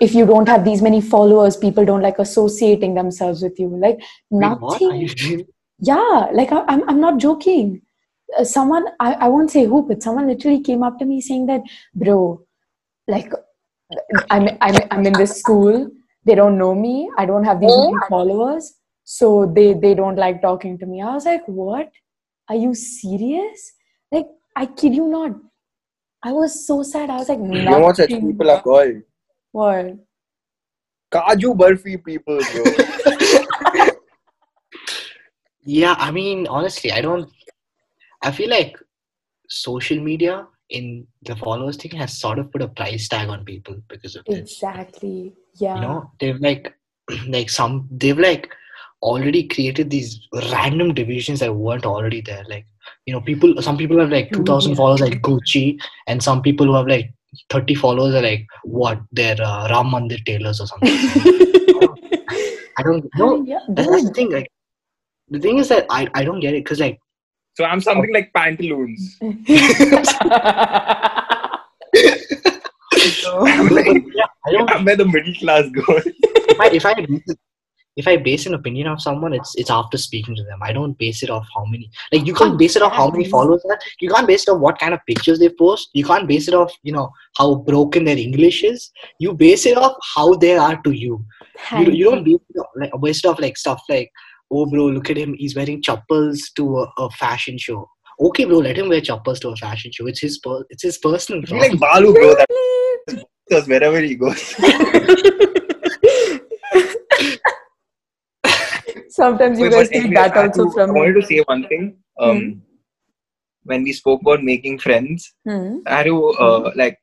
if 0.08 0.14
you 0.20 0.24
don't 0.32 0.48
have 0.54 0.64
these 0.70 0.80
many 0.88 1.02
followers 1.10 1.60
people 1.66 1.84
don't 1.92 2.06
like 2.08 2.18
associating 2.26 2.94
themselves 3.00 3.42
with 3.48 3.60
you 3.64 3.68
like 3.86 4.00
Wait, 4.30 4.56
what? 4.64 4.80
Are 4.80 4.96
nothing 4.96 5.12
you 5.34 5.44
yeah 5.92 6.28
like 6.40 6.52
I, 6.52 6.64
I'm, 6.68 6.88
I'm 6.88 7.00
not 7.06 7.18
joking 7.28 7.82
Uh, 8.38 8.44
someone 8.44 8.84
I, 9.00 9.12
I 9.14 9.28
won't 9.28 9.50
say 9.50 9.64
who 9.66 9.86
but 9.86 10.02
someone 10.02 10.28
literally 10.28 10.60
came 10.60 10.82
up 10.82 10.98
to 10.98 11.04
me 11.04 11.20
saying 11.20 11.46
that 11.46 11.62
bro 11.94 12.40
like 13.08 13.32
i'm 14.30 14.48
i'm, 14.60 14.76
I'm 14.90 15.06
in 15.06 15.12
this 15.14 15.38
school. 15.40 15.90
They 16.24 16.34
don't 16.34 16.58
know 16.58 16.74
me. 16.74 17.10
I 17.18 17.24
don't 17.26 17.44
have 17.44 17.60
these 17.60 17.74
many 17.76 17.94
followers. 18.08 18.74
So 19.04 19.50
they 19.56 19.72
they 19.72 19.94
don't 19.94 20.16
like 20.16 20.42
talking 20.42 20.78
to 20.78 20.86
me. 20.86 21.02
I 21.02 21.14
was 21.14 21.24
like 21.24 21.42
what? 21.46 21.90
Are 22.48 22.54
you 22.56 22.74
serious? 22.74 23.72
Like 24.12 24.26
i 24.54 24.66
kid 24.66 24.94
you 24.94 25.08
not. 25.08 25.32
I 26.22 26.32
was 26.32 26.66
so 26.66 26.82
sad. 26.82 27.10
I 27.10 27.16
was 27.16 27.28
like 27.30 27.38
You 27.38 27.62
know 27.62 27.80
what 27.80 27.96
such 27.96 28.10
nothing- 28.10 28.28
people 28.30 28.50
are 28.50 28.62
called? 28.62 29.02
what? 29.52 29.96
Kaju 31.12 31.56
Barfi 31.58 32.04
people, 32.04 32.38
bro. 32.52 32.64
Yeah, 35.62 35.94
I 35.98 36.10
mean, 36.10 36.46
honestly, 36.46 36.90
I 36.90 37.00
don't. 37.00 37.30
I 38.22 38.30
feel 38.30 38.50
like 38.50 38.76
social 39.48 39.98
media 39.98 40.46
in 40.70 41.06
the 41.22 41.36
followers 41.36 41.76
thing 41.76 41.90
has 41.92 42.18
sort 42.18 42.38
of 42.38 42.50
put 42.52 42.62
a 42.62 42.68
price 42.68 43.08
tag 43.08 43.28
on 43.28 43.44
people 43.44 43.76
because 43.88 44.14
of 44.16 44.24
this. 44.24 44.38
exactly 44.38 45.32
yeah 45.56 45.74
You 45.76 45.80
know, 45.80 46.10
they've 46.20 46.40
like, 46.40 46.74
like 47.28 47.50
some, 47.50 47.88
they've 47.90 48.18
like 48.18 48.50
already 49.02 49.48
created 49.48 49.90
these 49.90 50.20
random 50.52 50.94
divisions 50.94 51.40
that 51.40 51.54
weren't 51.54 51.86
already 51.86 52.20
there. 52.20 52.44
Like, 52.48 52.66
you 53.06 53.14
know, 53.14 53.20
people, 53.20 53.60
some 53.62 53.76
people 53.76 53.98
have 53.98 54.10
like 54.10 54.30
2,000 54.30 54.70
yeah. 54.70 54.76
followers 54.76 55.00
like 55.00 55.22
Gucci, 55.22 55.80
and 56.06 56.22
some 56.22 56.42
people 56.42 56.66
who 56.66 56.74
have 56.74 56.86
like 56.86 57.12
30 57.48 57.74
followers 57.74 58.14
are 58.14 58.22
like, 58.22 58.46
what, 58.64 59.00
they're 59.12 59.40
uh, 59.40 59.68
Ram 59.68 59.86
Mandir 59.86 60.24
tailors 60.24 60.60
or 60.60 60.66
something. 60.66 60.90
I 62.78 62.82
don't 62.82 63.08
know. 63.16 63.42
yeah, 63.44 63.58
That's, 63.68 63.90
that's 63.90 64.04
the 64.04 64.14
thing. 64.14 64.30
Like, 64.30 64.50
the 65.28 65.40
thing 65.40 65.58
is 65.58 65.68
that 65.68 65.86
I, 65.90 66.08
I 66.14 66.24
don't 66.24 66.40
get 66.40 66.54
it 66.54 66.64
because 66.64 66.80
like 66.80 66.98
So 67.54 67.64
I'm 67.64 67.80
something 67.80 68.10
oh. 68.10 68.18
like 68.18 68.32
pantaloons. 68.32 69.18
I'm 69.22 69.44
like, 73.68 74.04
yeah, 74.14 74.26
I 74.46 74.52
don't. 74.52 74.70
I'm 74.70 74.84
the 74.84 75.04
middle 75.04 75.34
class 75.34 75.68
girl. 75.70 76.00
If 76.04 76.60
I, 76.60 76.68
if 76.68 76.86
I 76.86 76.94
if 77.96 78.06
I 78.06 78.16
base 78.16 78.46
an 78.46 78.54
opinion 78.54 78.86
of 78.86 79.00
someone, 79.00 79.32
it's 79.32 79.54
it's 79.56 79.70
after 79.70 79.98
speaking 79.98 80.36
to 80.36 80.44
them. 80.44 80.60
I 80.62 80.72
don't 80.72 80.96
base 80.98 81.22
it 81.22 81.30
off 81.30 81.46
how 81.54 81.64
many. 81.64 81.90
Like 82.12 82.26
you 82.26 82.34
can't 82.34 82.58
base 82.58 82.76
it 82.76 82.82
off 82.82 82.92
how 82.92 83.10
many 83.10 83.28
followers 83.28 83.62
they 83.62 83.70
have. 83.70 83.80
You 84.00 84.10
can't 84.10 84.26
base 84.26 84.46
it 84.46 84.52
off 84.52 84.60
what 84.60 84.78
kind 84.78 84.94
of 84.94 85.00
pictures 85.06 85.38
they 85.38 85.48
post. 85.48 85.90
You 85.92 86.04
can't 86.04 86.28
base 86.28 86.48
it 86.48 86.54
off 86.54 86.72
you 86.82 86.92
know 86.92 87.10
how 87.36 87.56
broken 87.56 88.04
their 88.04 88.16
English 88.16 88.64
is. 88.64 88.90
You 89.18 89.34
base 89.34 89.66
it 89.66 89.76
off 89.76 89.96
how 90.14 90.34
they 90.34 90.56
are 90.56 90.80
to 90.82 90.92
you. 90.92 91.24
You, 91.72 91.90
you 91.90 92.10
don't 92.10 92.24
base 92.24 92.40
it 92.54 92.58
off, 92.58 92.66
like 92.76 92.92
base 93.02 93.24
it 93.24 93.28
off 93.28 93.40
like 93.40 93.56
stuff 93.56 93.82
like 93.88 94.10
oh 94.52 94.66
bro 94.66 94.86
look 94.86 95.10
at 95.10 95.16
him 95.18 95.34
he's 95.38 95.54
wearing 95.56 95.82
chappals 95.82 96.50
to 96.56 96.78
a, 96.78 96.92
a 96.98 97.10
fashion 97.10 97.58
show. 97.58 97.86
okay, 98.28 98.44
bro, 98.48 98.58
let 98.64 98.76
him 98.78 98.88
wear 98.92 99.00
choppers 99.00 99.38
to 99.42 99.48
a 99.48 99.56
fashion 99.56 99.90
show. 99.96 100.06
It's 100.06 100.20
his 100.20 100.34
per- 100.46 100.64
it's 100.68 100.82
his 100.86 100.98
personal 101.04 101.40
Be 101.42 101.54
like 101.60 101.78
Balu, 101.84 102.10
bro. 102.16 102.34
That 102.40 103.24
goes 103.50 103.66
wherever 103.66 103.98
he 104.08 104.14
goes. 104.14 104.42
Sometimes 109.08 109.58
you 109.58 109.64
Wait, 109.64 109.72
guys 109.72 109.88
take 109.88 110.14
that 110.14 110.36
also 110.36 110.64
to- 110.66 110.70
from 110.72 110.90
I 110.90 110.92
wanted 110.92 111.14
to 111.20 111.26
say 111.26 111.42
one 111.46 111.66
thing. 111.68 111.96
Um, 112.18 112.62
When 113.64 113.82
we 113.82 113.92
spoke 113.92 114.22
about 114.22 114.42
making 114.42 114.78
friends, 114.78 115.34
Hmm. 115.46 115.78
I 115.86 115.96
had 115.96 116.06
to, 116.06 116.16
uh, 116.44 116.70
like, 116.76 116.96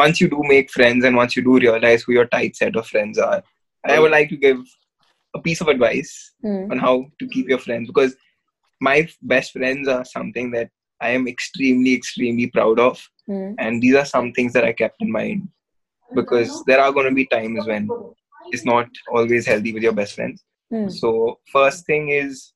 once 0.00 0.20
you 0.20 0.28
do 0.28 0.40
make 0.52 0.70
friends 0.70 1.04
and 1.04 1.16
once 1.16 1.36
you 1.36 1.42
do 1.48 1.58
realize 1.58 2.02
who 2.02 2.12
your 2.16 2.26
tight 2.26 2.56
set 2.56 2.74
of 2.76 2.86
friends 2.86 3.18
are, 3.18 3.42
I 3.86 4.00
would 4.00 4.10
like 4.10 4.28
to 4.30 4.36
give 4.36 4.58
a 5.34 5.40
piece 5.40 5.60
of 5.60 5.68
advice 5.68 6.32
Hmm. 6.42 6.70
on 6.72 6.78
how 6.78 7.06
to 7.18 7.28
keep 7.28 7.48
your 7.48 7.58
friends 7.58 7.88
because 7.88 8.14
my 8.80 9.08
best 9.22 9.52
friends 9.52 9.88
are 9.88 10.04
something 10.04 10.50
that 10.52 10.70
I 11.00 11.10
am 11.10 11.26
extremely, 11.28 11.92
extremely 11.94 12.46
proud 12.48 12.78
of. 12.78 13.02
Hmm. 13.26 13.52
And 13.58 13.82
these 13.82 13.94
are 13.94 14.04
some 14.04 14.32
things 14.32 14.52
that 14.52 14.64
I 14.64 14.72
kept 14.72 14.96
in 15.00 15.10
mind 15.10 15.48
because 16.14 16.62
there 16.66 16.80
are 16.80 16.92
going 16.92 17.08
to 17.08 17.14
be 17.14 17.26
times 17.26 17.66
when 17.66 17.88
it's 18.52 18.64
not 18.64 18.88
always 19.12 19.46
healthy 19.46 19.72
with 19.72 19.82
your 19.82 19.92
best 19.92 20.14
friends. 20.14 20.44
Hmm. 20.70 20.88
So, 20.88 21.40
first 21.52 21.86
thing 21.86 22.10
is 22.10 22.52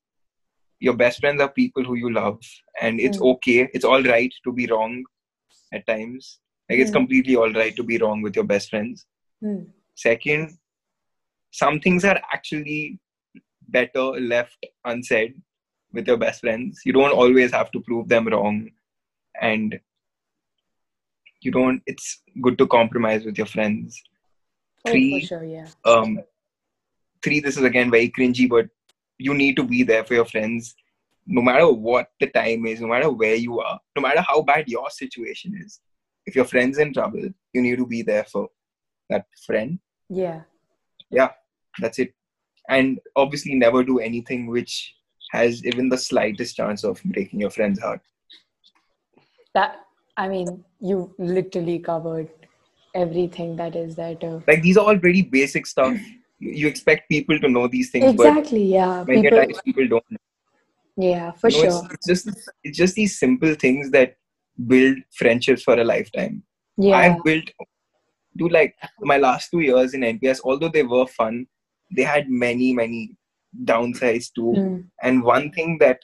your 0.81 0.95
best 0.95 1.20
friends 1.20 1.41
are 1.41 1.49
people 1.51 1.83
who 1.83 1.95
you 1.97 2.11
love, 2.12 2.39
and 2.81 3.01
it's 3.01 3.18
Mm. 3.18 3.31
okay. 3.33 3.68
It's 3.74 3.85
all 3.85 4.03
right 4.03 4.33
to 4.45 4.53
be 4.53 4.66
wrong 4.66 5.05
at 5.72 5.87
times. 5.89 6.39
Like, 6.70 6.79
it's 6.79 6.91
Mm. 6.93 6.99
completely 7.01 7.35
all 7.37 7.53
right 7.53 7.74
to 7.74 7.83
be 7.83 7.99
wrong 7.99 8.22
with 8.22 8.37
your 8.37 8.45
best 8.45 8.70
friends. 8.70 9.05
Hmm. 9.41 9.62
Second, 9.97 10.57
some 11.51 11.80
things 11.80 12.05
are 12.05 12.20
actually 12.32 12.99
better 13.68 14.03
left 14.03 14.64
unsaid 14.84 15.40
with 15.92 16.07
your 16.07 16.16
best 16.16 16.40
friends. 16.40 16.80
You 16.84 16.92
don't 16.92 17.12
always 17.12 17.53
have 17.53 17.70
to 17.72 17.80
prove 17.80 18.09
them 18.09 18.28
wrong, 18.28 18.70
and 19.40 19.78
you 21.40 21.51
don't. 21.51 21.82
It's 21.86 22.22
good 22.42 22.59
to 22.59 22.66
compromise 22.66 23.24
with 23.24 23.38
your 23.38 23.46
friends. 23.46 24.01
Oh, 24.86 24.90
for 24.90 24.92
Three, 24.92 25.20
sure, 25.24 25.44
yeah. 25.44 25.66
um 25.84 26.20
three 27.22 27.40
this 27.40 27.57
is 27.57 27.64
again 27.64 27.90
very 27.90 28.09
cringy 28.09 28.49
but 28.49 28.66
you 29.18 29.34
need 29.34 29.57
to 29.57 29.64
be 29.64 29.82
there 29.82 30.05
for 30.05 30.14
your 30.14 30.24
friends 30.24 30.76
no 31.26 31.42
matter 31.42 31.68
what 31.70 32.11
the 32.20 32.28
time 32.28 32.64
is 32.64 32.80
no 32.80 32.86
matter 32.86 33.11
where 33.11 33.34
you 33.34 33.59
are 33.61 33.78
no 33.96 34.03
matter 34.03 34.20
how 34.20 34.40
bad 34.40 34.68
your 34.68 34.88
situation 34.88 35.61
is 35.64 35.80
if 36.26 36.36
your 36.36 36.44
friend's 36.44 36.78
in 36.78 36.92
trouble 36.92 37.28
you 37.53 37.61
need 37.61 37.76
to 37.76 37.86
be 37.86 38.03
there 38.03 38.24
for 38.24 38.49
that 39.11 39.26
friend 39.44 39.80
Yeah. 40.09 40.42
Yeah 41.11 41.30
that's 41.80 41.98
it 41.98 42.12
and 42.68 42.98
obviously 43.16 43.54
never 43.54 43.82
do 43.82 43.98
anything 43.98 44.46
which 44.46 44.94
has 45.32 45.64
even 45.66 45.88
the 45.88 45.98
slightest 45.98 46.56
chance 46.56 46.84
of 46.84 47.02
breaking 47.04 47.40
your 47.40 47.50
friend's 47.50 47.80
heart 47.80 48.00
That, 49.54 49.80
I 50.16 50.28
mean, 50.28 50.64
you 50.80 51.14
literally 51.18 51.78
covered 51.78 52.28
everything 52.94 53.56
that 53.56 53.76
is 53.76 53.96
there 53.96 54.14
too. 54.14 54.42
like 54.46 54.62
these 54.62 54.76
are 54.76 54.86
all 54.86 54.98
pretty 54.98 55.22
basic 55.22 55.66
stuff 55.66 55.96
you, 56.38 56.50
you 56.52 56.68
expect 56.68 57.09
people 57.09 57.38
to 57.40 57.48
know 57.48 57.68
these 57.68 57.90
things 57.90 58.12
Exactly, 58.12 58.64
yeah. 58.64 59.04
many 59.06 59.22
People, 59.22 59.38
times 59.38 59.61
people 59.64 59.88
don't 59.88 60.04
yeah, 60.96 61.30
for 61.32 61.48
You 61.48 61.64
know, 61.64 61.70
sure. 61.70 61.88
it's, 61.92 62.09
it's 62.09 62.24
just 62.24 62.50
it's 62.64 62.76
just 62.76 62.94
these 62.96 63.18
simple 63.18 63.54
things 63.54 63.90
that 63.92 64.16
build 64.66 64.96
friendships 65.14 65.62
for 65.62 65.78
a 65.78 65.84
lifetime. 65.84 66.42
Yeah. 66.76 66.96
I've 66.96 67.22
built 67.22 67.44
do 68.39 68.49
like 68.49 68.74
my 69.01 69.18
last 69.18 69.51
two 69.51 69.61
years 69.61 69.95
in 69.95 70.01
NPS, 70.01 70.41
although 70.45 70.68
they 70.68 70.82
were 70.82 71.07
fun, 71.07 71.47
they 71.91 72.03
had 72.03 72.28
many, 72.28 72.72
many 72.72 73.16
downsides 73.64 74.32
too. 74.32 74.55
Mm. 74.57 74.84
And 75.03 75.22
one 75.22 75.51
thing 75.53 75.78
that 75.78 75.99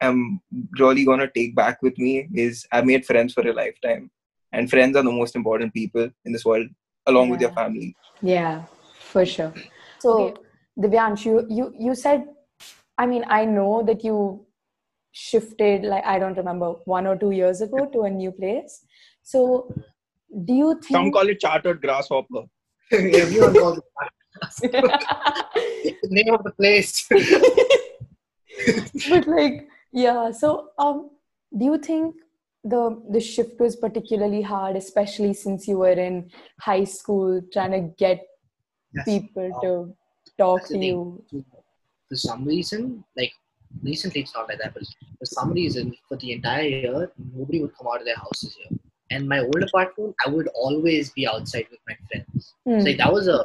I'm 0.00 0.40
really 0.78 1.04
gonna 1.04 1.30
take 1.34 1.54
back 1.54 1.82
with 1.82 1.98
me 1.98 2.28
is 2.34 2.66
I 2.72 2.82
made 2.82 3.04
friends 3.04 3.34
for 3.34 3.46
a 3.46 3.52
lifetime. 3.52 4.10
And 4.52 4.68
friends 4.68 4.96
are 4.96 5.02
the 5.02 5.12
most 5.12 5.36
important 5.36 5.72
people 5.72 6.08
in 6.24 6.32
this 6.32 6.44
world, 6.44 6.66
along 7.06 7.30
with 7.30 7.40
your 7.40 7.52
family. 7.52 7.94
Yeah, 8.20 8.64
for 8.98 9.24
sure. 9.24 9.54
So, 10.00 10.34
Divyansh, 10.78 11.24
you, 11.24 11.46
you 11.48 11.72
you 11.78 11.94
said, 11.94 12.24
I 12.98 13.06
mean, 13.06 13.24
I 13.28 13.44
know 13.44 13.82
that 13.84 14.02
you 14.02 14.46
shifted, 15.12 15.84
like 15.84 16.04
I 16.04 16.18
don't 16.18 16.36
remember, 16.36 16.72
one 16.84 17.06
or 17.06 17.16
two 17.16 17.30
years 17.30 17.60
ago 17.60 17.86
to 17.92 18.02
a 18.02 18.10
new 18.10 18.32
place. 18.32 18.84
So, 19.22 19.72
do 20.44 20.52
you 20.54 20.74
think? 20.74 20.96
Some 20.96 21.12
call 21.12 21.28
it 21.28 21.40
chartered 21.40 21.80
grasshopper. 21.80 22.42
Everyone 22.92 23.54
calls 23.54 23.78
it 23.78 23.84
the 24.72 25.96
name 26.10 26.34
of 26.34 26.44
the 26.44 26.52
place. 26.52 27.06
but 29.08 29.26
like, 29.26 29.68
yeah. 29.92 30.30
So, 30.30 30.68
um, 30.78 31.10
do 31.56 31.64
you 31.64 31.78
think 31.78 32.14
the 32.64 33.00
the 33.10 33.20
shift 33.20 33.58
was 33.60 33.76
particularly 33.76 34.42
hard, 34.42 34.76
especially 34.76 35.34
since 35.34 35.66
you 35.66 35.78
were 35.78 35.92
in 36.08 36.30
high 36.60 36.84
school, 36.84 37.40
trying 37.52 37.72
to 37.72 37.80
get 37.98 38.20
Yes. 38.92 39.04
people 39.04 39.44
Um, 39.54 39.60
to 39.62 39.94
talk 40.36 40.66
to 40.66 40.76
you? 40.76 41.22
for 42.08 42.16
some 42.16 42.44
reason, 42.44 43.04
like 43.16 43.32
recently 43.84 44.22
it's 44.22 44.34
not 44.34 44.48
like 44.48 44.58
that, 44.58 44.74
but 44.74 44.82
for 45.20 45.26
some 45.26 45.52
reason, 45.52 45.94
for 46.08 46.16
the 46.16 46.32
entire 46.32 46.64
year, 46.64 47.12
nobody 47.36 47.60
would 47.62 47.72
come 47.76 47.86
out 47.86 48.00
of 48.00 48.04
their 48.06 48.16
houses 48.16 48.56
here. 48.56 48.76
And 49.10 49.28
my 49.28 49.40
old 49.40 49.62
apartment, 49.62 50.14
I 50.24 50.30
would 50.30 50.48
always 50.54 51.10
be 51.10 51.26
outside 51.26 51.66
with 51.70 51.80
my 51.88 51.96
friends. 52.10 52.54
Hmm. 52.64 52.80
So 52.80 52.86
like 52.86 52.98
that 52.98 53.12
was 53.12 53.26
a 53.28 53.44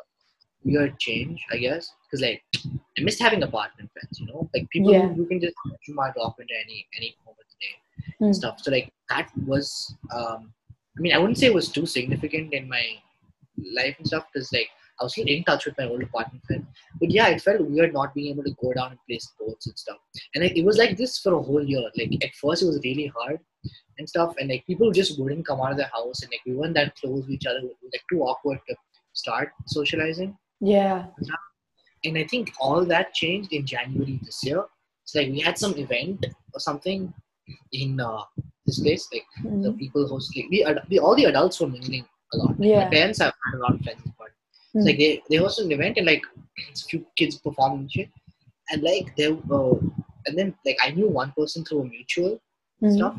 weird 0.64 0.98
change, 1.00 1.44
I 1.52 1.58
guess, 1.58 1.92
because 2.06 2.22
like 2.22 2.44
I 2.98 3.02
missed 3.02 3.20
having 3.22 3.42
apartment 3.44 3.90
friends. 3.94 4.20
You 4.20 4.28
know, 4.28 4.50
like 4.54 4.70
people 4.70 4.92
Yeah. 4.94 5.08
who 5.08 5.22
you 5.22 5.26
can 5.28 5.40
just 5.42 5.56
you 5.88 5.96
might 5.96 6.14
drop 6.14 6.40
into 6.40 6.54
any 6.54 6.88
any 6.98 7.16
moment 7.26 7.40
of 7.42 7.48
the 7.50 7.66
day 7.66 8.14
Hmm. 8.20 8.24
and 8.26 8.36
stuff. 8.36 8.60
So 8.62 8.72
like 8.72 8.92
that 9.10 9.30
was, 9.46 9.96
um, 10.14 10.54
I 10.98 11.02
mean, 11.02 11.14
I 11.14 11.18
wouldn't 11.18 11.38
say 11.38 11.48
it 11.48 11.54
was 11.54 11.70
too 11.70 11.86
significant 11.86 12.54
in 12.54 12.68
my 12.70 12.86
life 13.74 13.96
and 13.98 14.08
stuff 14.08 14.26
because 14.32 14.52
like 14.54 14.70
I 15.00 15.04
was 15.04 15.14
still 15.14 15.28
in 15.28 15.44
touch 15.44 15.66
with 15.66 15.78
my 15.78 15.86
old 15.86 16.02
apartment 16.02 16.44
friend. 16.46 16.66
But 17.00 17.12
yeah, 17.12 17.28
it 17.28 17.42
felt 17.42 17.62
weird 17.62 17.94
not 17.94 18.14
being 18.14 18.34
able 18.34 18.44
to 18.44 18.56
go 18.62 18.74
down 18.74 18.92
and 18.92 19.00
play 19.08 19.20
sports 19.20 19.68
and 19.68 19.78
stuff. 19.78 19.98
And 20.34 20.44
like, 20.44 20.56
it 20.56 20.64
was 20.64 20.78
like 20.78 20.96
this 20.98 21.20
for 21.20 21.34
a 21.34 21.42
whole 21.42 21.64
year. 21.64 21.82
Like 21.98 22.14
at 22.24 22.34
first 22.36 22.64
it 22.64 22.68
was 22.68 22.80
really 22.84 23.08
hard 23.08 23.40
and 23.98 24.08
stuff, 24.08 24.36
and 24.40 24.50
like 24.50 24.66
people 24.68 24.92
just 24.92 25.20
wouldn't 25.20 25.46
come 25.46 25.60
out 25.62 25.72
of 25.72 25.78
their 25.78 25.92
house, 25.94 26.22
and 26.22 26.32
like 26.32 26.42
we 26.46 26.54
weren't 26.54 26.76
that 26.76 26.96
close 26.96 27.22
with 27.22 27.30
each 27.30 27.46
other. 27.46 27.60
It 27.60 27.64
was 27.82 27.92
like 27.94 28.02
too 28.10 28.22
awkward 28.22 28.60
to 28.70 28.76
start 29.14 29.50
socializing. 29.68 30.38
Yeah. 30.62 31.06
And 32.04 32.18
I 32.18 32.24
think 32.26 32.52
all 32.60 32.86
that 32.86 33.14
changed 33.14 33.52
in 33.52 33.66
January 33.66 34.20
this 34.24 34.44
year. 34.44 34.64
It's 35.04 35.16
like 35.16 35.30
we 35.30 35.40
had 35.40 35.58
some 35.58 35.76
event 35.78 36.26
or 36.54 36.60
something 36.60 37.14
in 37.72 38.00
uh, 38.00 38.22
this 38.66 38.80
place, 38.80 39.08
like 39.14 39.24
the 39.44 39.70
Mhm. 39.72 39.78
people 39.78 40.08
hosting. 40.08 40.48
We, 40.52 40.66
we 40.90 41.00
all 41.00 41.16
the 41.16 41.26
adults 41.26 41.60
were 41.60 41.68
mingling 41.68 42.06
a 42.34 42.38
lot. 42.38 42.60
Like, 42.60 42.70
Yeah. 42.70 42.84
My 42.86 42.90
parents 42.92 43.20
have 43.20 43.34
had 43.46 43.58
a 43.58 43.62
lot 43.62 43.74
of 43.76 43.82
friends, 43.82 44.02
but 44.20 44.30
Mm. 44.76 44.80
it's 44.80 44.86
like 44.88 44.98
they 44.98 45.24
they 45.30 45.38
hosted 45.44 45.66
an 45.66 45.72
event 45.72 45.98
and 45.98 46.06
like 46.08 46.24
a 46.36 46.76
few 46.90 47.06
kids 47.18 47.38
performed 47.38 47.80
and 47.82 47.92
shit, 47.92 48.10
and 48.72 48.84
like 48.84 49.16
they 49.16 49.28
uh, 49.28 49.76
and 50.26 50.38
then 50.38 50.54
like 50.66 50.78
I 50.84 50.92
knew 50.92 51.08
one 51.08 51.32
person 51.38 51.64
through 51.64 51.82
a 51.82 51.86
mutual 51.86 52.40
Mhm. 52.84 52.96
stuff. 52.96 53.16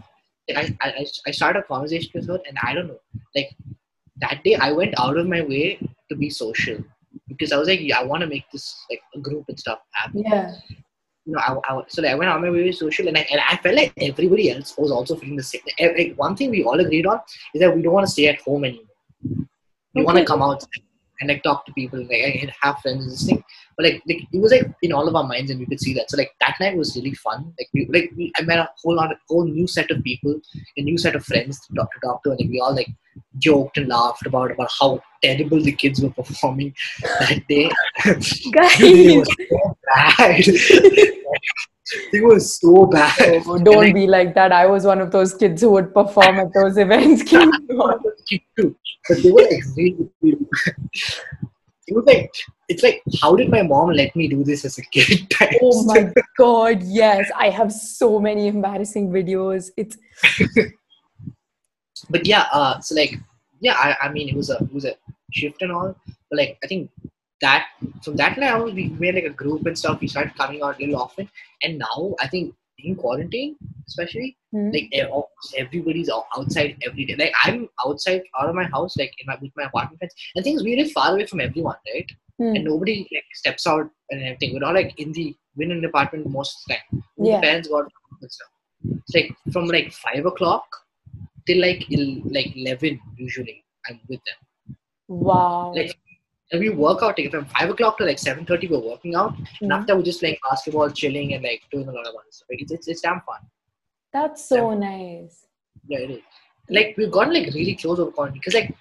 Like, 0.48 0.76
I, 0.82 0.88
I 0.88 1.06
I- 1.26 1.30
started 1.30 1.60
a 1.60 1.62
conversation 1.62 2.10
with 2.14 2.28
her, 2.28 2.38
and 2.48 2.56
I 2.62 2.74
don't 2.74 2.88
know, 2.88 3.00
like 3.34 3.50
that 4.20 4.42
day 4.44 4.54
I 4.56 4.70
went 4.72 4.94
out 5.00 5.16
of 5.16 5.26
my 5.26 5.40
way 5.42 5.78
to 6.10 6.14
be 6.16 6.28
social 6.30 6.78
because 7.28 7.52
I 7.52 7.56
was 7.56 7.68
like, 7.68 7.80
yeah, 7.80 7.98
I 8.00 8.04
want 8.04 8.20
to 8.22 8.26
make 8.34 8.44
this 8.52 8.66
like 8.90 9.00
a 9.14 9.20
group 9.20 9.44
and 9.48 9.58
stuff 9.58 9.80
happen 9.92 10.22
Yeah. 10.26 10.54
you 11.24 11.32
know, 11.32 11.40
I, 11.40 11.56
I, 11.68 11.82
so 11.88 12.02
like 12.02 12.12
I 12.12 12.14
went 12.14 12.30
on 12.30 12.40
my 12.42 12.50
way 12.50 12.62
to 12.64 12.72
social, 12.72 13.08
and 13.08 13.16
I, 13.18 13.26
and 13.32 13.40
I 13.50 13.56
felt 13.56 13.74
like 13.76 13.92
everybody 14.00 14.50
else 14.52 14.76
was 14.78 14.92
also 14.92 15.16
feeling 15.16 15.36
the 15.36 15.42
same. 15.42 15.62
Like, 15.80 15.96
like, 15.98 16.12
one 16.16 16.36
thing 16.36 16.50
we 16.50 16.62
all 16.64 16.78
agreed 16.78 17.06
on 17.06 17.18
is 17.54 17.60
that 17.60 17.74
we 17.74 17.82
don't 17.82 17.92
want 17.94 18.06
to 18.06 18.12
stay 18.12 18.28
at 18.28 18.40
home 18.42 18.64
anymore. 18.64 18.84
We 19.94 20.04
want 20.04 20.18
to 20.18 20.24
come 20.24 20.42
out 20.42 20.62
and 21.20 21.28
like 21.28 21.42
talk 21.42 21.64
to 21.66 21.72
people, 21.72 22.00
like 22.00 22.42
and 22.42 22.52
have 22.60 22.78
friends 22.80 23.04
and 23.04 23.12
this 23.12 23.26
thing. 23.26 23.42
But 23.76 23.86
like, 23.86 24.02
like 24.08 24.22
it 24.32 24.40
was 24.40 24.52
like 24.52 24.70
in 24.82 24.92
all 24.92 25.08
of 25.08 25.16
our 25.16 25.24
minds, 25.24 25.50
and 25.50 25.60
we 25.60 25.66
could 25.66 25.80
see 25.80 25.94
that. 25.94 26.10
So 26.10 26.16
like 26.16 26.32
that 26.40 26.56
night 26.60 26.76
was 26.76 26.96
really 26.96 27.14
fun. 27.14 27.52
Like 27.58 27.68
we 27.74 27.86
like 27.92 28.12
we, 28.16 28.32
I 28.36 28.42
met 28.42 28.58
a 28.58 28.68
whole 28.82 28.94
lot, 28.94 29.12
of, 29.12 29.18
whole 29.28 29.44
new 29.44 29.66
set 29.66 29.90
of 29.90 30.02
people, 30.02 30.40
a 30.76 30.82
new 30.82 30.98
set 30.98 31.14
of 31.14 31.24
friends 31.24 31.60
to 31.66 31.74
talk 31.74 31.92
to, 31.92 32.00
talk 32.00 32.22
to 32.24 32.30
and 32.30 32.40
like 32.40 32.48
we 32.48 32.60
all 32.60 32.74
like 32.74 32.88
joked 33.38 33.76
and 33.78 33.88
laughed 33.88 34.26
about 34.26 34.50
about 34.50 34.70
how 34.78 35.00
terrible 35.22 35.60
the 35.60 35.72
kids 35.72 36.02
were 36.02 36.10
performing 36.10 36.74
that 37.02 37.42
day. 37.48 37.70
Guys, 38.04 38.80
were 38.80 39.24
so 39.24 39.78
bad. 39.94 40.44
it 42.12 42.24
was 42.24 42.58
so 42.58 42.86
bad. 42.86 43.42
oh, 43.46 43.58
don't 43.58 43.92
be 43.92 44.06
like 44.06 44.34
that. 44.34 44.52
I 44.52 44.66
was 44.66 44.84
one 44.84 45.00
of 45.00 45.10
those 45.10 45.34
kids 45.34 45.62
who 45.62 45.70
would 45.70 45.94
perform 45.94 46.40
at 46.40 46.52
those 46.54 46.78
events. 46.78 47.32
Keep 48.26 48.42
going. 48.56 48.70
too. 48.70 48.76
But 49.08 49.22
they 49.22 49.30
were 49.30 49.42
like 49.42 49.64
really, 49.76 50.10
really 50.20 50.46
It 51.86 51.94
was 51.94 52.04
like 52.04 52.32
it's 52.68 52.82
like 52.82 53.02
how 53.22 53.36
did 53.36 53.48
my 53.48 53.62
mom 53.62 53.90
let 53.90 54.14
me 54.16 54.26
do 54.28 54.42
this 54.42 54.64
as 54.64 54.78
a 54.78 54.82
kid? 54.82 55.32
Oh 55.62 55.84
my 55.84 56.12
god, 56.36 56.82
yes. 56.82 57.30
I 57.36 57.50
have 57.50 57.72
so 57.72 58.18
many 58.18 58.48
embarrassing 58.48 59.10
videos. 59.10 59.70
It's 59.76 59.96
but 62.10 62.26
yeah, 62.26 62.46
uh, 62.52 62.80
so 62.80 62.94
like 62.94 63.18
yeah, 63.60 63.74
I, 63.74 63.96
I 64.06 64.12
mean 64.12 64.28
it 64.28 64.36
was 64.36 64.50
a 64.50 64.56
it 64.56 64.72
was 64.72 64.84
a 64.84 64.94
shift 65.32 65.62
and 65.62 65.72
all, 65.72 65.94
but 66.30 66.36
like 66.38 66.58
I 66.64 66.66
think 66.66 66.90
that 67.40 67.66
from 68.02 68.16
that 68.16 68.38
on 68.38 68.74
we 68.74 68.88
made 68.88 69.14
like 69.14 69.24
a 69.24 69.30
group 69.30 69.66
and 69.66 69.78
stuff. 69.78 70.00
We 70.00 70.08
started 70.08 70.34
coming 70.36 70.62
out 70.62 70.78
a 70.78 70.80
little 70.80 71.00
often, 71.00 71.30
and 71.62 71.78
now 71.78 72.14
I 72.20 72.26
think 72.26 72.54
in 72.86 72.94
quarantine 73.02 73.56
especially 73.88 74.28
Hmm. 74.56 74.70
like 74.74 74.90
everybody's 75.58 76.10
outside 76.36 76.76
every 76.86 77.04
day. 77.04 77.16
Like 77.16 77.32
I'm 77.44 77.68
outside 77.84 78.22
out 78.40 78.48
of 78.48 78.54
my 78.54 78.64
house, 78.64 78.96
like 78.96 79.12
in 79.20 79.26
my 79.26 79.36
with 79.40 79.52
my 79.56 79.64
apartment 79.64 79.98
friends. 79.98 80.14
And 80.34 80.44
things 80.44 80.62
we 80.62 80.76
live 80.76 80.92
far 80.92 81.12
away 81.12 81.26
from 81.26 81.40
everyone, 81.40 81.76
right? 81.94 82.10
Hmm. 82.38 82.54
And 82.56 82.64
nobody 82.64 82.94
like 83.16 83.24
steps 83.34 83.66
out 83.66 83.90
and 84.10 84.22
everything. 84.22 84.54
We're 84.54 84.66
all 84.66 84.74
like 84.74 84.98
in 84.98 85.12
the 85.12 85.26
we're 85.56 85.70
in 85.70 85.82
the 85.82 85.88
apartment 85.88 86.28
most 86.38 86.56
of 86.56 86.62
the 86.68 86.74
time. 86.74 87.04
Yeah. 87.18 87.36
The 87.36 87.46
parents 87.46 87.68
got 87.68 87.92
stuff. 88.36 88.48
It's 88.84 89.14
like 89.14 89.30
from 89.52 89.66
like 89.66 89.92
five 89.92 90.24
o'clock 90.32 90.64
till 91.46 91.60
like 91.60 91.84
el- 91.92 92.22
like 92.38 92.56
eleven 92.56 92.98
usually. 93.16 93.62
I'm 93.88 94.00
with 94.08 94.20
them. 94.28 94.76
Wow. 95.08 95.72
Like 95.76 95.96
and 96.52 96.60
we 96.60 96.70
work 96.70 97.02
out 97.02 97.18
like, 97.18 97.30
from 97.30 97.44
five 97.46 97.70
o'clock 97.70 97.98
to 97.98 98.04
like 98.04 98.18
seven 98.18 98.46
thirty. 98.46 98.68
We're 98.68 98.78
working 98.78 99.14
out, 99.14 99.36
and 99.38 99.48
Hmm. 99.60 99.72
after 99.72 99.96
we're 99.96 100.02
just 100.02 100.20
playing 100.20 100.36
basketball, 100.48 100.90
chilling, 100.90 101.34
and 101.34 101.42
like 101.42 101.62
doing 101.72 101.88
a 101.88 101.92
lot 101.92 102.06
of 102.06 102.14
other 102.14 102.30
stuff. 102.30 102.48
Like, 102.50 102.62
it's, 102.62 102.72
it's 102.72 102.88
it's 102.88 103.00
damn 103.00 103.20
fun. 103.22 103.40
That's 104.12 104.44
so 104.48 104.72
nice. 104.74 105.46
Yeah, 105.88 105.98
it 106.00 106.10
is. 106.10 106.22
Like 106.70 106.94
we've 106.96 107.10
gotten 107.10 107.34
like 107.34 107.52
really 107.54 107.74
close 107.76 107.98
over 107.98 108.10
quarantine 108.10 108.40
because 108.40 108.54
like 108.54 108.74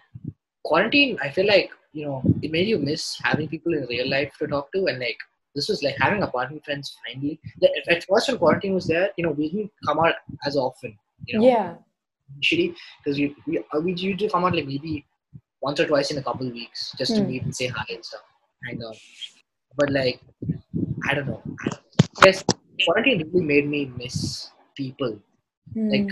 quarantine, 0.63 1.18
I 1.22 1.30
feel 1.30 1.47
like 1.47 1.70
you 1.93 2.05
know 2.05 2.22
it 2.41 2.51
made 2.51 2.68
you 2.68 2.78
miss 2.78 3.18
having 3.24 3.47
people 3.47 3.74
in 3.74 3.86
real 3.88 4.09
life 4.09 4.34
to 4.39 4.47
talk 4.47 4.72
to, 4.74 4.86
and 4.88 4.99
like 4.99 5.18
this 5.55 5.70
was 5.70 5.82
like 5.84 5.95
having 5.99 6.22
apartment 6.24 6.63
friends 6.66 6.95
finally. 7.05 7.39
Like, 7.61 7.72
At 7.89 8.05
first, 8.09 8.28
when 8.28 8.38
quarantine 8.38 8.74
was 8.76 8.88
there, 8.88 9.09
you 9.18 9.24
know, 9.26 9.32
we 9.32 9.49
didn't 9.49 9.72
come 9.86 9.99
out 9.99 10.16
as 10.45 10.57
often. 10.57 10.97
You 11.26 11.39
know, 11.39 11.45
Yeah. 11.45 11.76
initially 12.36 12.76
because 13.03 13.18
we 13.20 13.36
we 13.47 13.59
uh, 13.59 13.80
we 13.80 13.93
used 13.93 14.20
to 14.20 14.30
come 14.30 14.45
out 14.45 14.55
like 14.55 14.66
maybe 14.68 15.05
once 15.68 15.80
or 15.82 15.88
twice 15.91 16.09
in 16.13 16.18
a 16.22 16.26
couple 16.28 16.47
of 16.47 16.53
weeks 16.61 16.82
just 16.99 17.11
to 17.16 17.22
Hmm. 17.22 17.30
meet 17.32 17.43
and 17.47 17.55
say 17.59 17.68
hi 17.78 17.86
and 17.95 18.03
stuff, 18.09 18.26
hang 18.66 18.80
out. 18.88 18.97
But 19.80 19.89
like, 19.99 20.20
I 21.09 21.13
don't 21.16 21.28
know. 21.32 21.41
I 22.18 22.22
guess 22.26 22.43
quarantine 22.86 23.20
really 23.34 23.45
made 23.53 23.68
me 23.76 23.82
miss 24.01 24.18
people 24.82 25.13
Hmm. 25.74 25.89
like 25.93 26.09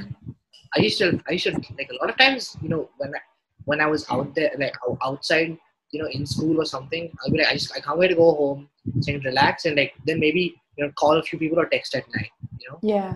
I 0.76 0.80
used 0.86 0.98
to 1.02 1.08
I 1.30 1.34
used 1.38 1.46
to 1.48 1.52
like 1.80 1.90
a 1.94 1.98
lot 2.02 2.10
of 2.12 2.18
times 2.22 2.44
you 2.64 2.70
know 2.74 2.82
when 3.00 3.12
I 3.18 3.22
when 3.70 3.80
I 3.86 3.88
was 3.94 4.04
out 4.14 4.30
there 4.38 4.52
like 4.64 4.76
outside 5.08 5.50
you 5.92 6.00
know 6.02 6.10
in 6.18 6.24
school 6.34 6.56
or 6.62 6.66
something 6.76 7.04
I'll 7.20 7.32
be 7.34 7.40
like 7.42 7.52
I 7.52 7.54
just 7.60 7.76
I 7.78 7.82
can't 7.86 8.00
wait 8.00 8.10
to 8.14 8.18
go 8.22 8.30
home 8.40 8.62
and 9.08 9.26
relax 9.30 9.66
and 9.70 9.76
like 9.82 9.94
then 10.08 10.20
maybe 10.26 10.44
you 10.78 10.82
know 10.86 10.92
call 11.02 11.16
a 11.20 11.26
few 11.28 11.38
people 11.44 11.60
or 11.64 11.68
text 11.76 11.96
at 12.00 12.08
night 12.16 12.32
you 12.62 12.68
know 12.70 12.80
yeah. 12.94 13.12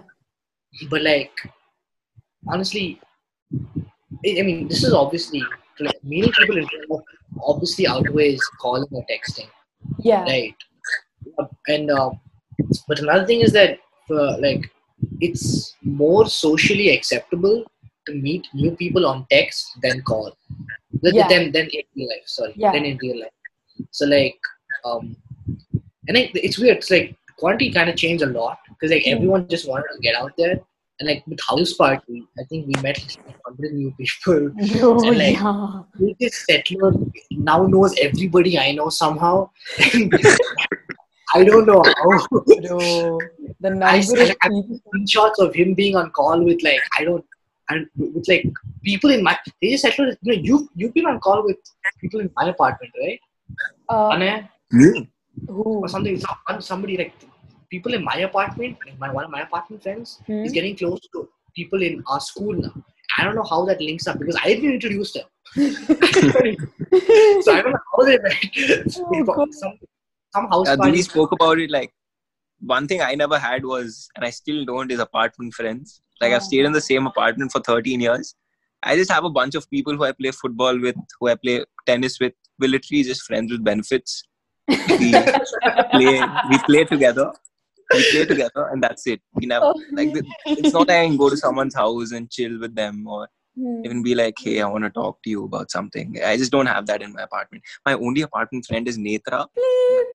but 0.93 1.01
like 1.11 1.35
honestly 2.53 2.85
I 4.27 4.29
I 4.39 4.43
mean 4.49 4.59
this 4.73 4.83
is 4.89 4.93
obviously 5.03 5.43
like 5.85 6.03
meeting 6.03 6.31
people 6.37 6.57
in 6.57 6.67
obviously 7.41 7.87
outweighs 7.87 8.41
calling 8.61 8.87
or 8.91 9.05
texting 9.11 9.49
Yeah. 9.99 10.23
right 10.23 10.55
and 11.67 11.91
uh, 11.91 12.11
but 12.87 12.99
another 12.99 13.25
thing 13.25 13.41
is 13.41 13.51
that 13.53 13.79
uh, 14.09 14.37
like 14.39 14.71
it's 15.21 15.75
more 15.83 16.27
socially 16.27 16.89
acceptable 16.89 17.63
to 18.07 18.13
meet 18.13 18.47
new 18.53 18.71
people 18.75 19.05
on 19.05 19.25
text 19.29 19.67
than 19.81 20.01
call 20.01 20.31
than, 21.01 21.13
Yeah. 21.15 21.27
than, 21.27 21.51
than 21.51 21.67
in 21.67 21.83
real 21.95 22.09
life 22.09 22.23
sorry 22.25 22.53
Yeah. 22.55 22.71
than 22.71 22.85
in 22.85 22.97
real 22.97 23.19
life 23.19 23.35
so 23.91 24.05
like 24.05 24.39
um 24.85 25.15
and 26.07 26.17
it, 26.17 26.31
it's 26.35 26.57
weird 26.57 26.77
it's 26.77 26.89
like 26.89 27.15
quarantine 27.37 27.73
kind 27.73 27.89
of 27.89 27.95
changed 27.95 28.23
a 28.23 28.27
lot 28.27 28.57
because 28.69 28.91
like 28.91 29.03
Hmm. 29.05 29.15
everyone 29.15 29.47
just 29.47 29.67
wanted 29.67 29.89
to 29.93 29.99
get 29.99 30.15
out 30.15 30.31
there 30.37 30.59
like 31.05 31.23
with 31.27 31.39
house 31.47 31.73
party 31.73 32.23
i 32.39 32.43
think 32.49 32.65
we 32.67 32.73
met 32.81 32.97
like 33.25 33.37
100 33.45 33.73
new 33.73 33.91
people 33.99 34.49
Oh, 34.87 34.93
And, 35.07 35.17
like, 35.17 35.37
yeah. 35.39 36.13
this 36.19 36.45
settler 36.49 36.91
now 37.31 37.65
knows 37.67 37.93
everybody 38.01 38.57
I 38.57 38.71
know 38.71 38.89
somehow. 38.89 39.49
I 41.35 41.43
don't 41.43 41.65
know 41.65 41.83
how. 41.83 42.27
Bro, 42.29 43.19
the 43.59 43.69
number 43.69 43.85
I, 43.85 43.97
of 43.97 44.09
I, 44.17 44.35
I 44.41 44.49
people. 44.49 44.79
screenshots 44.87 45.39
of 45.45 45.53
him 45.53 45.73
being 45.73 45.95
on 45.95 46.09
call 46.11 46.41
with 46.43 46.61
like 46.63 46.79
I 46.97 47.03
don't 47.03 47.23
and 47.69 47.85
with 47.97 48.27
like 48.29 48.45
people 48.83 49.09
in 49.11 49.21
my 49.23 49.37
they 49.61 49.71
just 49.71 49.83
settled 49.83 50.15
you 50.21 50.33
know 50.33 50.39
you 50.49 50.69
you've 50.75 50.93
been 50.93 51.05
on 51.05 51.19
call 51.19 51.43
with 51.43 51.57
people 52.01 52.21
in 52.21 52.31
my 52.37 52.45
apartment 52.49 52.93
right 53.03 53.19
Uh, 53.89 54.09
Anay? 54.15 54.49
Me? 54.71 55.09
who? 55.47 55.63
or 55.83 55.87
something 55.89 56.15
some, 56.19 56.61
somebody 56.61 56.95
like 57.01 57.13
people 57.69 57.93
in 57.93 58.03
my 58.03 58.17
apartment 58.29 58.77
my 59.03 59.09
one 59.17 59.25
of 59.27 59.31
my 59.37 59.41
apartment 59.47 59.81
friends 59.83 60.19
Hmm? 60.27 60.43
is 60.45 60.51
getting 60.57 60.75
close 60.81 61.01
to 61.15 61.27
people 61.55 61.81
in 61.89 62.03
our 62.07 62.19
school 62.29 62.53
now 62.53 62.73
I 63.17 63.23
don't 63.23 63.35
know 63.39 63.47
how 63.51 63.59
that 63.65 63.81
links 63.81 64.07
up 64.07 64.19
because 64.19 64.37
I 64.43 64.47
didn't 64.53 64.73
introduce 64.77 65.11
them 65.13 65.27
so 67.41 67.51
I 67.53 67.61
don't 67.61 67.71
know 67.71 67.85
how 67.95 68.03
they 68.09 68.17
met 68.19 68.35
Oh, 68.99 69.47
some 69.51 69.73
some 70.35 70.47
house 70.53 70.67
Uh, 70.69 70.77
party 70.77 71.01
spoke 71.01 71.31
about 71.39 71.59
it 71.59 71.71
like 71.71 71.91
one 72.75 72.87
thing 72.87 73.01
I 73.01 73.13
never 73.13 73.37
had 73.37 73.63
was, 73.63 74.09
and 74.15 74.25
I 74.25 74.31
still 74.31 74.65
don't, 74.65 74.91
is 74.91 74.99
apartment 74.99 75.53
friends. 75.53 76.01
Like 76.19 76.33
I've 76.33 76.41
stayed 76.41 76.65
in 76.65 76.71
the 76.71 76.81
same 76.81 77.05
apartment 77.05 77.51
for 77.51 77.61
13 77.61 78.01
years. 78.01 78.33
I 78.81 78.95
just 78.95 79.11
have 79.11 79.25
a 79.25 79.29
bunch 79.29 79.53
of 79.53 79.69
people 79.69 79.95
who 79.95 80.03
I 80.05 80.11
play 80.11 80.31
football 80.31 80.79
with, 80.85 80.95
who 81.19 81.27
I 81.29 81.35
play 81.35 81.63
tennis 81.85 82.19
with. 82.19 82.33
We're 82.59 82.69
literally 82.71 83.03
just 83.03 83.21
friends 83.27 83.51
with 83.51 83.63
benefits. 83.63 84.23
We 84.67 85.11
play, 85.91 86.27
we 86.49 86.57
play 86.65 86.83
together. 86.85 87.31
We 87.93 88.03
play 88.11 88.25
together, 88.25 88.67
and 88.71 88.83
that's 88.83 89.07
it. 89.07 89.21
We 89.33 89.45
never 89.45 89.65
Oh. 89.67 89.81
like 89.93 90.09
it's 90.45 90.73
not 90.73 90.87
like 90.89 90.97
I 90.97 91.05
can 91.07 91.17
go 91.17 91.29
to 91.29 91.37
someone's 91.37 91.75
house 91.75 92.11
and 92.11 92.29
chill 92.29 92.59
with 92.59 92.75
them 92.75 93.07
or 93.07 93.27
Hmm. 93.59 93.81
even 93.85 94.03
be 94.03 94.13
like, 94.13 94.35
hey, 94.39 94.61
I 94.61 94.67
want 94.67 94.83
to 94.83 94.91
talk 94.91 95.21
to 95.23 95.29
you 95.31 95.43
about 95.45 95.71
something. 95.71 96.19
I 96.23 96.37
just 96.37 96.51
don't 96.51 96.67
have 96.67 96.85
that 96.87 97.01
in 97.01 97.13
my 97.13 97.23
apartment. 97.23 97.63
My 97.87 97.93
only 97.93 98.21
apartment 98.21 98.65
friend 98.67 98.87
is 98.87 98.99
Netra. 98.99 99.47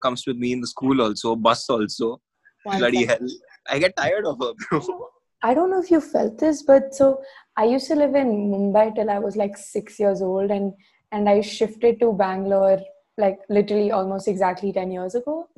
Comes 0.00 0.24
with 0.28 0.36
me 0.36 0.52
in 0.52 0.60
the 0.60 0.66
school 0.68 1.02
also, 1.02 1.34
bus 1.34 1.68
also. 1.68 2.20
One 2.62 2.78
Bloody 2.78 3.06
second. 3.06 3.28
hell. 3.28 3.28
I 3.68 3.78
get 3.80 3.96
tired 3.96 4.26
of 4.26 4.38
her, 4.40 4.52
bro. 4.70 5.08
I 5.42 5.54
don't 5.54 5.70
know 5.70 5.80
if 5.82 5.90
you 5.90 6.00
felt 6.00 6.38
this, 6.38 6.62
but 6.62 6.94
so 6.94 7.20
I 7.56 7.64
used 7.64 7.88
to 7.88 7.96
live 7.96 8.14
in 8.14 8.28
Mumbai 8.52 8.94
till 8.94 9.10
I 9.10 9.18
was 9.18 9.34
like 9.36 9.56
six 9.56 9.98
years 9.98 10.22
old, 10.22 10.52
and 10.52 10.72
and 11.10 11.28
I 11.28 11.40
shifted 11.40 11.98
to 12.00 12.12
Bangalore 12.12 12.78
like 13.18 13.40
literally 13.48 13.90
almost 13.90 14.28
exactly 14.28 14.72
ten 14.72 14.92
years 14.92 15.16
ago. 15.16 15.48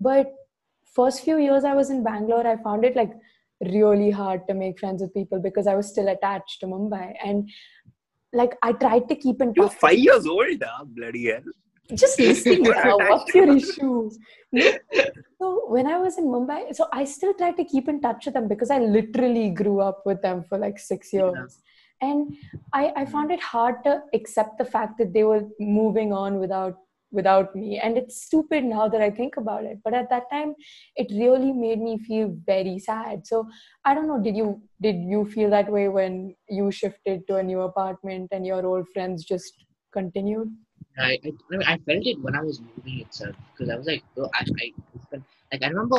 But 0.00 0.32
first 0.94 1.24
few 1.24 1.38
years 1.38 1.64
I 1.64 1.74
was 1.74 1.90
in 1.90 2.02
Bangalore, 2.04 2.46
I 2.46 2.56
found 2.62 2.84
it 2.84 2.96
like 2.96 3.12
really 3.60 4.10
hard 4.10 4.46
to 4.48 4.54
make 4.54 4.78
friends 4.78 5.02
with 5.02 5.14
people 5.14 5.40
because 5.40 5.66
I 5.66 5.74
was 5.74 5.88
still 5.88 6.08
attached 6.08 6.60
to 6.60 6.66
Mumbai, 6.66 7.14
and 7.24 7.48
like 8.32 8.56
I 8.62 8.72
tried 8.72 9.08
to 9.08 9.16
keep 9.16 9.40
in 9.40 9.52
You're 9.56 9.68
touch. 9.68 9.78
five 9.78 9.98
years 9.98 10.26
old, 10.26 10.62
huh? 10.62 10.84
bloody 10.84 11.26
hell. 11.26 11.42
just 11.94 12.18
listen 12.18 12.64
You're 12.64 12.84
now. 12.84 12.98
What's 12.98 13.34
your 13.34 13.56
issue? 13.56 14.10
So 15.40 15.66
when 15.68 15.86
I 15.86 15.98
was 15.98 16.16
in 16.16 16.24
Mumbai, 16.24 16.74
so 16.74 16.86
I 16.92 17.04
still 17.04 17.34
tried 17.34 17.56
to 17.58 17.64
keep 17.64 17.88
in 17.88 18.00
touch 18.00 18.24
with 18.24 18.34
them 18.34 18.48
because 18.48 18.70
I 18.70 18.78
literally 18.78 19.50
grew 19.50 19.80
up 19.80 20.02
with 20.06 20.22
them 20.22 20.44
for 20.48 20.56
like 20.58 20.78
six 20.78 21.12
years. 21.12 21.58
And 22.00 22.36
I, 22.72 22.92
I 22.96 23.04
found 23.04 23.30
it 23.30 23.40
hard 23.40 23.82
to 23.84 24.02
accept 24.14 24.58
the 24.58 24.64
fact 24.64 24.98
that 24.98 25.12
they 25.12 25.24
were 25.24 25.42
moving 25.58 26.12
on 26.12 26.38
without 26.38 26.78
without 27.14 27.54
me. 27.54 27.80
And 27.82 27.96
it's 27.96 28.22
stupid 28.22 28.64
now 28.64 28.88
that 28.88 29.00
I 29.00 29.10
think 29.10 29.36
about 29.36 29.64
it. 29.64 29.78
But 29.84 29.94
at 29.94 30.10
that 30.10 30.24
time, 30.30 30.54
it 30.96 31.06
really 31.10 31.52
made 31.52 31.80
me 31.80 31.98
feel 31.98 32.36
very 32.44 32.78
sad. 32.78 33.26
So 33.26 33.48
I 33.84 33.94
don't 33.94 34.08
know, 34.08 34.20
did 34.22 34.36
you 34.36 34.60
did 34.80 34.96
you 34.96 35.24
feel 35.30 35.50
that 35.50 35.70
way 35.70 35.88
when 35.88 36.34
you 36.48 36.70
shifted 36.70 37.26
to 37.28 37.36
a 37.36 37.42
new 37.42 37.60
apartment 37.60 38.28
and 38.32 38.46
your 38.46 38.66
old 38.66 38.86
friends 38.92 39.24
just 39.24 39.64
continued? 39.92 40.50
I, 40.98 41.02
I, 41.02 41.18
I, 41.24 41.56
mean, 41.56 41.62
I 41.66 41.78
felt 41.78 42.06
it 42.06 42.20
when 42.20 42.36
I 42.36 42.42
was 42.42 42.60
moving 42.60 43.00
itself 43.00 43.34
because 43.52 43.70
I 43.70 43.76
was 43.76 43.86
like, 43.86 44.04
oh, 44.18 44.30
I, 44.34 44.44
I 44.60 44.72
like 45.52 45.62
I 45.62 45.68
remember. 45.68 45.96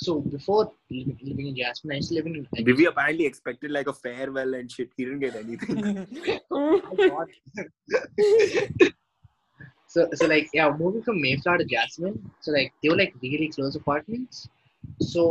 So 0.00 0.20
before 0.20 0.72
living, 0.90 1.18
living 1.22 1.46
in 1.48 1.56
Jasmine, 1.56 1.92
I 1.92 1.96
used 1.96 2.08
to 2.08 2.16
live 2.16 2.26
in. 2.26 2.46
Like, 2.52 2.66
Vivi 2.66 2.86
apparently 2.86 3.26
expected 3.26 3.70
like 3.70 3.86
a 3.86 3.92
farewell 3.92 4.54
and 4.54 4.70
shit. 4.70 4.90
He 4.96 5.04
didn't 5.04 5.20
get 5.20 5.36
anything. 5.36 6.42
oh 6.50 6.82
my 6.98 7.08
God. 7.08 8.92
So 9.94 10.08
so 10.18 10.26
like 10.34 10.48
yeah, 10.58 10.68
moving 10.82 11.02
from 11.06 11.20
Mayflower 11.24 11.58
to 11.58 11.64
Jasmine, 11.72 12.18
so 12.40 12.52
like 12.58 12.72
they 12.82 12.88
were 12.92 12.96
like 13.02 13.14
really 13.22 13.48
close 13.56 13.76
apartments. 13.82 14.48
So 15.00 15.24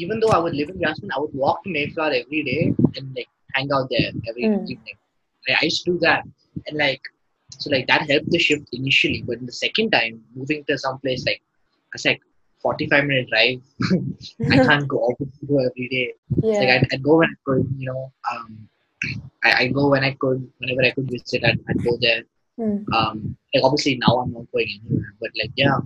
even 0.00 0.20
though 0.20 0.32
I 0.36 0.38
would 0.38 0.54
live 0.54 0.68
in 0.72 0.80
Jasmine, 0.80 1.10
I 1.16 1.20
would 1.20 1.34
walk 1.44 1.62
to 1.64 1.70
Mayflower 1.76 2.12
every 2.22 2.42
day 2.50 2.62
and 2.96 3.14
like 3.16 3.30
hang 3.54 3.70
out 3.76 3.88
there 3.94 4.10
every 4.28 4.44
Mm. 4.48 4.68
evening. 4.72 4.98
Like, 5.48 5.58
I 5.60 5.64
used 5.64 5.84
to 5.84 5.92
do 5.92 5.98
that, 6.06 6.24
and 6.66 6.76
like 6.84 7.00
so 7.58 7.70
like 7.74 7.86
that 7.92 8.08
helped 8.10 8.30
the 8.30 8.38
shift 8.46 8.68
initially. 8.80 9.22
But 9.26 9.38
in 9.38 9.46
the 9.46 9.58
second 9.64 9.90
time, 9.98 10.20
moving 10.34 10.64
to 10.68 10.76
some 10.84 10.98
place 11.04 11.24
like 11.30 11.40
it's 11.94 12.04
like 12.10 12.20
forty 12.66 12.86
five 12.92 13.04
minute 13.12 13.28
drive. 13.32 13.62
I 14.54 14.58
can't 14.68 14.86
go 14.96 15.00
go 15.48 15.58
every 15.68 15.88
day. 15.96 16.06
yeah. 16.42 16.58
Like 16.60 16.70
I'd, 16.76 16.86
I'd 16.92 17.02
go 17.08 17.16
when 17.22 17.30
I 17.30 17.38
could, 17.46 17.64
you 17.78 17.86
know. 17.92 18.12
Um, 18.32 18.68
I 19.42 19.50
I 19.62 19.66
go 19.78 19.88
when 19.94 20.04
I 20.10 20.12
could, 20.20 20.46
whenever 20.58 20.82
I 20.88 20.90
could 20.90 21.10
visit. 21.10 21.42
I'd, 21.50 21.58
I'd 21.70 21.82
go 21.88 21.96
there. 22.06 22.22
Hmm. 22.56 22.78
Um, 22.94 23.36
like 23.54 23.64
obviously 23.64 23.98
now 24.06 24.18
I'm 24.18 24.32
not 24.32 24.50
going 24.52 24.68
anywhere, 24.84 25.14
but 25.20 25.30
like 25.40 25.52
yeah, 25.56 25.78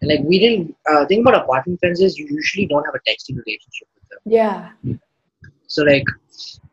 and 0.00 0.10
like 0.10 0.20
we 0.24 0.38
didn't. 0.38 0.76
Uh, 0.90 1.06
thing 1.06 1.20
about 1.20 1.42
apartment 1.42 1.80
friends 1.80 2.00
is 2.00 2.18
you 2.18 2.26
usually 2.30 2.66
don't 2.66 2.84
have 2.84 2.94
a 2.94 3.10
texting 3.10 3.36
relationship 3.36 3.88
with 3.94 4.08
them. 4.10 4.20
Yeah. 4.26 4.70
So 5.66 5.82
like 5.82 6.04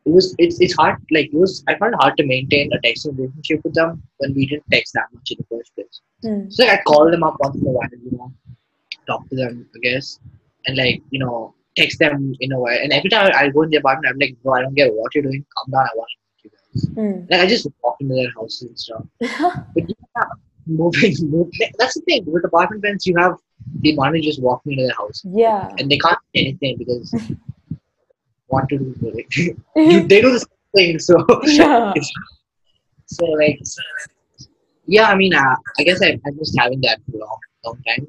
it 0.05 0.11
was 0.11 0.35
it's 0.37 0.59
it's 0.59 0.75
hard. 0.75 0.97
Like 1.11 1.27
it 1.27 1.37
was 1.37 1.63
I 1.67 1.75
found 1.75 1.93
it 1.93 2.01
hard 2.01 2.17
to 2.17 2.25
maintain 2.25 2.71
a 2.73 2.79
texting 2.79 3.17
relationship 3.17 3.63
with 3.63 3.73
them 3.73 4.01
when 4.17 4.33
we 4.33 4.45
didn't 4.45 4.65
text 4.71 4.93
that 4.93 5.07
much 5.13 5.31
in 5.31 5.37
the 5.39 5.45
first 5.55 5.75
place. 5.75 6.01
Hmm. 6.23 6.49
So 6.49 6.63
like, 6.63 6.79
I 6.79 6.83
call 6.83 7.09
them 7.09 7.23
up 7.23 7.37
once 7.39 7.55
in 7.55 7.67
a 7.67 7.71
while, 7.71 7.89
you 7.91 8.17
know, 8.17 8.31
talk 9.07 9.27
to 9.29 9.35
them, 9.35 9.67
I 9.75 9.79
guess, 9.79 10.19
and 10.65 10.77
like 10.77 11.01
you 11.09 11.19
know, 11.19 11.53
text 11.75 11.99
them 11.99 12.35
in 12.39 12.51
a 12.51 12.59
while. 12.59 12.77
And 12.81 12.91
every 12.93 13.09
time 13.09 13.31
I 13.35 13.49
go 13.49 13.63
in 13.63 13.69
the 13.69 13.77
apartment, 13.77 14.13
I'm 14.13 14.19
like, 14.19 14.35
no, 14.43 14.53
I 14.53 14.61
don't 14.61 14.75
get 14.75 14.93
what 14.93 15.13
you're 15.15 15.23
doing. 15.23 15.45
Calm 15.57 15.71
down. 15.71 15.83
I 15.85 15.95
want 15.95 16.09
to 16.73 16.77
meet 16.79 16.95
you 16.95 17.11
guys. 17.11 17.25
Hmm. 17.25 17.25
Like 17.29 17.41
I 17.41 17.47
just 17.47 17.67
walk 17.83 17.97
into 17.99 18.15
their 18.15 18.31
houses 18.35 18.61
and 18.63 18.79
stuff. 18.79 19.03
But 19.73 19.89
yeah, 19.89 20.23
moving, 20.67 21.15
moving. 21.21 21.71
That's 21.77 21.95
the 21.95 22.01
thing 22.01 22.23
with 22.27 22.45
apartment 22.45 22.83
rents. 22.83 23.05
You 23.05 23.15
have 23.17 23.37
the 23.81 23.91
advantage 23.91 24.25
just 24.25 24.41
walking 24.41 24.73
into 24.73 24.83
their 24.85 24.95
house, 24.95 25.21
yeah. 25.25 25.71
and 25.77 25.89
they 25.89 25.97
can't 25.97 26.17
say 26.35 26.41
anything 26.41 26.77
because 26.77 27.13
what 28.47 28.67
to 28.69 28.77
do. 28.77 28.95
it. 29.15 29.35
You- 29.75 30.07
they 30.07 30.21
do 30.21 30.31
the 30.31 30.39
same 30.39 30.49
thing. 30.75 30.99
So 30.99 31.25
yeah. 31.43 31.93
so 33.05 33.25
like 33.25 33.59
yeah 34.87 35.07
i 35.09 35.15
mean 35.15 35.33
uh, 35.33 35.55
i 35.79 35.83
guess 35.83 36.01
I, 36.01 36.19
i'm 36.25 36.37
just 36.37 36.57
having 36.57 36.81
that 36.81 36.99
for 37.05 37.17
a 37.17 37.19
long 37.19 37.39
long 37.65 37.77
time 37.87 38.07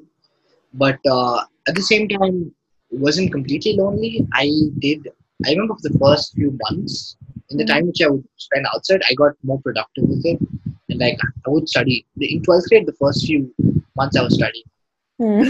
but 0.73 0.99
uh, 1.05 1.43
at 1.67 1.75
the 1.75 1.81
same 1.81 2.07
time 2.07 2.53
it 2.91 2.99
wasn't 2.99 3.31
completely 3.31 3.73
lonely 3.73 4.25
i 4.33 4.45
did 4.79 5.07
i 5.45 5.51
remember 5.51 5.75
for 5.75 5.89
the 5.89 5.99
first 5.99 6.33
few 6.33 6.57
months 6.63 7.17
in 7.49 7.57
the 7.57 7.65
time 7.65 7.85
which 7.87 8.01
i 8.05 8.09
would 8.09 8.23
spend 8.37 8.65
outside 8.73 9.01
i 9.09 9.13
got 9.13 9.33
more 9.43 9.59
productive 9.61 10.05
with 10.11 10.25
it 10.25 10.39
and 10.89 10.99
like 10.99 11.17
i 11.45 11.49
would 11.49 11.67
study 11.69 12.05
in 12.19 12.41
12th 12.41 12.67
grade 12.69 12.85
the 12.87 12.93
first 13.01 13.25
few 13.25 13.53
months 13.95 14.17
i 14.17 14.23
was 14.23 14.35
studying 14.35 14.69
Hmm. 15.21 15.41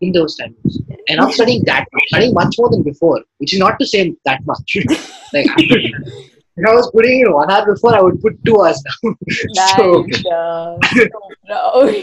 in 0.00 0.12
those 0.12 0.34
times 0.36 0.78
and 1.08 1.18
not 1.18 1.32
studying 1.34 1.62
that 1.64 1.86
much, 1.92 2.04
studying 2.08 2.32
much 2.34 2.54
more 2.58 2.70
than 2.70 2.82
before 2.82 3.18
which 3.38 3.52
is 3.52 3.60
not 3.60 3.78
to 3.80 3.86
say 3.86 4.14
that 4.24 4.40
much 4.46 4.76
like 5.34 5.46
if 5.58 6.68
i 6.70 6.74
was 6.78 6.90
putting 6.94 7.20
in 7.20 7.32
one 7.32 7.50
hour 7.50 7.66
before 7.74 7.94
i 7.94 8.00
would 8.00 8.18
put 8.22 8.42
two 8.46 8.56
hours 8.62 8.82
now 8.84 9.12
so 9.76 10.02
nice. 10.06 10.24
uh, 10.26 10.78
so 10.94 11.20
proud. 11.46 11.94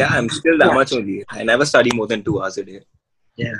Yeah, 0.00 0.08
I'm 0.16 0.28
still 0.30 0.58
that 0.58 0.68
Yeah. 0.68 0.74
much 0.74 0.92
only. 0.92 1.24
I 1.30 1.42
never 1.42 1.64
study 1.64 1.90
more 1.94 2.06
than 2.06 2.22
two 2.22 2.40
hours 2.40 2.58
a 2.58 2.64
day. 2.64 2.80
Yeah. 3.36 3.54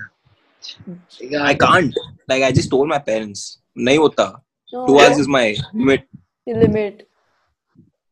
I 1.51 1.55
can't. 1.55 1.93
Like 2.28 2.43
I 2.43 2.53
just 2.53 2.70
told 2.70 2.89
my 2.89 2.99
parents, 2.99 3.59
nahi 3.77 3.97
hota. 3.99 4.41
No, 4.72 4.87
Two 4.87 4.99
hours 5.01 5.18
is 5.18 5.29
my 5.29 5.55
limit, 5.72 6.09
the 6.47 6.55
limit. 6.55 7.09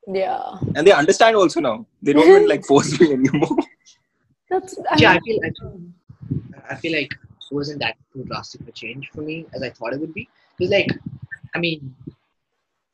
Yeah. 0.07 0.59
and 0.75 0.87
they 0.87 0.93
understand 0.93 1.37
also 1.37 1.61
now. 1.61 1.87
They 2.03 2.13
don't 2.13 2.29
even 2.29 2.49
like 2.49 2.65
force 2.65 2.99
me 3.01 3.13
anymore. 3.13 3.57
That's 4.51 4.77
Yeah, 4.99 5.13
I 5.13 5.17
I 5.17 5.21
feel, 5.21 5.39
I 5.45 5.51
feel, 5.51 5.81
I 6.71 6.75
feel 6.77 6.93
like 6.93 7.13
it 7.13 7.55
wasn't 7.55 7.81
that 7.81 7.97
too 8.13 8.25
drastic 8.25 8.61
of 8.63 8.69
a 8.69 8.73
change 8.73 9.11
for 9.15 9.23
me 9.23 9.47
as 9.55 9.63
I 9.63 9.71
thought 9.71 9.93
it 9.95 10.01
would 10.01 10.13
be. 10.15 10.29
Because, 10.59 10.71
like, 10.73 10.89
I 11.55 11.59
mean, 11.59 11.95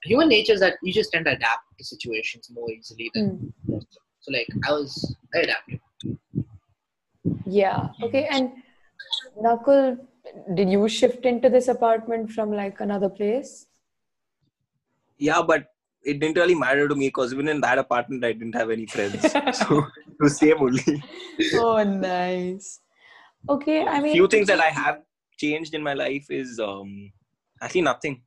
human 0.05 0.29
nature 0.29 0.53
is 0.53 0.61
that 0.61 0.75
you 0.83 0.93
just 0.93 1.11
tend 1.13 1.25
to 1.27 1.33
adapt 1.33 1.65
to 1.79 1.85
situations 1.85 2.51
more 2.55 2.71
easily 2.71 3.11
than 3.15 3.25
Mm. 3.31 3.53
most. 3.67 3.99
So, 4.21 4.33
like, 4.33 4.49
I 4.69 4.73
was, 4.73 5.17
I 5.35 5.39
adapted. 5.41 5.81
Yeah. 7.47 7.89
Okay. 8.03 8.27
And 8.31 8.53
Nakul, 9.43 9.99
did 10.55 10.71
you 10.71 10.89
shift 10.89 11.25
into 11.27 11.49
this 11.49 11.69
apartment 11.69 12.31
from 12.33 12.53
like 12.53 12.81
another 12.81 13.09
place? 13.09 13.67
yeah, 15.19 15.43
but 15.43 15.67
it 16.05 16.21
didn't 16.21 16.37
really 16.37 16.55
matter 16.55 16.89
to 16.89 16.95
me 16.95 17.09
because 17.09 17.33
even 17.33 17.49
in 17.49 17.61
that 17.61 17.79
apartment, 17.79 18.25
I 18.25 18.33
didn't 18.33 18.55
have 18.55 18.71
any 18.71 18.87
friends. 18.87 19.33
so 19.53 19.79
it 19.79 20.17
was 20.21 20.39
same 20.39 20.59
only. 20.61 21.03
Oh, 21.55 21.83
nice. 21.83 22.81
Okay. 23.49 23.85
I 23.85 24.01
mean, 24.01 24.13
Few 24.13 24.29
things 24.29 24.47
that 24.49 24.61
I 24.61 24.69
have 24.71 25.03
changed 25.37 25.75
in 25.75 25.83
my 25.83 25.95
life 25.95 26.27
is 26.31 26.59
um 26.61 27.13
actually 27.61 27.83
nothing. 27.83 28.23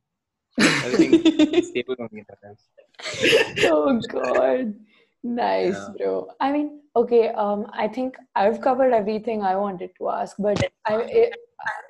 Everything 0.84 1.62
stable 1.62 1.96
oh 3.64 4.00
god 4.08 4.74
nice 5.22 5.74
Yeah. 5.74 5.88
bro 5.98 6.28
i 6.40 6.50
mean 6.52 6.80
okay 6.96 7.28
um 7.30 7.66
i 7.72 7.86
think 7.88 8.16
i've 8.34 8.60
covered 8.60 8.92
everything 8.92 9.42
i 9.42 9.54
wanted 9.56 9.90
to 9.98 10.08
ask 10.08 10.36
but 10.38 10.58
i 10.86 10.94
i- 11.20 11.32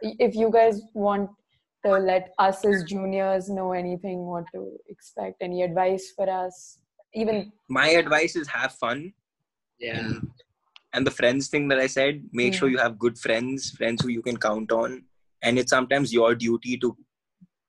if 0.03 0.35
you 0.35 0.51
guys 0.51 0.83
want 0.95 1.31
to 1.85 1.93
let 1.93 2.31
us 2.39 2.65
as 2.65 2.85
juniors 2.85 3.49
know 3.49 3.73
anything 3.73 4.27
what 4.27 4.45
to 4.55 4.61
expect 4.89 5.37
any 5.41 5.63
advice 5.63 6.13
for 6.17 6.29
us 6.31 6.79
even 7.15 7.53
My 7.69 7.89
advice 8.03 8.37
is 8.37 8.49
have 8.49 8.73
fun. 8.75 9.13
Yeah. 9.79 10.13
and 10.95 11.07
the 11.07 11.11
friends 11.11 11.49
thing 11.49 11.69
that 11.69 11.79
I 11.79 11.87
said, 11.87 12.23
make 12.33 12.53
Mm. 12.53 12.57
sure 12.59 12.69
you 12.69 12.79
have 12.79 12.99
good 12.99 13.19
friends, 13.19 13.71
friends 13.79 14.03
who 14.03 14.09
you 14.15 14.23
can 14.23 14.37
count 14.37 14.71
on, 14.73 15.05
and 15.43 15.59
it's 15.59 15.71
sometimes 15.77 16.13
your 16.13 16.35
duty 16.35 16.77
to 16.85 16.97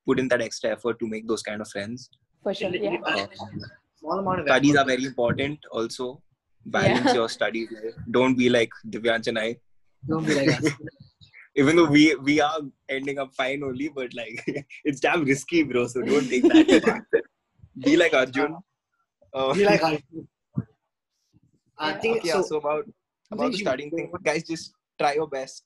put 0.05 0.19
in 0.19 0.27
that 0.33 0.41
extra 0.41 0.71
effort 0.71 0.99
to 0.99 1.07
make 1.07 1.27
those 1.27 1.43
kind 1.49 1.61
of 1.65 1.69
friends. 1.75 2.09
for 2.43 2.53
sure 2.59 2.71
yeah 2.75 2.97
Uh, 3.05 3.27
Small 3.99 4.19
amount 4.19 4.39
of 4.41 4.47
studies 4.47 4.75
are 4.81 4.85
very 4.85 5.05
important. 5.11 5.59
Also, 5.71 6.07
balance 6.77 7.05
Yeah. 7.11 7.13
your 7.19 7.29
studies. 7.35 7.69
Don't 8.17 8.35
be 8.41 8.49
like 8.55 8.71
Divyansh 8.95 9.27
and 9.31 9.39
I. 9.39 9.49
Don't 10.09 10.25
be 10.31 10.35
like 10.39 10.49
us. 10.57 10.65
Even 11.55 11.75
though 11.75 11.85
we 11.85 12.15
we 12.15 12.41
are 12.41 12.59
ending 12.89 13.19
up 13.19 13.33
fine 13.35 13.63
only, 13.63 13.89
but 13.89 14.13
like 14.13 14.43
it's 14.85 14.99
damn 14.99 15.23
risky, 15.23 15.63
bro. 15.63 15.87
So 15.87 16.01
don't 16.01 16.27
take 16.27 16.43
that. 16.43 17.05
be 17.77 17.97
like 17.97 18.13
Arjun. 18.13 18.57
Uh, 19.35 19.51
be 19.51 19.65
like 19.65 19.81
us. 19.89 19.99
I 21.75 21.93
think 21.93 22.17
okay, 22.19 22.27
yeah, 22.27 22.33
so. 22.35 22.41
so 22.43 22.57
about 22.57 22.85
about 23.31 23.51
the 23.51 23.57
you- 23.57 23.63
studying 23.65 23.89
thing, 23.89 24.11
guys, 24.23 24.43
just 24.43 24.73
try 24.99 25.13
your 25.13 25.27
best. 25.27 25.63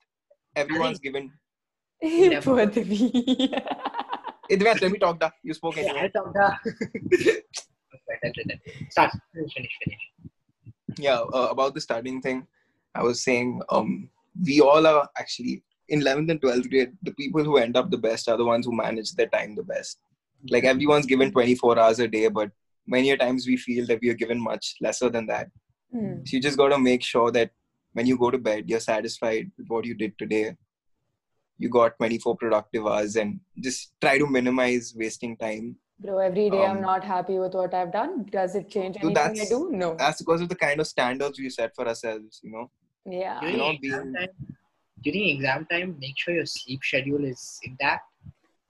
Everyone's 0.55 0.99
given. 0.99 1.31
Poor 2.43 2.65
Divi. 2.65 3.11
Hey, 4.49 4.55
let 4.55 4.81
me 4.89 4.97
talk. 4.99 5.19
Da. 5.19 5.29
You 5.43 5.53
spoke 5.53 5.75
Yeah, 5.75 5.83
anyway. 5.83 5.99
I 6.05 6.09
thought 6.09 6.33
that. 6.33 6.59
Right, 8.07 8.19
I'll 8.23 8.31
do 8.31 8.43
that. 8.47 8.59
Start. 8.89 9.11
Finish, 9.35 9.53
finish, 9.53 9.75
finish. 9.83 10.03
yeah 10.97 11.19
uh, 11.19 11.49
about 11.51 11.73
the 11.75 11.81
studying 11.81 12.21
thing 12.21 12.47
i 12.95 13.03
was 13.03 13.21
saying 13.21 13.61
um 13.69 14.09
we 14.47 14.61
all 14.61 14.87
are 14.87 15.07
actually 15.19 15.61
in 15.89 16.01
11th 16.01 16.31
and 16.31 16.41
12th 16.41 16.69
grade 16.69 16.91
the 17.03 17.13
people 17.13 17.43
who 17.43 17.57
end 17.57 17.77
up 17.77 17.89
the 17.91 17.97
best 17.97 18.27
are 18.29 18.37
the 18.37 18.45
ones 18.45 18.65
who 18.65 18.75
manage 18.75 19.11
their 19.13 19.27
time 19.27 19.55
the 19.55 19.63
best 19.63 19.99
like 20.49 20.63
everyone's 20.63 21.05
given 21.05 21.31
24 21.31 21.79
hours 21.79 21.99
a 21.99 22.07
day 22.07 22.27
but 22.27 22.51
many 22.85 23.11
a 23.11 23.17
times 23.17 23.47
we 23.47 23.57
feel 23.57 23.85
that 23.87 23.99
we 24.01 24.09
are 24.09 24.19
given 24.23 24.39
much 24.39 24.75
lesser 24.81 25.09
than 25.09 25.27
that 25.27 25.49
Hmm. 25.91 26.15
so 26.25 26.35
you 26.35 26.41
just 26.41 26.57
got 26.57 26.67
to 26.71 26.77
make 26.77 27.01
sure 27.01 27.31
that 27.31 27.51
when 27.93 28.05
you 28.05 28.17
go 28.17 28.29
to 28.29 28.37
bed 28.37 28.69
you're 28.69 28.81
satisfied 28.85 29.49
with 29.57 29.67
what 29.73 29.85
you 29.85 29.93
did 30.01 30.17
today 30.21 30.45
you 31.57 31.69
got 31.69 31.95
24 31.97 32.35
productive 32.41 32.85
hours 32.85 33.15
and 33.15 33.39
just 33.67 33.93
try 34.01 34.17
to 34.17 34.27
minimize 34.27 34.93
wasting 35.03 35.37
time 35.37 35.77
Bro, 35.99 36.17
every 36.19 36.49
day 36.49 36.63
I'm 36.63 36.77
Um, 36.77 36.81
not 36.81 37.03
happy 37.03 37.39
with 37.39 37.53
what 37.55 37.73
I've 37.73 37.91
done. 37.91 38.25
Does 38.31 38.53
it 38.53 38.69
change 38.69 38.97
So 39.01 39.07
anything 39.07 39.41
I 39.45 39.45
do? 39.53 39.71
No. 39.71 39.95
that's 40.01 40.21
because 40.21 40.41
of 40.41 40.49
the 40.49 40.55
kind 40.65 40.79
of 40.81 40.85
standards 40.87 41.39
we 41.39 41.49
set 41.49 41.73
for 41.73 41.87
ourselves 41.87 42.41
you 42.43 42.51
know 42.51 42.65
Yeah. 43.05 43.39
During 43.39 43.57
know, 43.57 43.71
being- 43.81 44.13
time, 44.13 44.27
during 45.03 45.29
exam 45.29 45.65
time, 45.71 45.95
make 45.99 46.17
sure 46.17 46.33
your 46.33 46.45
sleep 46.45 46.81
schedule 46.83 47.23
is 47.23 47.59
intact. 47.63 48.03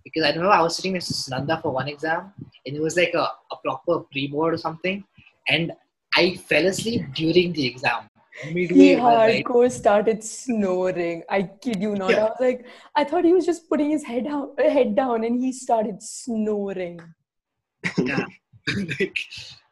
Because 0.03 0.23
I 0.23 0.29
remember 0.29 0.51
I 0.51 0.61
was 0.61 0.75
sitting 0.75 0.93
next 0.93 1.25
to 1.25 1.59
for 1.61 1.71
one 1.71 1.87
exam, 1.87 2.33
and 2.65 2.75
it 2.75 2.81
was 2.81 2.95
like 2.95 3.13
a, 3.13 3.27
a 3.51 3.57
proper 3.63 3.99
pre-board 4.11 4.53
or 4.53 4.57
something, 4.57 5.03
and 5.49 5.73
I 6.15 6.35
fell 6.35 6.65
asleep 6.65 7.01
during 7.13 7.53
the 7.53 7.65
exam. 7.65 8.09
Midway, 8.53 8.77
He 8.77 8.95
hardcore 8.95 9.71
started 9.71 10.23
snoring. 10.23 11.23
I 11.29 11.43
kid 11.43 11.81
you 11.81 11.95
not. 11.95 12.11
Yeah. 12.11 12.17
I 12.17 12.23
was 12.23 12.37
like, 12.39 12.65
I 12.95 13.03
thought 13.03 13.25
he 13.25 13.33
was 13.33 13.45
just 13.45 13.67
putting 13.67 13.89
his 13.89 14.03
head 14.03 14.25
down, 14.25 14.51
uh, 14.63 14.69
head 14.69 14.95
down, 14.95 15.23
and 15.23 15.43
he 15.43 15.51
started 15.51 16.01
snoring. 16.01 16.99
yeah. 17.97 18.25
like, 18.99 19.17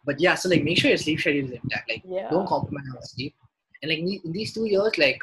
but 0.05 0.19
yeah, 0.19 0.35
so 0.35 0.49
like 0.49 0.63
make 0.63 0.77
sure 0.77 0.89
your 0.89 0.97
sleep 0.97 1.19
schedule 1.19 1.45
is 1.45 1.51
intact. 1.51 1.89
Like 1.89 2.03
Yeah. 2.05 2.29
don't 2.29 2.47
compromise 2.47 2.85
on 2.95 3.01
sleep. 3.03 3.35
And 3.81 3.89
like 3.91 3.99
in 3.99 4.31
these 4.31 4.53
two 4.53 4.65
years, 4.65 4.97
like 4.97 5.21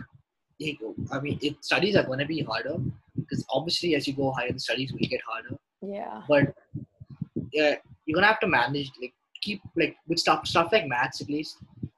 I 1.10 1.20
mean, 1.20 1.38
it, 1.42 1.56
studies 1.64 1.96
are 1.96 2.04
gonna 2.04 2.26
be 2.26 2.40
harder 2.42 2.76
because 3.18 3.44
obviously 3.50 3.94
as 3.94 4.06
you 4.06 4.14
go 4.14 4.30
higher, 4.32 4.52
the 4.52 4.58
studies 4.60 4.92
will 4.92 4.98
get 5.00 5.20
harder. 5.28 5.56
Yeah. 5.80 6.22
But 6.28 6.54
yeah, 7.52 7.76
you're 8.06 8.14
gonna 8.16 8.26
have 8.26 8.40
to 8.40 8.46
manage 8.46 8.90
like 9.00 9.12
keep 9.40 9.60
like 9.76 9.96
with 10.08 10.18
stuff 10.18 10.46
stuff 10.46 10.70
like 10.72 10.86
maths 10.86 11.20
at 11.20 11.28
least 11.28 11.56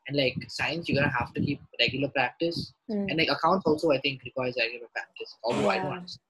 and 0.08 0.16
like 0.16 0.34
science 0.48 0.88
you're 0.88 0.98
gonna 1.00 1.12
have 1.18 1.32
to 1.34 1.40
keep 1.40 1.60
regular 1.78 2.08
practice 2.08 2.72
Hmm. 2.88 3.06
and 3.08 3.16
like 3.18 3.28
accounts 3.30 3.64
also 3.66 3.90
I 3.90 3.98
think 4.00 4.22
requires 4.24 4.54
regular 4.58 4.88
practice. 4.92 5.36
Although 5.44 5.68
I 5.70 5.76
don't 5.78 5.86
Yeah. 5.92 5.96
understand. 5.98 6.20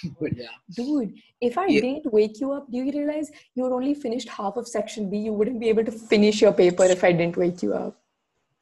but 0.20 0.36
yeah. 0.36 0.56
Dude, 0.76 1.14
if 1.40 1.58
I 1.58 1.66
Yeah. 1.66 1.80
didn't 1.80 2.12
wake 2.12 2.40
you 2.40 2.52
up, 2.52 2.70
do 2.70 2.78
you 2.78 2.92
realize 2.98 3.30
you're 3.54 3.72
only 3.78 3.94
finished 3.94 4.28
half 4.28 4.56
of 4.56 4.68
section 4.68 5.10
B? 5.10 5.18
You 5.18 5.32
wouldn't 5.32 5.58
be 5.60 5.68
able 5.68 5.84
to 5.84 5.90
finish 5.92 6.40
your 6.40 6.52
paper 6.52 6.84
if 6.84 7.02
I 7.02 7.12
didn't 7.12 7.36
wake 7.36 7.62
you 7.64 7.74
up. 7.74 7.96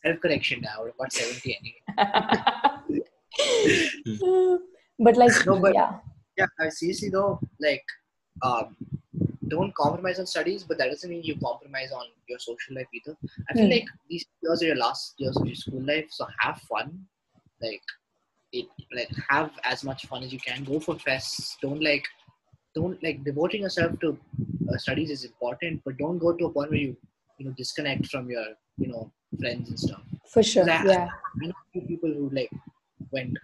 Self 0.05 0.21
correction 0.21 0.61
now, 0.63 0.77
I 0.79 0.81
would 0.83 0.89
have 0.93 0.99
got 0.99 1.13
70 1.13 1.59
anyway. 1.59 1.83
but 4.99 5.17
like, 5.17 5.33
No, 5.47 5.59
but- 5.61 5.75
yeah. 5.75 5.99
Yeah, 6.39 6.47
I 6.61 6.69
seriously 6.69 7.09
though, 7.09 7.41
like, 7.61 7.83
um, 8.43 8.77
don't 9.49 9.75
compromise 9.75 10.19
on 10.19 10.27
studies, 10.27 10.65
but 10.65 10.77
that 10.77 10.91
doesn't 10.91 11.09
mean 11.09 11.23
you 11.23 11.35
compromise 11.43 11.93
on 11.93 12.05
your 12.29 12.39
social 12.39 12.75
life 12.75 12.87
either. 12.93 13.17
I 13.49 13.55
feel 13.55 13.65
Hmm. 13.65 13.71
like 13.71 13.87
these 14.11 14.27
years 14.43 14.63
are 14.63 14.67
your 14.67 14.77
last 14.77 15.15
years 15.17 15.37
of 15.39 15.47
your 15.47 15.55
school 15.55 15.81
life, 15.83 16.07
so 16.11 16.27
have 16.41 16.61
fun. 16.69 17.07
Like, 17.63 17.81
it 18.53 18.67
like 18.95 19.09
have 19.31 19.51
as 19.65 19.83
much 19.83 20.05
fun 20.07 20.23
as 20.25 20.33
you 20.33 20.39
can. 20.39 20.63
Go 20.65 20.79
for 20.79 20.97
fests. 20.97 21.55
Don't 21.63 21.83
like, 21.83 22.05
don't 22.75 23.03
like 23.03 23.25
devoting 23.25 23.63
yourself 23.63 23.99
to 24.01 24.19
uh, 24.71 24.77
studies 24.77 25.11
is 25.11 25.25
important, 25.25 25.81
but 25.87 25.97
don't 25.97 26.19
go 26.19 26.35
to 26.37 26.45
a 26.47 26.51
point 26.51 26.71
where 26.71 26.81
you 26.81 26.97
you 27.39 27.47
know 27.47 27.55
disconnect 27.57 28.07
from 28.09 28.29
your 28.29 28.45
you 28.77 28.89
know 28.89 29.11
friends 29.41 29.71
and 29.71 29.79
stuff. 29.81 30.03
For 30.29 30.43
sure. 30.43 30.67
Like- 30.67 30.85
Yeah. 30.85 31.09
I 31.43 31.47
know 31.47 31.55
few 31.73 31.83
people 31.83 32.13
who 32.13 32.29
like 32.31 32.51
went 33.11 33.37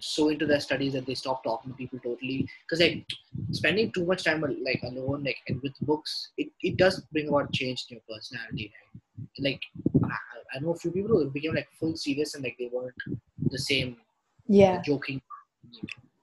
so 0.00 0.28
into 0.28 0.46
their 0.46 0.60
studies 0.60 0.92
that 0.94 1.06
they 1.06 1.14
stopped 1.14 1.44
talking 1.44 1.70
to 1.70 1.76
people 1.76 1.98
totally. 2.02 2.48
Because 2.62 2.80
like 2.80 3.06
spending 3.52 3.92
too 3.92 4.06
much 4.06 4.24
time 4.24 4.40
like 4.40 4.80
alone, 4.82 5.24
like 5.24 5.38
and 5.48 5.60
with 5.62 5.74
books, 5.82 6.30
it, 6.36 6.48
it 6.60 6.76
does 6.76 7.02
bring 7.12 7.28
about 7.28 7.52
change 7.52 7.84
in 7.90 7.96
your 7.96 8.16
personality. 8.16 8.72
Right? 9.18 9.28
Like 9.38 9.60
I, 10.04 10.56
I 10.56 10.60
know 10.60 10.72
a 10.72 10.76
few 10.76 10.90
people 10.90 11.16
who 11.16 11.30
became 11.30 11.54
like 11.54 11.68
full 11.78 11.96
serious 11.96 12.34
and 12.34 12.44
like 12.44 12.56
they 12.58 12.70
weren't 12.72 12.94
the 13.50 13.58
same 13.58 13.96
Yeah. 14.46 14.80
joking. 14.82 15.20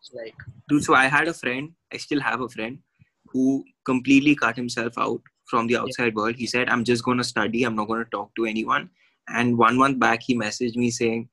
So 0.02 0.18
like 0.18 0.36
Dude, 0.70 0.84
so 0.84 0.94
I 0.94 1.06
had 1.08 1.28
a 1.28 1.34
friend, 1.34 1.72
I 1.94 1.98
still 1.98 2.22
have 2.22 2.42
a 2.42 2.50
friend, 2.50 2.80
who 3.28 3.64
completely 3.86 4.36
cut 4.36 4.56
himself 4.56 4.98
out 4.98 5.22
from 5.46 5.68
the 5.68 5.78
outside 5.78 6.16
world. 6.16 6.36
He 6.36 6.48
said, 6.48 6.70
I'm 6.70 6.84
just 6.84 7.04
going 7.04 7.18
to 7.18 7.24
study, 7.24 7.64
I'm 7.64 7.76
not 7.76 7.88
going 7.88 8.04
to 8.04 8.10
talk 8.10 8.34
to 8.36 8.46
anyone. 8.46 8.90
And 9.28 9.58
one 9.58 9.78
month 9.78 10.00
back, 10.00 10.22
he 10.24 10.36
messaged 10.36 10.76
me 10.76 10.90
saying, 10.92 11.30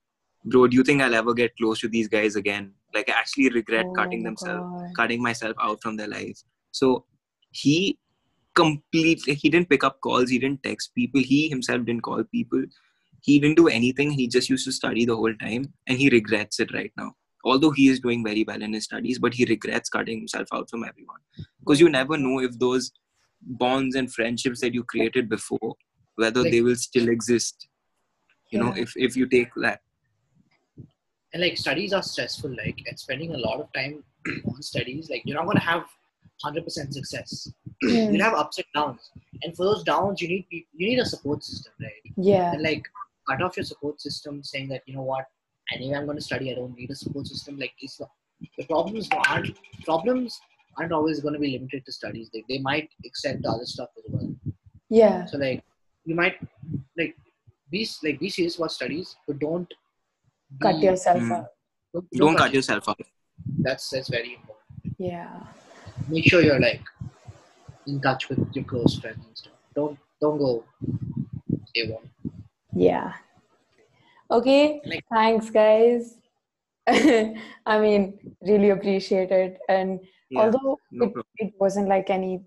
Bro, 0.51 0.69
do 0.69 0.77
you 0.77 0.83
think 0.85 1.03
I'll 1.03 1.15
ever 1.15 1.35
get 1.35 1.57
close 1.57 1.81
to 1.81 1.89
these 1.89 2.09
guys 2.09 2.37
again? 2.37 2.73
Like, 2.95 3.09
I 3.11 3.13
actually 3.13 3.51
regret 3.51 3.87
Oh 3.91 3.93
cutting 4.03 4.23
themselves, 4.23 4.65
God. 4.73 4.91
cutting 4.97 5.23
myself 5.23 5.57
out 5.61 5.83
from 5.83 5.97
their 5.97 6.09
lives. 6.09 6.45
So 6.73 7.05
he 7.51 7.99
completely, 8.55 9.35
he 9.35 9.49
didn't 9.49 9.69
pick 9.69 9.85
up 9.85 10.01
calls, 10.01 10.31
he 10.31 10.39
didn't 10.39 10.63
text 10.63 10.95
people, 10.95 11.21
he 11.21 11.49
himself 11.49 11.85
didn't 11.85 12.03
call 12.03 12.23
people. 12.25 12.65
He 13.23 13.39
didn't 13.41 13.57
do 13.57 13.69
anything. 13.69 14.11
He 14.13 14.29
just 14.29 14.49
used 14.49 14.65
to 14.67 14.73
study 14.73 15.05
the 15.05 15.17
whole 15.17 15.35
time, 15.35 15.73
and 15.89 15.99
he 15.99 16.09
regrets 16.09 16.61
it 16.61 16.73
right 16.73 16.93
now 16.97 17.15
although 17.45 17.71
he 17.71 17.89
is 17.89 18.01
doing 18.01 18.25
very 18.25 18.45
well 18.47 18.63
in 18.63 18.73
his 18.73 18.85
studies, 18.85 19.19
but 19.19 19.35
he 19.35 19.45
regrets 19.45 19.89
cutting 19.89 20.19
himself 20.19 20.49
out 20.53 20.69
from 20.71 20.85
everyone. 20.85 21.21
Because 21.61 21.81
you 21.81 21.89
never 21.89 22.17
know 22.17 22.41
if 22.41 22.59
those 22.59 22.93
bonds 23.41 23.95
and 23.95 24.13
friendships 24.13 24.61
that 24.61 24.75
you 24.75 24.85
created 24.85 25.29
before, 25.29 25.75
whether 26.17 26.43
Like- 26.43 26.53
they 26.53 26.61
will 26.61 26.77
still 26.77 27.09
exist. 27.09 27.69
You 28.51 28.61
know, 28.61 28.73
if 28.77 28.93
if 28.97 29.17
you 29.17 29.27
take 29.27 29.51
that. 29.57 29.83
And 31.33 31.43
like 31.43 31.57
studies 31.57 31.93
are 31.93 32.03
stressful. 32.03 32.51
Like 32.51 32.83
and 32.87 32.99
spending 32.99 33.35
a 33.35 33.39
lot 33.39 33.61
of 33.61 33.73
time 33.73 34.03
on 34.47 34.63
studies 34.63 35.11
like 35.11 35.23
you're 35.25 35.37
not 35.37 35.45
going 35.45 35.59
to 35.59 35.63
have 35.63 35.85
100% 36.45 36.65
success. 36.93 37.53
You'll 37.83 38.23
have 38.23 38.35
ups 38.35 38.59
and 38.59 38.67
downs. 38.75 39.11
And 39.43 39.57
for 39.57 39.65
those 39.65 39.83
downs 39.83 40.23
you 40.23 40.29
need 40.29 40.47
you 40.51 40.89
need 40.89 40.99
a 40.99 41.07
support 41.07 41.43
system 41.45 41.73
right? 41.81 42.13
Yeah. 42.17 42.53
and 42.53 42.63
like 42.63 42.83
cut 43.29 43.43
off 43.43 43.57
your 43.57 43.65
support 43.65 44.01
system 44.01 44.43
saying 44.43 44.69
that 44.69 44.83
you 44.87 44.95
know 44.95 45.03
what? 45.03 45.27
Anyway 45.73 45.97
i'm 45.97 46.07
going 46.07 46.17
to 46.17 46.25
study. 46.25 46.51
I 46.51 46.55
don't 46.55 46.77
need 46.77 46.91
a 46.91 46.95
support 46.95 47.27
system. 47.27 47.59
Like 47.59 47.73
it's 47.81 48.01
not 48.01 48.11
the 48.57 48.65
problems 48.67 49.09
aren't 49.29 49.59
problems 49.85 50.41
aren't 50.79 50.93
always 50.93 51.21
going 51.21 51.35
to 51.35 51.41
be 51.41 51.51
limited 51.51 51.85
to 51.85 51.93
studies. 51.93 52.31
They, 52.33 52.45
they 52.49 52.59
might 52.59 52.89
extend 53.05 53.43
to 53.43 53.51
other 53.51 53.67
stuff 53.67 53.89
as 53.99 54.05
well. 54.09 54.33
Yeah. 54.89 55.27
so 55.27 55.37
like 55.37 55.63
you 56.05 56.15
might 56.15 56.37
like 56.97 57.15
be 57.71 57.87
like 58.03 58.19
be 58.19 58.31
serious 58.31 58.57
about 58.57 58.73
studies 58.73 59.17
but 59.27 59.39
don't 59.39 59.69
Cut 60.61 60.79
yourself 60.81 61.19
Mm. 61.23 61.33
out. 61.37 61.47
don't, 61.93 62.11
Don't 62.13 62.37
cut 62.37 62.53
yourself 62.55 62.89
out. 62.89 63.01
that's 63.67 63.91
that's 63.91 64.09
very 64.09 64.35
important 64.35 64.95
Yeah. 64.99 65.31
make 66.09 66.25
sure 66.31 66.41
you're 66.43 66.61
like 66.61 66.83
in 67.87 68.01
touch 68.01 68.29
with 68.29 68.41
your 68.55 68.65
close 68.65 68.99
friends 68.99 69.25
and 69.27 69.37
stuff. 69.37 69.55
Don't 69.75 69.99
don't 70.21 70.39
go 70.39 70.65
A1. 71.77 72.03
Yeah. 72.75 73.13
Okay. 74.31 74.81
Like- 74.85 75.05
Thanks, 75.11 75.51
guys. 75.51 76.17
I 76.87 77.79
mean, 77.81 78.19
really 78.43 78.71
appreciate 78.71 79.31
it. 79.31 79.59
And 79.69 80.01
Yeah, 80.31 80.41
although 80.43 80.79
no 80.91 81.07
it, 81.07 81.27
it 81.37 81.55
wasn't 81.61 81.89
like 81.89 82.11
any 82.11 82.45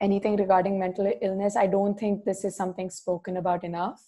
anything 0.00 0.36
regarding 0.36 0.78
mental 0.78 1.06
illness, 1.20 1.56
I 1.56 1.66
don't 1.68 1.98
think 1.98 2.24
this 2.24 2.44
is 2.44 2.56
something 2.56 2.90
spoken 2.90 3.36
about 3.36 3.62
enough. 3.64 4.00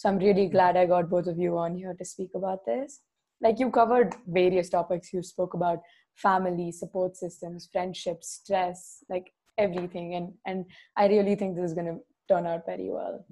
So 0.00 0.08
I'm 0.08 0.16
really 0.16 0.46
glad 0.46 0.78
I 0.78 0.86
got 0.86 1.10
both 1.10 1.26
of 1.26 1.36
you 1.36 1.58
on 1.58 1.74
here 1.74 1.92
to 1.92 2.04
speak 2.06 2.30
about 2.34 2.64
this. 2.64 3.00
Like 3.42 3.58
you 3.58 3.70
covered 3.70 4.14
various 4.26 4.70
topics. 4.70 5.12
You 5.12 5.22
spoke 5.22 5.52
about 5.52 5.80
family, 6.14 6.72
support 6.72 7.18
systems, 7.18 7.68
friendships, 7.70 8.40
stress, 8.42 9.04
like 9.10 9.30
everything. 9.58 10.14
And 10.14 10.32
and 10.46 10.64
I 10.96 11.06
really 11.08 11.34
think 11.34 11.54
this 11.54 11.66
is 11.66 11.74
gonna 11.74 11.98
turn 12.30 12.46
out 12.46 12.64
very 12.64 12.88
well. 12.88 13.26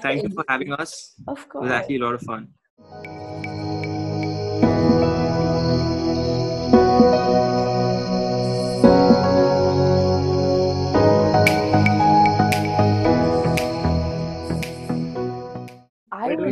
Thank 0.00 0.22
you 0.22 0.28
for 0.28 0.44
having 0.48 0.72
us. 0.74 1.12
Of 1.26 1.40
It 1.40 1.48
course. 1.48 1.62
was 1.64 1.72
actually 1.72 1.96
a 1.96 2.04
lot 2.04 2.14
of 2.14 2.22
fun. 2.22 2.54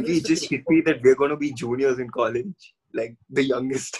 We 0.07 0.21
just 0.21 0.49
hit 0.51 0.63
me 0.69 0.81
that 0.83 1.03
we're 1.03 1.15
going 1.15 1.31
to 1.31 1.37
be 1.37 1.53
juniors 1.53 1.99
in 1.99 2.11
college, 2.11 2.75
like 2.93 3.17
the 3.31 3.45
youngest. 3.45 3.99